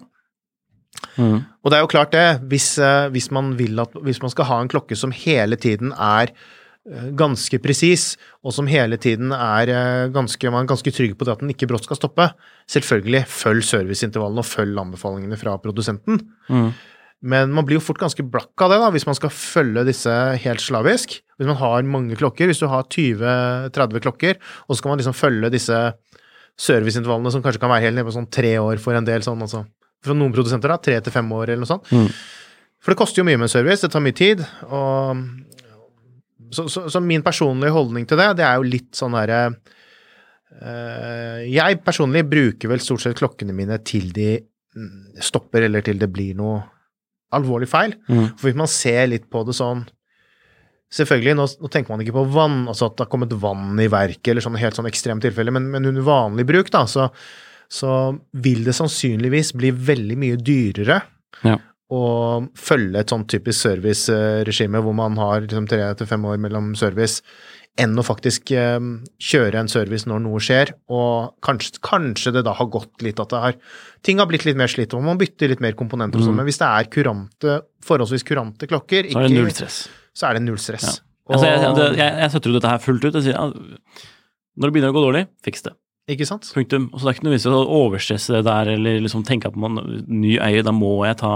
Mm. 1.15 1.39
Og 1.63 1.71
det 1.71 1.77
er 1.77 1.85
jo 1.85 1.91
klart 1.91 2.11
det, 2.15 2.25
hvis, 2.51 2.75
eh, 2.81 3.07
hvis, 3.13 3.29
man 3.35 3.53
at, 3.55 3.95
hvis 4.03 4.21
man 4.23 4.33
skal 4.33 4.49
ha 4.49 4.59
en 4.61 4.71
klokke 4.71 4.97
som 4.99 5.13
hele 5.15 5.55
tiden 5.55 5.93
er 5.95 6.31
eh, 6.31 7.07
ganske 7.15 7.59
presis, 7.63 8.17
og 8.43 8.55
som 8.55 8.67
hele 8.67 8.99
tiden 9.01 9.31
er 9.35 9.71
eh, 9.71 10.09
ganske, 10.15 10.51
man 10.51 10.65
er 10.65 10.73
ganske 10.73 10.91
trygg 10.91 11.15
på 11.15 11.27
det 11.27 11.37
at 11.37 11.43
den 11.43 11.53
ikke 11.55 11.69
brått 11.71 11.87
skal 11.87 11.99
stoppe, 11.99 12.29
selvfølgelig 12.71 13.23
følg 13.31 13.63
serviceintervallene 13.63 14.43
og 14.43 14.49
følg 14.49 14.83
anbefalingene 14.83 15.39
fra 15.39 15.55
produsenten. 15.63 16.19
Mm. 16.51 16.69
Men 17.25 17.53
man 17.55 17.65
blir 17.65 17.79
jo 17.79 17.83
fort 17.83 17.97
ganske 18.01 18.21
blakk 18.29 18.61
av 18.61 18.69
det 18.69 18.77
da, 18.83 18.91
hvis 18.93 19.07
man 19.07 19.17
skal 19.17 19.31
følge 19.33 19.85
disse 19.87 20.13
helt 20.43 20.61
slavisk. 20.61 21.17
Hvis 21.39 21.49
man 21.49 21.57
har 21.57 21.87
mange 21.89 22.17
klokker, 22.19 22.51
hvis 22.51 22.61
du 22.61 22.67
har 22.69 22.85
20-30 22.85 24.03
klokker, 24.03 24.37
og 24.67 24.75
så 24.75 24.77
skal 24.79 24.93
man 24.93 25.01
liksom 25.01 25.17
følge 25.17 25.49
disse 25.55 25.79
serviceintervallene 26.61 27.33
som 27.33 27.41
kanskje 27.43 27.63
kan 27.63 27.73
være 27.73 27.87
helt 27.87 27.97
nede 27.97 28.07
på 28.07 28.13
sånn 28.15 28.29
tre 28.31 28.53
år 28.61 28.77
for 28.83 28.95
en 28.95 29.07
del 29.07 29.25
sånn, 29.25 29.41
altså. 29.41 29.63
For 30.05 30.13
noen 30.13 30.35
produsenter 30.35 30.69
da, 30.69 30.77
tre 30.77 30.99
til 31.01 31.15
fem 31.15 31.31
år 31.33 31.49
eller 31.49 31.63
noe 31.65 31.71
sånt. 31.71 31.89
Mm. 31.89 32.11
For 32.85 32.93
det 32.93 32.99
koster 32.99 33.23
jo 33.23 33.25
mye 33.27 33.41
med 33.41 33.49
service, 33.49 33.81
det 33.81 33.89
tar 33.95 34.05
mye 34.05 34.15
tid, 34.15 34.43
og 34.69 35.23
så, 36.53 36.67
så, 36.69 36.85
så 36.93 37.01
min 37.01 37.25
personlige 37.25 37.73
holdning 37.73 38.05
til 38.07 38.21
det, 38.21 38.29
det 38.37 38.45
er 38.45 38.59
jo 38.61 38.69
litt 38.69 38.91
sånn 38.95 39.15
derre 39.17 39.39
øh, 39.49 41.39
Jeg 41.49 41.79
personlig 41.83 42.21
bruker 42.29 42.69
vel 42.69 42.83
stort 42.85 43.01
sett 43.01 43.17
klokkene 43.17 43.55
mine 43.57 43.79
til 43.81 44.13
de 44.15 44.29
mm, 44.37 45.17
stopper, 45.25 45.65
eller 45.65 45.83
til 45.83 45.97
det 45.99 46.11
blir 46.13 46.37
noe 46.37 46.61
alvorlig 47.33 47.67
feil. 47.71 47.95
Mm. 48.09 48.27
For 48.37 48.49
hvis 48.49 48.57
man 48.59 48.67
ser 48.71 49.07
litt 49.11 49.29
på 49.31 49.45
det 49.47 49.55
sånn 49.57 49.85
Selvfølgelig, 50.95 51.33
nå, 51.35 51.45
nå 51.59 51.69
tenker 51.73 51.91
man 51.91 52.01
ikke 52.03 52.13
på 52.15 52.23
vann, 52.31 52.59
altså 52.71 52.85
at 52.87 52.93
det 52.95 53.03
har 53.03 53.09
kommet 53.11 53.33
vann 53.41 53.73
i 53.81 53.87
verket, 53.91 54.29
eller 54.31 54.43
sånn 54.45 54.55
helt 54.61 54.77
sånn 54.77 54.87
ekstremt 54.87 55.25
tilfelle, 55.25 55.51
men, 55.51 55.65
men 55.73 55.89
under 55.89 56.05
vanlig 56.05 56.45
bruk, 56.47 56.69
da, 56.71 56.83
så, 56.87 57.07
så 57.67 57.89
vil 58.45 58.61
det 58.63 58.75
sannsynligvis 58.77 59.49
bli 59.57 59.73
veldig 59.73 60.17
mye 60.21 60.37
dyrere 60.39 61.01
Ja. 61.43 61.57
å 61.91 62.03
følge 62.55 63.01
et 63.01 63.11
sånn 63.11 63.25
typisk 63.27 63.65
serviceregime 63.65 64.79
hvor 64.85 64.95
man 64.95 65.17
har 65.19 65.41
liksom 65.43 65.67
tre 65.67 65.81
til 65.99 66.07
fem 66.13 66.29
år 66.29 66.37
mellom 66.45 66.71
service, 66.79 67.25
enn 67.81 67.97
å 67.99 68.03
faktisk 68.07 68.51
eh, 68.55 68.79
kjøre 69.19 69.59
en 69.59 69.67
service 69.71 70.07
når 70.07 70.21
noe 70.23 70.39
skjer, 70.43 70.71
og 70.95 71.33
kanskje, 71.43 71.81
kanskje 71.83 72.31
det 72.37 72.45
da 72.47 72.53
har 72.55 72.69
gått 72.71 73.03
litt 73.03 73.19
at 73.19 73.33
det 73.33 73.41
har 73.43 73.57
Ting 74.05 74.19
har 74.21 74.29
blitt 74.29 74.45
litt 74.45 74.57
mer 74.59 74.69
slitt, 74.69 74.93
og 74.93 75.01
man 75.03 75.17
bytter 75.17 75.49
litt 75.49 75.63
mer 75.65 75.73
komponenter 75.75 76.21
og 76.21 76.27
sånn, 76.27 76.35
men 76.37 76.45
hvis 76.45 76.59
det 76.61 76.67
er 76.69 76.89
kurante, 76.93 77.55
forholdsvis 77.83 78.23
kurante 78.27 78.67
klokker, 78.69 79.07
Så 79.11 79.19
er 79.19 79.27
det 79.27 79.33
null 79.39 79.49
stress. 79.51 79.79
så 80.13 80.27
er 80.29 80.37
det 80.37 80.43
null 80.45 80.59
stress. 80.61 80.85
Ja. 80.85 81.01
Altså, 81.25 81.47
jeg, 81.49 81.61
jeg, 81.63 81.95
jeg, 81.97 82.19
jeg 82.21 82.29
støtter 82.35 82.51
jo 82.51 82.59
dette 82.59 82.69
her 82.69 82.83
fullt 82.83 83.07
ut. 83.07 83.15
Jeg 83.17 83.25
sier, 83.25 83.33
ja, 83.33 84.03
når 84.55 84.69
det 84.69 84.75
begynner 84.75 84.93
å 84.93 84.95
gå 84.95 85.03
dårlig, 85.07 85.23
fiks 85.43 85.65
det. 85.65 85.73
Ikke 86.13 86.27
sant? 86.29 86.45
Punktum. 86.53 86.83
Og 86.93 86.99
så 87.01 87.07
det 87.07 87.09
er 87.09 87.15
ikke 87.17 87.25
noe 87.25 87.33
vits 87.33 87.47
i 87.49 87.49
å 87.49 87.61
overstresse 87.79 88.35
det 88.35 88.43
der, 88.45 88.69
eller 88.75 88.99
liksom 89.01 89.23
tenke 89.25 89.49
at 89.49 89.55
man 89.57 89.79
ny 90.05 90.35
eier, 90.37 90.61
da 90.61 90.69
må 90.75 90.99
jeg 91.07 91.17
ta 91.23 91.31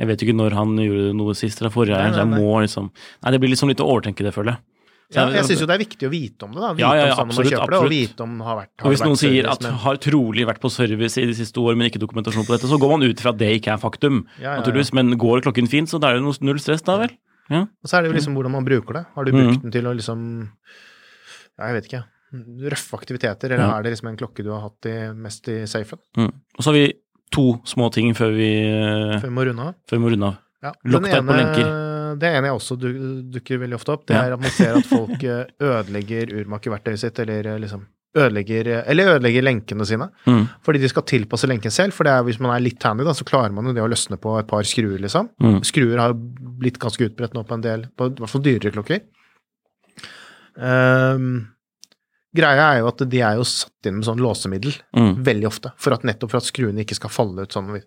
Jeg 0.00 0.08
vet 0.10 0.18
jo 0.18 0.26
ikke 0.26 0.40
når 0.40 0.56
han 0.58 0.72
gjorde 0.82 1.12
noe 1.20 1.36
sist, 1.38 1.62
eller 1.62 1.70
forrige 1.70 2.00
eier, 2.00 2.16
så 2.16 2.24
jeg 2.24 2.32
må 2.32 2.56
liksom 2.64 2.90
Nei, 2.90 3.30
det 3.30 3.38
blir 3.44 3.52
liksom 3.54 3.70
litt 3.70 3.84
å 3.84 3.86
overtenke 3.94 4.26
det, 4.26 4.34
føler 4.34 4.56
jeg. 4.56 4.64
Ja, 5.10 5.22
jeg 5.32 5.44
syns 5.48 5.60
jo 5.62 5.66
det 5.66 5.74
er 5.78 5.80
viktig 5.80 6.04
å 6.04 6.10
vite 6.12 6.44
om 6.44 6.50
det, 6.52 6.60
da. 6.60 6.70
Vite 6.76 6.82
Ja, 6.84 6.88
ja, 6.98 7.04
ja, 7.08 7.14
om 7.16 7.28
absolutt, 7.30 7.48
det, 7.48 7.78
og 7.78 7.88
vite 7.88 8.20
om 8.26 8.32
det 8.38 8.44
har 8.44 8.56
vært 8.58 8.72
har 8.76 8.84
Og 8.84 8.92
hvis 8.92 9.00
vært 9.00 9.08
noen 9.08 9.16
sier 9.16 9.42
service, 9.42 9.52
at 9.56 9.62
men- 9.62 9.78
har 9.84 9.96
trolig 9.96 10.44
vært 10.46 10.60
på 10.60 10.70
service 10.70 11.16
i 11.16 11.24
de 11.24 11.32
siste 11.38 11.56
år, 11.64 11.76
men 11.76 11.88
ikke 11.90 12.00
dokumentasjon 12.02 12.44
på 12.44 12.52
dette, 12.52 12.68
så 12.68 12.76
går 12.78 12.90
man 12.98 13.02
ut 13.08 13.20
fra 13.24 13.30
at 13.32 13.38
det 13.38 13.48
ikke 13.62 13.72
er 13.72 13.78
faktum. 13.80 14.26
Naturligvis. 14.42 14.92
Men 14.92 15.16
går 15.16 15.40
klokken 15.42 15.66
fint, 15.68 15.88
så 15.88 15.98
da 15.98 16.10
er 16.12 16.20
det 16.20 16.40
null 16.42 16.58
stress, 16.60 16.82
da 16.84 16.98
vel? 16.98 17.10
Ja. 17.48 17.62
Og 17.62 17.86
så 17.88 17.96
er 17.96 18.02
det 18.02 18.10
jo 18.12 18.16
liksom 18.18 18.34
hvordan 18.36 18.52
man 18.52 18.64
bruker 18.66 18.92
det. 19.00 19.06
Har 19.14 19.24
du 19.24 19.32
Mm. 19.32 19.40
brukt 19.48 19.62
den 19.62 19.70
til 19.72 19.84
å 19.84 19.96
liksom 19.96 20.50
Ja, 21.58 21.72
jeg 21.72 21.74
vet 21.82 21.88
ikke. 21.90 22.04
Røffe 22.68 22.94
aktiviteter, 23.00 23.50
eller 23.50 23.78
er 23.78 23.82
det 23.82 23.92
liksom 23.96 24.08
en 24.10 24.16
klokke 24.18 24.44
du 24.44 24.50
har 24.52 24.60
hatt 24.60 24.84
i, 24.84 25.12
mest 25.16 25.48
i 25.48 25.64
safen? 25.64 25.98
Mm. 26.16 26.28
Og 26.58 26.60
så 26.62 26.64
har 26.66 26.72
vi 26.74 26.92
to 27.32 27.60
små 27.64 27.90
ting 27.90 28.12
før 28.14 28.36
vi, 28.36 28.50
Før 29.20 29.22
vi 29.22 29.34
må 29.34 29.46
runde 29.48 29.60
av. 29.60 29.74
før 29.88 29.96
vi 29.96 30.04
må 30.04 30.10
runde 30.12 30.26
av. 30.26 30.36
Ja. 30.62 30.72
Loctite 30.84 31.22
på 31.24 31.36
lenker. 31.38 31.87
Det 32.16 32.28
ene 32.30 32.46
jeg 32.48 32.54
også 32.56 32.78
du- 32.78 33.22
dukker 33.34 33.58
veldig 33.58 33.74
ofte 33.76 33.92
opp, 33.92 34.06
det 34.06 34.16
er 34.16 34.32
at 34.32 34.40
man 34.40 34.50
ser 34.50 34.76
at 34.78 34.86
folk 34.88 35.22
eh, 35.24 35.44
ødelegger 35.60 36.32
urmakerverktøyet 36.40 36.98
sitt, 36.98 37.18
eller 37.18 37.46
eh, 37.54 37.58
liksom 37.60 37.84
ødelegger, 38.18 38.70
eller 38.88 39.12
ødelegger 39.14 39.42
lenkene 39.44 39.84
sine. 39.86 40.08
Mm. 40.26 40.46
Fordi 40.64 40.78
de 40.80 40.88
skal 40.88 41.02
tilpasse 41.06 41.46
lenken 41.46 41.70
selv. 41.70 41.92
For 41.92 42.04
det 42.08 42.12
er, 42.16 42.22
hvis 42.24 42.40
man 42.40 42.54
er 42.56 42.64
litt 42.64 42.82
handy, 42.82 43.04
da, 43.04 43.12
så 43.14 43.22
klarer 43.28 43.52
man 43.52 43.68
jo 43.68 43.74
det 43.76 43.82
å 43.84 43.90
løsne 43.92 44.16
på 44.18 44.32
et 44.40 44.48
par 44.48 44.62
skruer, 44.66 44.98
liksom. 44.98 45.28
Mm. 45.42 45.60
Skruer 45.68 45.98
har 46.00 46.14
blitt 46.16 46.78
ganske 46.82 47.04
utbredt 47.10 47.34
nå 47.36 47.44
på 47.46 47.54
en 47.58 47.62
del, 47.62 47.84
på 47.94 48.08
i 48.10 48.16
hvert 48.18 48.32
fall 48.32 48.42
dyrere 48.42 48.72
klokker. 48.74 49.04
Um, 50.58 51.28
greia 52.34 52.64
er 52.72 52.80
jo 52.82 52.88
at 52.90 53.04
de 53.12 53.20
er 53.22 53.36
jo 53.38 53.44
satt 53.46 53.86
inn 53.86 54.00
med 54.00 54.08
sånn 54.08 54.18
låsemiddel 54.22 54.74
Mm. 54.96 55.22
veldig 55.24 55.46
ofte, 55.46 55.72
for 55.78 55.94
at 55.94 56.02
nettopp 56.02 56.30
for 56.32 56.38
at 56.40 56.48
skruene 56.48 56.82
ikke 56.84 56.96
skal 56.98 57.10
falle 57.14 57.42
ut 57.46 57.52
sånn 57.54 57.70
ved, 57.72 57.84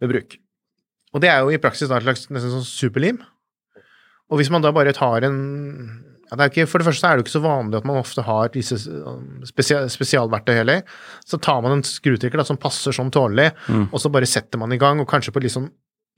ved 0.00 0.10
bruk. 0.12 0.36
Og 1.14 1.20
det 1.24 1.30
er 1.32 1.40
jo 1.40 1.50
i 1.54 1.58
praksis 1.62 1.88
da 1.88 1.96
et 1.96 2.04
slags 2.06 2.26
nesten 2.28 2.52
sånn 2.52 2.66
superlim. 2.68 3.18
Og 4.28 4.38
hvis 4.40 4.50
man 4.52 4.60
da 4.64 4.72
bare 4.76 4.92
tar 4.92 5.24
en 5.24 5.38
ja, 6.28 6.36
det 6.36 6.44
er 6.44 6.50
ikke, 6.52 6.66
For 6.68 6.78
det 6.82 6.84
første 6.90 7.08
er 7.08 7.16
det 7.16 7.22
jo 7.22 7.24
ikke 7.24 7.38
så 7.38 7.40
vanlig 7.46 7.78
at 7.78 7.86
man 7.88 7.96
ofte 7.96 8.20
har 8.26 8.50
disse 8.52 8.76
spesial, 9.48 9.86
spesialverktøy 9.88 10.58
heller. 10.58 10.82
Så 11.24 11.38
tar 11.40 11.62
man 11.64 11.78
en 11.78 11.84
skrutrekker 11.88 12.36
da, 12.36 12.44
som 12.44 12.58
passer 12.60 12.92
sånn 12.92 13.08
tålelig, 13.10 13.54
Mm. 13.68 13.86
og 13.92 13.98
så 14.02 14.10
bare 14.12 14.28
setter 14.28 14.58
man 14.60 14.70
i 14.72 14.76
gang, 14.76 15.00
og 15.00 15.08
kanskje 15.08 15.32
på 15.32 15.40
litt 15.40 15.52
sånn 15.56 15.70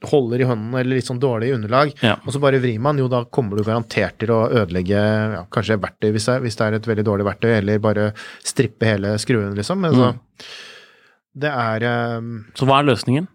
holder 0.02 0.40
i 0.40 0.48
hånden 0.48 0.74
eller 0.74 0.96
litt 0.96 1.04
sånn 1.06 1.20
dårlig 1.20 1.52
underlag, 1.54 1.92
Ja. 2.02 2.16
og 2.26 2.32
så 2.32 2.40
bare 2.40 2.58
vrir 2.58 2.80
man, 2.80 2.98
jo 2.98 3.06
da 3.06 3.22
kommer 3.26 3.56
du 3.56 3.62
garantert 3.62 4.18
til 4.18 4.28
å 4.34 4.48
ødelegge 4.50 4.96
ja, 5.36 5.44
kanskje 5.52 5.78
verktøy 5.78 6.10
hvis 6.10 6.24
det, 6.26 6.34
er, 6.34 6.40
hvis 6.40 6.56
det 6.56 6.66
er 6.66 6.74
et 6.74 6.86
veldig 6.90 7.04
dårlig 7.04 7.26
verktøy, 7.30 7.50
eller 7.58 7.78
bare 7.78 8.12
strippe 8.42 8.86
hele 8.90 9.14
skruen, 9.18 9.54
liksom. 9.54 9.78
Men 9.78 9.92
så 9.94 10.10
Mm. 10.10 10.20
Det 11.38 11.50
er 11.54 12.16
um, 12.18 12.46
Så 12.56 12.66
hva 12.66 12.80
er 12.80 12.88
løsningen? 12.90 13.28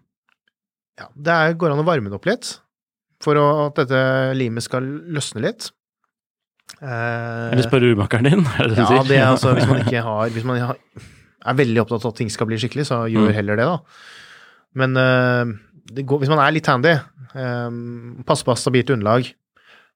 Ja, 1.00 1.08
det 1.14 1.32
er, 1.34 1.56
går 1.60 1.74
an 1.74 1.82
å 1.82 1.86
varme 1.86 2.08
det 2.12 2.16
opp 2.18 2.28
litt, 2.28 2.54
for 3.22 3.38
å, 3.40 3.46
at 3.68 3.78
dette 3.82 4.00
limet 4.36 4.64
skal 4.64 4.84
løsne 5.16 5.42
litt. 5.44 5.70
Eh, 6.80 7.52
Eller 7.52 7.64
spørre 7.64 7.92
urmakeren 7.94 8.26
din? 8.28 8.42
Er 8.58 8.66
det 8.68 8.74
det 8.74 8.80
du 8.80 8.82
ja, 8.82 8.88
sier? 8.90 9.06
det 9.08 9.18
er 9.20 9.28
altså 9.30 9.52
hvis 9.56 9.68
man 9.70 9.80
ikke 9.84 10.02
har 10.02 10.32
Hvis 10.34 10.44
man 10.48 10.58
har 10.60 10.80
er 11.46 11.54
veldig 11.60 11.78
opptatt 11.84 12.02
av 12.02 12.10
at 12.10 12.16
ting 12.18 12.30
skal 12.32 12.48
bli 12.50 12.56
skikkelig, 12.58 12.88
så 12.88 13.04
gjør 13.06 13.28
Mm. 13.30 13.34
heller 13.36 13.58
det, 13.60 13.66
da. 13.70 13.76
Men 14.82 14.96
eh, 14.98 15.52
det 15.94 16.02
går, 16.10 16.18
hvis 16.24 16.32
man 16.32 16.40
er 16.42 16.50
litt 16.56 16.66
handy, 16.66 16.96
eh, 17.38 17.76
passe 18.26 18.42
på 18.48 18.56
stabilt 18.58 18.90
underlag, 18.90 19.28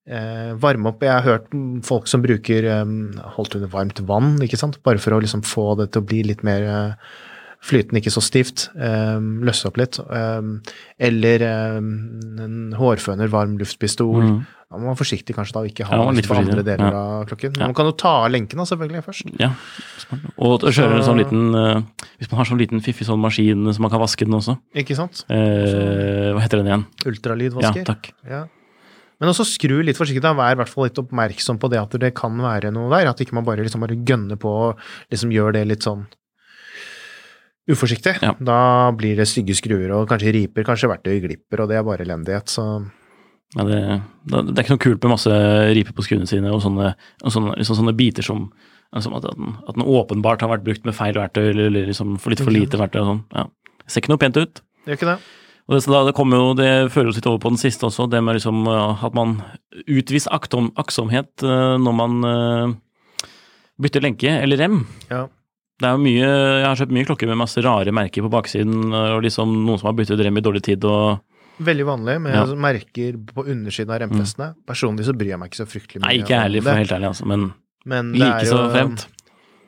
eh, 0.07 0.53
varme 0.63 0.93
opp 0.93 1.03
Jeg 1.03 1.11
har 1.11 1.27
hørt 1.27 1.51
folk 1.89 2.07
som 2.07 2.23
bruker 2.23 2.69
eh, 2.71 2.95
holdt 3.35 3.57
under 3.59 3.73
varmt 3.73 3.99
vann, 4.07 4.37
ikke 4.47 4.61
sant, 4.61 4.79
bare 4.87 5.03
for 5.03 5.17
å 5.17 5.21
liksom 5.25 5.43
få 5.43 5.73
det 5.83 5.89
til 5.91 6.05
å 6.05 6.09
bli 6.13 6.23
litt 6.31 6.45
mer 6.47 6.63
eh, 6.71 7.11
flytende, 7.61 8.01
ikke 8.01 8.13
så 8.15 8.23
stivt. 8.25 8.69
Eh, 8.77 9.19
løsse 9.47 9.69
opp 9.69 9.77
litt. 9.81 9.99
Eh, 10.01 10.73
eller 11.11 11.45
eh, 11.45 11.77
en 11.81 12.57
hårføner, 12.79 13.31
varm 13.33 13.59
luftpistol. 13.61 14.23
Mm. 14.25 14.41
Da 14.71 14.79
må 14.79 14.85
man 14.87 14.93
være 14.93 15.01
forsiktig 15.01 15.35
kanskje 15.35 15.57
da, 15.57 15.61
og 15.65 15.73
ikke 15.73 15.87
ha 15.89 15.97
Ja, 15.99 16.11
litt 16.15 16.29
på 16.31 16.37
andre 16.39 16.63
deler 16.63 16.95
ja. 16.95 17.01
av 17.19 17.25
klokken. 17.27 17.57
Ja. 17.59 17.67
Man 17.67 17.75
kan 17.75 17.89
jo 17.91 17.95
ta 17.99 18.13
av 18.21 18.31
lenken 18.31 18.61
da, 18.61 18.67
selvfølgelig, 18.71 19.03
først. 19.03 19.33
Ja. 19.43 19.51
Og 20.39 20.63
kjøre 20.69 21.01
en 21.01 21.07
sånn 21.09 21.19
liten 21.19 21.59
eh, 21.59 21.83
Hvis 22.21 22.31
man 22.31 22.41
har 22.41 22.49
sånn 22.49 22.63
liten 22.63 22.85
fiffig 22.85 23.09
sånn 23.09 23.21
maskin 23.23 23.67
så 23.75 23.83
man 23.83 23.91
kan 23.91 24.03
vaske 24.03 24.29
den 24.29 24.39
også. 24.39 24.55
Ikke 24.79 24.95
sant? 24.99 25.25
Eh, 25.27 26.31
hva 26.31 26.45
heter 26.45 26.63
den 26.63 26.71
igjen? 26.71 26.87
Ultralydvasker. 27.11 27.83
Ja, 27.83 27.89
takk. 27.91 28.13
Ja. 28.31 28.45
Men 29.21 29.35
også 29.35 29.45
skru 29.45 29.83
litt 29.85 29.99
forsiktig, 29.99 30.23
da. 30.25 30.33
Vær 30.39 30.55
i 30.55 30.61
hvert 30.63 30.71
fall 30.71 30.87
litt 30.87 31.03
oppmerksom 31.03 31.59
på 31.61 31.69
det 31.73 31.83
at 31.83 31.99
det 32.01 32.15
kan 32.17 32.39
være 32.41 32.71
noe 32.73 32.89
der. 32.95 33.11
At 33.11 33.21
ikke 33.21 33.37
man 33.37 33.45
bare 33.49 33.67
liksom 33.67 33.83
bare 33.85 33.99
gønner 33.99 34.39
på 34.41 34.55
og 34.71 34.87
liksom 35.13 35.35
gjør 35.35 35.59
det 35.59 35.67
litt 35.69 35.85
sånn 35.85 36.07
uforsiktig. 37.71 38.17
Ja. 38.25 38.33
Da 38.39 38.61
blir 38.97 39.19
det 39.21 39.29
stygge 39.29 39.57
skruer 39.59 39.93
og 39.97 40.09
kanskje 40.11 40.33
riper, 40.37 40.67
kanskje 40.67 40.91
verktøy 40.91 41.21
glipper, 41.25 41.65
og 41.65 41.71
det 41.71 41.79
er 41.79 41.87
bare 41.87 42.07
elendighet, 42.07 42.51
så 42.53 42.67
Ja, 43.59 43.65
det, 43.67 43.79
det 44.31 44.53
er 44.55 44.63
ikke 44.63 44.77
noe 44.77 44.83
kult 44.85 45.03
med 45.03 45.11
masse 45.17 45.37
riper 45.75 45.95
på 45.97 46.05
skruene 46.07 46.29
sine 46.31 46.53
og 46.55 46.61
sånne, 46.63 46.93
og 47.25 47.33
sånne, 47.35 47.57
liksom 47.59 47.81
sånne 47.81 47.97
biter 47.99 48.23
som 48.23 48.45
liksom 48.95 49.17
at, 49.19 49.27
den, 49.27 49.57
at 49.67 49.75
den 49.75 49.87
åpenbart 49.87 50.43
har 50.45 50.51
vært 50.53 50.65
brukt 50.67 50.87
med 50.87 50.97
feil 50.97 51.19
verktøy 51.19 51.49
eller, 51.49 51.69
eller 51.71 51.91
liksom 51.91 52.17
for 52.23 52.31
litt 52.31 52.43
for 52.43 52.55
lite 52.55 52.79
verktøy 52.79 53.01
og 53.03 53.09
sånn. 53.09 53.23
Ja. 53.35 53.47
Det 53.83 53.95
ser 53.95 54.05
ikke 54.05 54.13
noe 54.15 54.23
pent 54.23 54.39
ut. 54.39 54.63
det 54.85 54.93
gjør 54.93 55.01
ikke 55.01 55.11
det. 55.13 55.19
Og 55.71 55.77
det, 55.77 55.83
så 55.85 55.93
da, 55.93 56.01
det, 56.09 56.15
jo, 56.19 56.47
det 56.59 56.71
fører 56.91 57.11
oss 57.11 57.19
litt 57.21 57.29
over 57.31 57.43
på 57.45 57.53
den 57.53 57.61
siste 57.63 57.87
også, 57.87 58.09
det 58.11 58.23
med 58.27 58.39
liksom 58.39 58.65
uh, 58.67 59.05
at 59.07 59.15
man 59.15 59.37
utviser 59.87 60.33
aktom, 60.35 60.73
aktsomhet 60.81 61.31
uh, 61.47 61.77
når 61.79 61.95
man 61.95 62.17
uh, 62.27 63.29
bytter 63.81 64.03
lenke 64.03 64.33
eller 64.41 64.59
rem. 64.59 64.81
Ja. 65.13 65.29
Det 65.81 65.89
er 65.89 66.01
mye, 66.01 66.29
Jeg 66.29 66.67
har 66.67 66.77
kjøpt 66.77 66.93
mye 66.93 67.09
klokker 67.09 67.31
med 67.31 67.41
masse 67.41 67.63
rare 67.65 67.93
merker 67.97 68.25
på 68.27 68.33
baksiden, 68.33 68.93
uh, 68.93 69.17
og 69.17 69.25
liksom 69.25 69.53
noen 69.65 69.81
som 69.81 69.91
har 69.91 69.97
byttet 69.97 70.21
rem 70.21 70.37
i 70.37 70.45
dårlig 70.45 70.63
tid. 70.67 70.85
og 70.85 71.21
Veldig 71.61 71.87
vanlig 71.89 72.21
med 72.25 72.35
Ja. 72.35 72.45
merker 72.57 73.17
på 73.21 73.45
undersiden 73.45 73.91
av 73.93 74.01
remfestene. 74.01 74.55
Personlig 74.67 75.05
så 75.05 75.13
bryr 75.17 75.35
jeg 75.35 75.41
meg 75.41 75.51
ikke 75.51 75.61
så 75.61 75.69
fryktelig 75.69 76.01
mye 76.01 76.09
Nei, 76.09 76.19
ikke 76.23 76.39
ærlig, 76.41 76.63
for 76.65 76.81
helt 76.81 76.93
ærlig, 76.97 77.09
altså, 77.13 77.27
men 77.27 77.53
Men 77.85 78.13
det 78.13 78.21
like 78.21 78.47
så 78.47 78.71
fremt. 78.73 79.07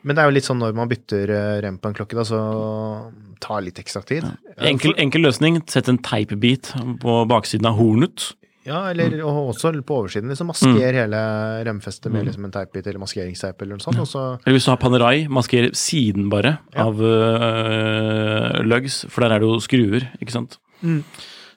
Men 0.05 0.17
det 0.17 0.23
er 0.23 0.31
jo 0.31 0.35
litt 0.35 0.45
sånn 0.45 0.59
når 0.59 0.75
man 0.75 0.89
bytter 0.91 1.31
eh, 1.31 1.61
rem 1.63 1.79
på 1.79 1.89
en 1.89 1.95
klokke, 1.95 2.17
da, 2.19 2.25
så 2.27 3.13
tar 3.41 3.63
litt 3.63 3.79
ekstra 3.79 4.03
tid. 4.05 4.27
Enkel, 4.59 4.95
enkel 4.99 5.23
løsning, 5.23 5.61
sett 5.71 5.89
en 5.89 5.99
teipbit 5.99 6.73
på 7.03 7.19
baksiden 7.31 7.67
av 7.67 7.79
hornet. 7.79 8.33
Ja, 8.65 8.85
eller 8.93 9.11
Mm. 9.11 9.27
og 9.27 9.55
også 9.57 9.73
på 9.83 9.97
oversiden. 9.99 10.29
liksom 10.31 10.47
Masker 10.47 10.93
hele 10.95 11.19
remfestet 11.67 12.13
med 12.13 12.27
liksom 12.27 12.45
en 12.45 12.53
teipbit 12.55 12.87
eller 12.87 13.01
maskeringsteip 13.03 13.61
eller 13.63 13.75
noe 13.77 13.83
sånt. 13.83 13.99
Og 13.99 14.07
så 14.07 14.39
Eller 14.47 14.55
hvis 14.57 14.65
du 14.65 14.71
har 14.71 14.77
Panerai, 14.79 15.27
masker 15.29 15.71
siden 15.75 16.29
bare 16.31 16.59
Ja. 16.75 16.87
av 16.87 16.95
uh, 17.01 18.63
lugs, 18.63 19.05
for 19.09 19.23
der 19.23 19.33
er 19.35 19.39
det 19.41 19.49
jo 19.49 19.59
skruer, 19.61 20.09
ikke 20.23 20.31
sant. 20.31 20.59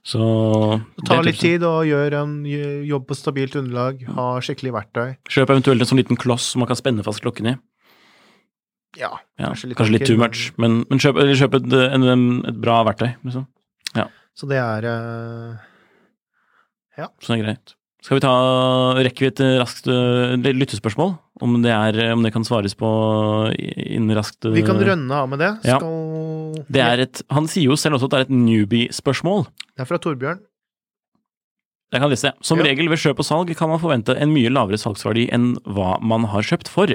Så 0.06 0.82
det 0.98 1.06
tar 1.08 1.20
er 1.20 1.24
litt 1.24 1.40
tid 1.42 1.64
og 1.64 1.86
gjør 1.86 2.14
en 2.24 2.34
jobb 2.46 3.08
på 3.08 3.16
stabilt 3.18 3.56
underlag. 3.56 4.04
Ha 4.14 4.40
skikkelig 4.40 4.74
verktøy. 4.74 5.16
Kjøp 5.30 5.50
eventuelt 5.50 5.82
en 5.82 5.90
sånn 5.90 5.98
liten 6.02 6.18
kloss 6.18 6.52
som 6.54 6.60
man 6.62 6.68
kan 6.68 6.78
spenne 6.78 7.04
fast 7.04 7.22
klokken 7.22 7.48
i. 7.54 7.56
Ja, 8.98 9.10
Ja, 9.38 9.50
Kanskje 9.52 9.76
kanskje 9.76 9.92
litt 9.92 10.02
litt, 10.02 10.08
too 10.08 10.18
much, 10.18 10.54
men, 10.58 10.86
men 10.90 11.00
kjøp, 11.00 11.18
eller 11.20 11.36
kjøp 11.36 11.56
et, 11.58 11.74
en, 11.92 12.04
en, 12.04 12.46
et 12.48 12.56
bra 12.62 12.84
verktøy, 12.88 13.16
liksom. 13.26 13.46
så 14.36 14.48
det 14.48 14.58
er 14.60 14.86
eh, 16.98 17.10
Så 17.22 17.34
det 17.34 17.40
er 17.40 17.44
greit. 17.46 17.76
Skal 18.06 18.20
vi 18.20 18.22
ta, 18.22 18.32
rekker 19.02 19.26
vi 19.26 19.30
et 19.32 19.40
raskt 19.64 19.88
eh, 19.90 20.36
lyttespørsmål? 20.54 21.16
Om 21.42 21.56
det, 21.64 21.72
er, 21.74 21.98
om 22.14 22.22
det 22.24 22.32
kan 22.36 22.46
svares 22.48 22.76
på 22.78 22.88
innen 23.58 24.14
raskt? 24.16 24.46
Vi 24.54 24.62
kan 24.64 24.78
eh, 24.78 24.86
rønne 24.92 25.22
av 25.24 25.30
med 25.32 25.42
det. 25.42 25.52
Ja. 25.68 25.80
Det 26.70 26.84
er 26.86 27.02
et, 27.08 27.24
han 27.34 27.50
sier 27.52 27.72
jo 27.72 27.78
selv 27.80 27.98
også 27.98 28.08
at 28.12 28.14
det 28.14 28.20
er 28.20 28.28
et 28.30 28.36
newbie-spørsmål. 28.36 29.48
Det 29.74 29.84
er 29.84 29.90
fra 29.90 29.98
Torbjørn. 30.06 30.44
Jeg 31.94 32.02
kan 32.02 32.10
lese. 32.12 32.32
Som 32.44 32.60
Ja. 32.60 32.66
regel 32.66 32.90
ved 32.90 32.98
kjøp 33.00 33.20
og 33.22 33.26
salg 33.26 33.52
kan 33.56 33.70
man 33.70 33.80
forvente 33.80 34.16
en 34.20 34.34
mye 34.34 34.50
lavere 34.52 34.78
salgsverdi 34.78 35.28
enn 35.32 35.54
hva 35.64 35.96
man 36.02 36.26
har 36.28 36.42
kjøpt 36.44 36.68
for. 36.68 36.88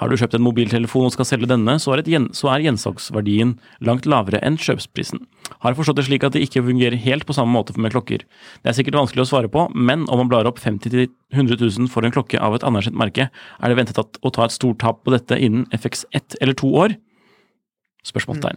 Har 0.00 0.08
du 0.08 0.16
kjøpt 0.16 0.34
en 0.38 0.44
mobiltelefon 0.46 1.06
og 1.10 1.12
skal 1.12 1.26
selge 1.28 1.48
denne, 1.50 1.74
så 1.82 1.92
er, 1.92 1.98
et 2.00 2.08
gjen, 2.08 2.28
så 2.32 2.48
er 2.54 2.62
gjensalgsverdien 2.64 3.58
langt 3.84 4.06
lavere 4.06 4.40
enn 4.42 4.56
kjøpsprisen. 4.56 5.26
Har 5.60 5.76
forstått 5.76 5.98
det 6.00 6.06
slik 6.06 6.24
at 6.24 6.32
det 6.36 6.42
ikke 6.46 6.62
fungerer 6.64 6.96
helt 7.02 7.26
på 7.28 7.36
samme 7.36 7.52
måte 7.52 7.74
med 7.76 7.92
klokker. 7.92 8.24
Det 8.24 8.70
er 8.70 8.76
sikkert 8.78 8.96
vanskelig 8.96 9.26
å 9.26 9.28
svare 9.28 9.50
på, 9.52 9.66
men 9.76 10.06
om 10.08 10.22
man 10.22 10.30
blar 10.30 10.48
opp 10.48 10.60
50 10.62 10.94
000-100 11.34 11.60
000 11.60 11.90
for 11.92 12.06
en 12.06 12.14
klokke 12.14 12.40
av 12.40 12.56
et 12.56 12.64
anerkjent 12.66 12.96
merke, 12.96 13.28
er 13.28 13.72
det 13.72 13.76
ventet 13.76 14.00
at, 14.00 14.16
å 14.24 14.32
ta 14.32 14.46
et 14.46 14.56
stort 14.56 14.80
tap 14.80 15.04
på 15.04 15.12
dette 15.12 15.36
innen 15.36 15.68
FX1 15.76 16.40
eller 16.40 16.56
to 16.56 16.72
år? 16.86 16.96
Spørsmålstegn. 18.08 18.56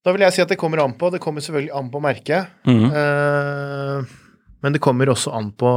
Da 0.00 0.14
vil 0.16 0.24
jeg 0.24 0.32
si 0.32 0.40
at 0.40 0.48
det 0.48 0.56
kommer 0.60 0.80
an 0.80 0.96
på. 0.96 1.10
Det 1.12 1.20
kommer 1.20 1.44
selvfølgelig 1.44 1.74
an 1.76 1.92
på 1.92 2.00
merket. 2.00 2.56
Mhm. 2.64 2.88
Uh, 2.88 4.18
men 4.60 4.74
det 4.76 4.82
kommer 4.84 5.08
også 5.08 5.32
an 5.32 5.46
på 5.56 5.68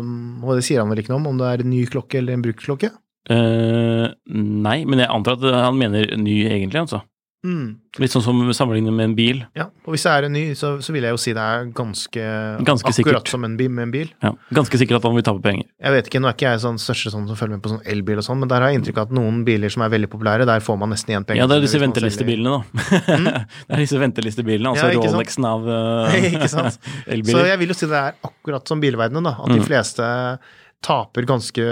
um, 0.00 0.44
Og 0.44 0.56
det 0.56 0.62
sier 0.64 0.80
han 0.80 0.88
vel 0.88 1.02
ikke 1.02 1.12
noe 1.12 1.20
om, 1.20 1.26
om 1.34 1.40
det 1.42 1.48
er 1.50 1.60
en 1.60 1.68
ny 1.68 1.82
klokke 1.92 2.22
eller 2.22 2.32
en 2.32 2.44
brukt 2.44 2.62
klokke? 2.64 2.88
Eh, 3.24 4.06
nei, 4.36 4.78
men 4.84 5.00
jeg 5.00 5.08
antar 5.12 5.38
at 5.38 5.44
han 5.64 5.78
mener 5.80 6.10
ny 6.20 6.42
egentlig, 6.44 6.82
altså. 6.82 7.00
Mm. 7.44 7.74
Litt 8.00 8.10
sånn 8.10 8.22
som 8.24 8.38
sammenlignet 8.56 8.94
med 8.96 9.04
en 9.10 9.14
bil. 9.14 9.42
Ja, 9.54 9.66
og 9.84 9.92
hvis 9.92 10.06
det 10.06 10.12
er 10.14 10.26
en 10.26 10.32
ny, 10.34 10.42
så, 10.58 10.70
så 10.82 10.94
vil 10.94 11.04
jeg 11.04 11.12
jo 11.12 11.18
si 11.20 11.34
det 11.36 11.42
er 11.44 11.66
ganske, 11.76 12.22
Ganske 12.64 12.90
akkurat 12.90 13.28
som 13.30 13.44
en 13.44 13.58
bil 13.58 13.68
med 13.70 13.86
en 13.86 13.92
bil. 13.92 14.08
Ja, 14.24 14.32
ganske 14.56 14.80
sikkert 14.80 15.02
at 15.02 15.08
han 15.10 15.18
vil 15.18 15.26
tape 15.28 15.44
penger. 15.44 15.68
Jeg 15.76 15.94
vet 15.94 16.08
ikke, 16.08 16.22
Nå 16.24 16.30
er 16.30 16.38
ikke 16.38 16.48
jeg 16.54 16.62
sånn 16.64 16.80
største 16.80 17.12
sånn 17.12 17.28
som 17.28 17.38
følger 17.38 17.58
med 17.58 17.64
på 17.66 17.74
sånn 17.74 17.84
elbil 17.94 18.22
og 18.22 18.26
sånn, 18.26 18.40
men 18.40 18.50
der 18.50 18.64
har 18.64 18.72
jeg 18.72 18.80
inntrykk 18.80 19.02
av 19.02 19.10
at 19.10 19.14
noen 19.20 19.44
biler 19.46 19.76
som 19.76 19.84
er 19.84 19.92
veldig 19.92 20.10
populære, 20.16 20.48
der 20.48 20.64
får 20.64 20.80
man 20.80 20.94
nesten 20.96 21.14
igjen 21.14 21.28
penger. 21.28 21.44
Ja, 21.44 21.50
det 21.52 21.60
er 21.60 21.66
disse 21.68 21.82
ventelistebilene, 21.84 22.56
da. 22.56 22.82
det 23.68 23.76
er 23.76 23.84
disse 23.84 24.00
ventelistebilene, 24.00 24.72
altså 24.74 24.88
Ja. 24.94 25.04
Rolexen 25.04 25.44
av 25.52 25.68
uh, 25.70 26.18
elbiler. 27.14 27.30
Så 27.36 27.46
jeg 27.52 27.60
vil 27.60 27.74
jo 27.76 27.78
si 27.78 27.92
det 27.92 28.00
er 28.00 28.20
akkurat 28.24 28.72
som 28.72 28.80
bilverdenen, 28.82 29.28
da. 29.28 29.36
At 29.44 29.52
de 29.52 29.60
Mm. 29.64 30.62
Taper 30.84 31.24
ganske 31.28 31.64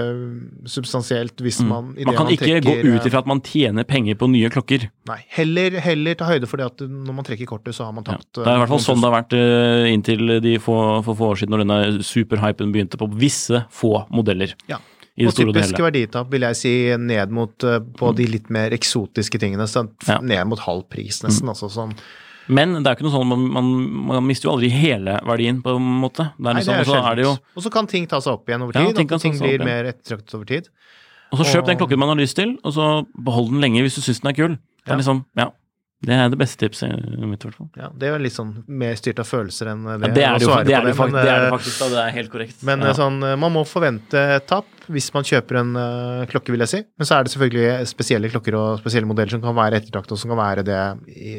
substansielt 0.69 1.37
hvis 1.45 1.61
man 1.67 1.93
i 1.97 2.03
Mm. 2.03 2.11
Man 2.13 2.17
kan 2.17 2.31
ikke 2.33 2.61
gå 2.65 2.75
ut 2.95 3.07
ifra 3.09 3.21
at 3.23 3.29
man 3.29 3.41
tjener 3.45 3.85
penger 3.89 4.17
på 4.19 4.29
nye 4.33 4.49
klokker. 4.53 4.89
Nei, 5.09 5.19
heller, 5.37 5.77
heller 5.85 6.15
ta 6.19 6.25
høyde 6.31 6.49
for 6.49 6.57
det 6.61 6.67
at 6.71 6.79
når 6.89 7.15
man 7.15 7.25
trekker 7.25 7.47
kortet, 7.47 7.75
så 7.77 7.85
har 7.85 7.93
man 7.93 8.05
Ja. 8.07 8.17
tapt 8.17 8.33
Det 8.41 8.47
er 8.47 8.57
i 8.57 8.59
hvert 8.63 8.69
fall 8.73 8.79
sånn 8.87 9.01
det 9.03 9.11
har 9.11 9.23
vært 9.23 9.37
eh, 9.37 9.93
inntil 9.93 10.41
de 10.43 10.57
få, 10.59 11.03
få 11.05 11.15
år 11.33 11.37
siden, 11.43 11.51
når 11.55 11.65
denne 11.67 12.03
superhypen 12.03 12.73
begynte 12.73 12.97
på 12.99 13.11
visse 13.13 13.65
få 13.71 14.07
modeller. 14.11 14.55
Ja. 14.69 14.79
I 15.15 15.27
det 15.27 15.29
Og 15.29 15.35
typisk 15.53 15.77
verditap 15.79 16.31
vil 16.31 16.41
jeg 16.41 16.57
si 16.57 16.97
ned 16.97 17.31
mot 17.31 17.53
eh, 17.65 17.79
på 17.81 18.15
de 18.17 18.25
litt 18.27 18.49
mer 18.49 18.71
eksotiske 18.73 19.39
tingene. 19.39 19.69
Så 19.69 19.85
Mm. 20.09 20.25
Ned 20.27 20.47
mot 20.47 20.59
halv 20.59 20.89
pris, 20.89 21.21
nesten. 21.23 21.49
Altså 21.49 21.69
sånn. 21.71 21.93
Men 22.53 22.75
det 22.79 22.87
er 22.91 22.97
ikke 22.99 23.07
noe 23.07 23.15
sånn, 23.15 23.29
man, 23.31 23.45
man, 23.57 23.71
man 24.11 24.27
mister 24.29 24.49
jo 24.49 24.55
aldri 24.57 24.69
hele 24.75 25.17
verdien, 25.29 25.61
på 25.65 25.75
en 25.79 25.89
måte. 26.03 26.29
Det 26.37 26.45
Nei, 26.49 26.55
liksom, 26.61 26.81
og 26.83 26.89
så 26.91 27.01
er 27.11 27.19
det 27.21 27.25
jo. 27.27 27.33
Og 27.57 27.65
så 27.67 27.73
kan 27.75 27.89
ting 27.91 28.07
ta 28.11 28.21
seg 28.25 28.37
opp 28.37 28.49
igjen 28.53 28.63
over 28.67 28.77
Ja, 28.79 28.87
tid. 28.91 28.97
ting 29.01 29.09
kan 29.11 29.23
ting 29.23 29.39
blir 29.41 29.65
mer 29.65 29.89
ettertraktet 29.93 30.35
over 30.39 30.49
tid. 30.51 30.69
Og 31.33 31.41
så 31.41 31.47
kjøp 31.49 31.67
den 31.71 31.79
klokken 31.81 31.99
man 32.03 32.13
har 32.13 32.21
lyst 32.21 32.37
til, 32.37 32.59
og 32.63 32.75
så 32.77 32.89
behold 33.17 33.49
den 33.55 33.63
lenge 33.65 33.81
hvis 33.87 33.97
du 33.97 34.03
syns 34.05 34.21
den 34.21 34.31
er 34.35 34.37
kul. 34.37 34.57
Det 34.85 34.91
Ja. 34.93 34.97
liksom, 35.01 35.25
ja. 35.39 35.49
Det 36.03 36.15
er 36.19 36.31
det 36.33 36.39
beste 36.41 36.59
tipset 36.59 36.91
mitt, 37.23 37.45
i 37.45 37.47
hvert 37.47 37.55
fall. 37.61 37.69
Ja, 37.79 37.89
det 37.95 38.09
er 38.09 38.17
jo 38.17 38.23
litt 38.25 38.35
sånn 38.35 38.53
mer 38.67 38.97
styrt 38.99 39.21
av 39.23 39.29
følelser 39.29 39.69
enn 39.71 39.85
Ja, 39.87 39.97
det. 40.03 40.09
det 40.17 40.25
er 40.27 40.39
det 40.41 40.47
jo 40.49 40.51
det 40.67 40.75
er 40.75 40.87
det, 40.89 40.95
men, 40.99 41.13
det 41.15 41.21
er 41.23 41.45
det 41.45 41.47
eh, 41.47 41.53
faktisk, 41.55 41.77
da. 41.79 41.89
Det 41.93 42.01
er 42.03 42.15
helt 42.17 42.33
korrekt. 42.33 42.57
Men 42.67 42.83
ja. 42.83 42.89
eh, 42.91 42.97
sånn, 42.99 43.19
eh, 43.29 43.37
man 43.39 43.55
må 43.55 43.63
forvente 43.71 44.25
tap 44.51 44.67
hvis 44.91 45.13
man 45.15 45.23
kjøper 45.23 45.61
en 45.61 45.71
uh, 45.79 46.25
klokke, 46.27 46.51
vil 46.51 46.65
jeg 46.67 46.73
si. 46.73 46.81
Men 46.99 47.07
så 47.07 47.15
er 47.21 47.23
det 47.29 47.33
selvfølgelig 47.37 47.87
spesielle 47.87 48.31
klokker 48.33 48.57
og 48.59 48.81
spesielle 48.83 49.07
modeller 49.07 49.31
som 49.37 49.45
kan 49.45 49.55
være 49.55 49.79
ettertraktet, 49.79 50.17
og 50.17 50.19
som 50.19 50.33
kan 50.35 50.41
være 50.43 50.65
det 50.67 50.81
i, 51.15 51.37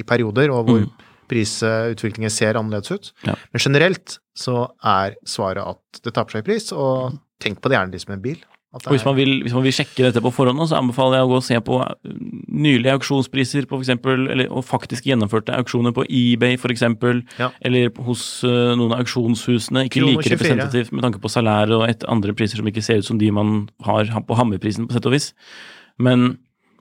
i 0.00 0.06
perioder, 0.08 0.48
og 0.56 0.64
hvor 0.70 0.80
Mm. 0.86 0.90
prisutviklingen 1.28 2.30
ser 2.30 2.54
annerledes 2.58 2.90
ut. 2.94 3.12
Ja. 3.26 3.34
Men 3.52 3.60
generelt 3.62 4.18
så 4.38 4.68
er 4.86 5.16
svaret 5.26 5.62
at 5.66 6.00
det 6.04 6.12
taper 6.14 6.36
seg 6.36 6.44
i 6.44 6.46
pris, 6.50 6.68
og 6.72 7.16
tenk 7.42 7.60
på 7.60 7.68
det 7.68 7.76
gjerne 7.78 7.92
de 7.94 8.00
som 8.02 8.14
en 8.14 8.22
bil. 8.22 8.38
Og 8.76 8.92
hvis 8.92 9.04
man, 9.06 9.16
vil, 9.16 9.32
hvis 9.44 9.54
man 9.56 9.64
vil 9.64 9.74
sjekke 9.74 10.04
dette 10.04 10.22
på 10.22 10.32
forhånd, 10.34 10.60
så 10.68 10.78
anbefaler 10.78 11.20
jeg 11.20 11.26
å 11.26 11.30
gå 11.30 11.38
og 11.40 11.46
se 11.46 11.60
på 11.64 11.78
uh, 11.80 11.92
nylige 12.66 12.96
auksjonspriser, 12.98 13.66
på 13.66 13.76
for 13.76 13.84
eksempel, 13.84 14.26
eller, 14.34 14.50
og 14.52 14.66
faktisk 14.68 15.08
gjennomførte 15.08 15.56
auksjoner 15.56 15.94
på 15.96 16.06
eBay 16.06 16.58
f.eks., 16.60 16.84
Ja. 17.40 17.50
eller 17.64 17.90
hos 18.06 18.24
uh, 18.46 18.74
noen 18.78 18.92
av 18.94 19.04
auksjonshusene. 19.04 19.86
Ikke 19.88 20.04
like 20.04 20.32
representativt 20.34 20.92
med 20.92 21.06
tanke 21.06 21.22
på 21.22 21.32
salær 21.32 21.72
og 21.76 21.86
et 21.88 22.04
andre 22.10 22.34
priser 22.36 22.60
som 22.60 22.68
ikke 22.68 22.84
ser 22.84 23.02
ut 23.02 23.08
som 23.08 23.20
de 23.20 23.30
man 23.34 23.68
har 23.86 24.10
på 24.26 24.38
Hammerprisen, 24.38 24.88
på 24.88 24.96
sett 24.96 25.08
og 25.08 25.16
vis. 25.16 25.32
Men, 26.02 26.36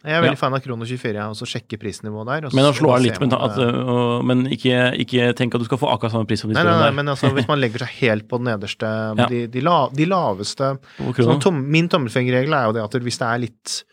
Jeg 0.05 0.13
er 0.13 0.21
veldig 0.21 0.37
Ja. 0.37 0.41
fan 0.43 0.53
av 0.53 0.61
Krono 0.61 0.85
24, 0.85 1.13
jeg, 1.17 1.25
og 1.33 1.35
så 1.39 1.47
sjekke 1.49 1.79
prisnivået 1.81 2.27
der. 2.29 2.49
men 2.53 2.65
å 2.69 2.73
slå 2.77 2.91
av 2.95 3.01
litt, 3.01 3.19
men, 3.19 3.33
at, 3.33 3.57
eh, 3.57 3.73
uh, 3.73 3.89
og, 3.95 4.25
men 4.29 4.45
ikke, 4.53 4.77
ikke 5.01 5.33
tenk 5.35 5.55
at 5.57 5.61
du 5.61 5.65
skal 5.65 5.81
få 5.81 5.89
akkurat 5.91 6.11
samme 6.13 6.27
pris 6.29 6.39
som 6.43 6.49
de 6.51 6.55
Nei, 6.55 6.63
der. 6.63 6.79
nei, 6.79 6.91
men 6.91 7.07
altså, 7.07 7.31
hvis 7.33 7.47
man 7.51 7.59
legger 7.59 7.79
seg 7.85 7.95
helt 8.03 8.27
på 8.29 8.37
den 8.37 8.51
nederste 8.53 8.85
Ja. 9.17 9.25
de, 9.27 9.47
de, 9.47 9.61
la, 9.65 9.89
de 9.89 10.05
laveste 10.05 10.77
sånn 11.17 11.41
tom, 11.41 11.59
Min 11.71 11.89
tommelfingerregel 11.89 12.53
er 12.53 12.65
jo 12.69 12.73
det 12.77 12.83
at 12.85 12.99
hvis 13.01 13.17
det 13.17 13.27
er 13.27 13.39
litt 13.47 13.83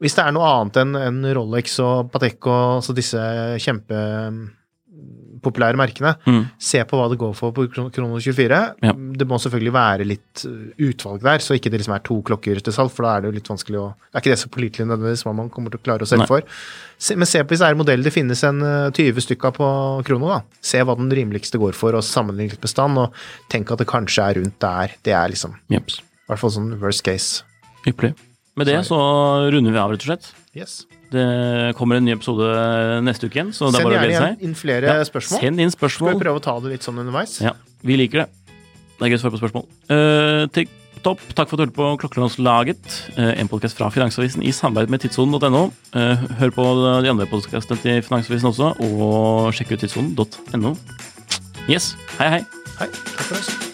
Hvis 0.00 0.14
det 0.16 0.24
er 0.26 0.32
noe 0.32 0.48
annet 0.48 0.76
enn 0.82 0.96
en 0.96 1.20
Rolex 1.36 1.78
og 1.84 2.10
Patek 2.10 2.46
og 2.50 2.88
disse 2.96 3.20
kjempepopulære 5.44 5.76
merkene, 5.76 6.14
Mm. 6.26 6.50
se 6.58 6.82
på 6.84 6.96
hva 6.96 7.08
det 7.10 7.18
går 7.18 7.34
for 7.36 7.52
på 7.52 7.66
Krono 7.92 8.18
24. 8.18 8.74
Ja. 8.82 8.92
Det 8.92 9.26
må 9.28 9.36
selvfølgelig 9.38 9.72
være 9.72 10.04
litt 10.08 10.44
uh, 10.46 10.72
utvalg 10.88 11.20
der, 11.22 11.38
så 11.38 11.54
ikke 11.54 11.70
det 11.70 11.80
liksom 11.82 11.94
er 11.94 12.02
to 12.02 12.22
klokker 12.22 12.62
til 12.62 12.72
salg, 12.72 12.90
for 12.90 13.04
da 13.04 13.16
er 13.16 13.20
det 13.22 13.30
jo 13.32 13.36
litt 13.38 13.48
vanskelig 13.48 13.78
å 13.80 13.94
Det 13.94 14.14
er 14.16 14.20
ikke 14.24 14.32
det 14.34 14.38
så 14.40 14.48
pålitelig 14.48 14.86
nødvendigvis 14.88 15.24
hva 15.24 15.34
man 15.34 15.50
kommer 15.50 15.70
til 15.70 15.78
å 15.78 15.84
klare 15.84 16.02
å 16.02 16.06
selge 16.08 16.26
for. 16.26 16.42
Se, 16.98 17.14
men 17.16 17.26
se 17.26 17.42
på 17.42 17.52
hvis 17.54 17.60
det 17.60 17.68
er 17.68 17.74
modell 17.78 18.02
det 18.02 18.12
finnes 18.14 18.42
en 18.44 18.62
uh, 18.62 18.90
20 18.90 19.20
stykker 19.20 19.52
på 19.52 19.68
Krono, 20.06 20.28
da. 20.32 20.40
Se 20.62 20.80
hva 20.82 20.96
den 20.96 21.10
rimeligste 21.12 21.58
går 21.60 21.74
for, 21.76 21.94
og 21.94 22.02
sammenligne 22.06 22.54
litt 22.54 22.60
bestand, 22.64 22.96
og 22.98 23.12
tenk 23.52 23.70
at 23.70 23.78
det 23.82 23.86
kanskje 23.90 24.22
er 24.30 24.40
rundt 24.40 24.58
der. 24.62 24.94
Det 25.04 25.12
er 25.12 25.28
liksom 25.28 25.58
i 25.70 25.78
hvert 26.32 26.40
fall 26.40 26.50
sånn 26.54 26.78
worst 26.80 27.04
case. 27.04 27.42
Ypperlig. 27.86 28.14
Med 28.56 28.66
det 28.70 28.78
så 28.86 28.96
runder 29.50 29.74
vi 29.74 29.78
av, 29.82 29.90
rett 29.90 30.04
og 30.06 30.12
slett. 30.14 30.30
Yes. 30.54 30.84
Det 31.14 31.74
kommer 31.78 32.00
en 32.00 32.06
ny 32.06 32.14
episode 32.16 32.48
neste 33.06 33.28
uke 33.28 33.40
igjen, 33.40 33.52
så 33.54 33.70
det 33.70 33.80
er 33.80 33.88
bare 33.88 33.94
å 33.94 33.98
gjerne 33.98 34.14
seg. 34.14 34.14
Send 34.14 34.40
gjerne 34.40 34.48
inn 34.50 34.56
flere 34.58 34.94
Ja, 34.94 35.08
spørsmål. 35.08 35.44
Send 35.44 35.64
inn 35.64 35.74
spørsmål. 35.74 36.10
Skal 36.10 36.18
vi 36.18 36.26
prøve 36.26 36.40
å 36.40 36.44
ta 36.44 36.56
det 36.64 36.72
litt 36.76 36.86
sånn 36.86 36.98
underveis? 37.02 37.36
Ja, 37.44 37.54
vi 37.86 37.98
liker 38.00 38.24
det. 38.24 38.30
Det 38.94 39.06
er 39.06 39.14
gøy 39.14 39.18
å 39.18 39.22
svare 39.24 39.34
på 39.36 39.42
spørsmål. 39.42 39.68
Uh, 39.90 40.46
til 40.54 40.68
topp, 41.04 41.20
takk 41.36 41.50
for 41.50 41.58
at 41.58 41.60
du 41.60 41.64
hørte 41.66 41.76
på 41.76 41.88
Klokkelandslaget, 42.00 42.94
eh, 43.18 43.34
en 43.40 43.50
podkast 43.50 43.76
fra 43.76 43.90
Finansavisen 43.92 44.42
i 44.42 44.54
samarbeid 44.56 44.92
med 44.92 45.04
tidssonen.no. 45.04 45.66
Eh, 45.92 46.24
hør 46.40 46.54
på 46.56 46.66
de 47.04 47.12
andre 47.12 47.28
podkastene 47.28 47.80
til 47.82 48.00
Finansavisen 48.06 48.48
også, 48.54 48.72
og 48.80 49.52
sjekk 49.52 49.76
ut 49.76 49.84
tidssonen.no. 49.84 50.74
Yes. 51.68 51.94
Hei, 52.18 52.38
hei. 52.38 52.42
Hei, 52.80 52.88
takk 52.88 53.24
for 53.28 53.38
oss. 53.38 53.73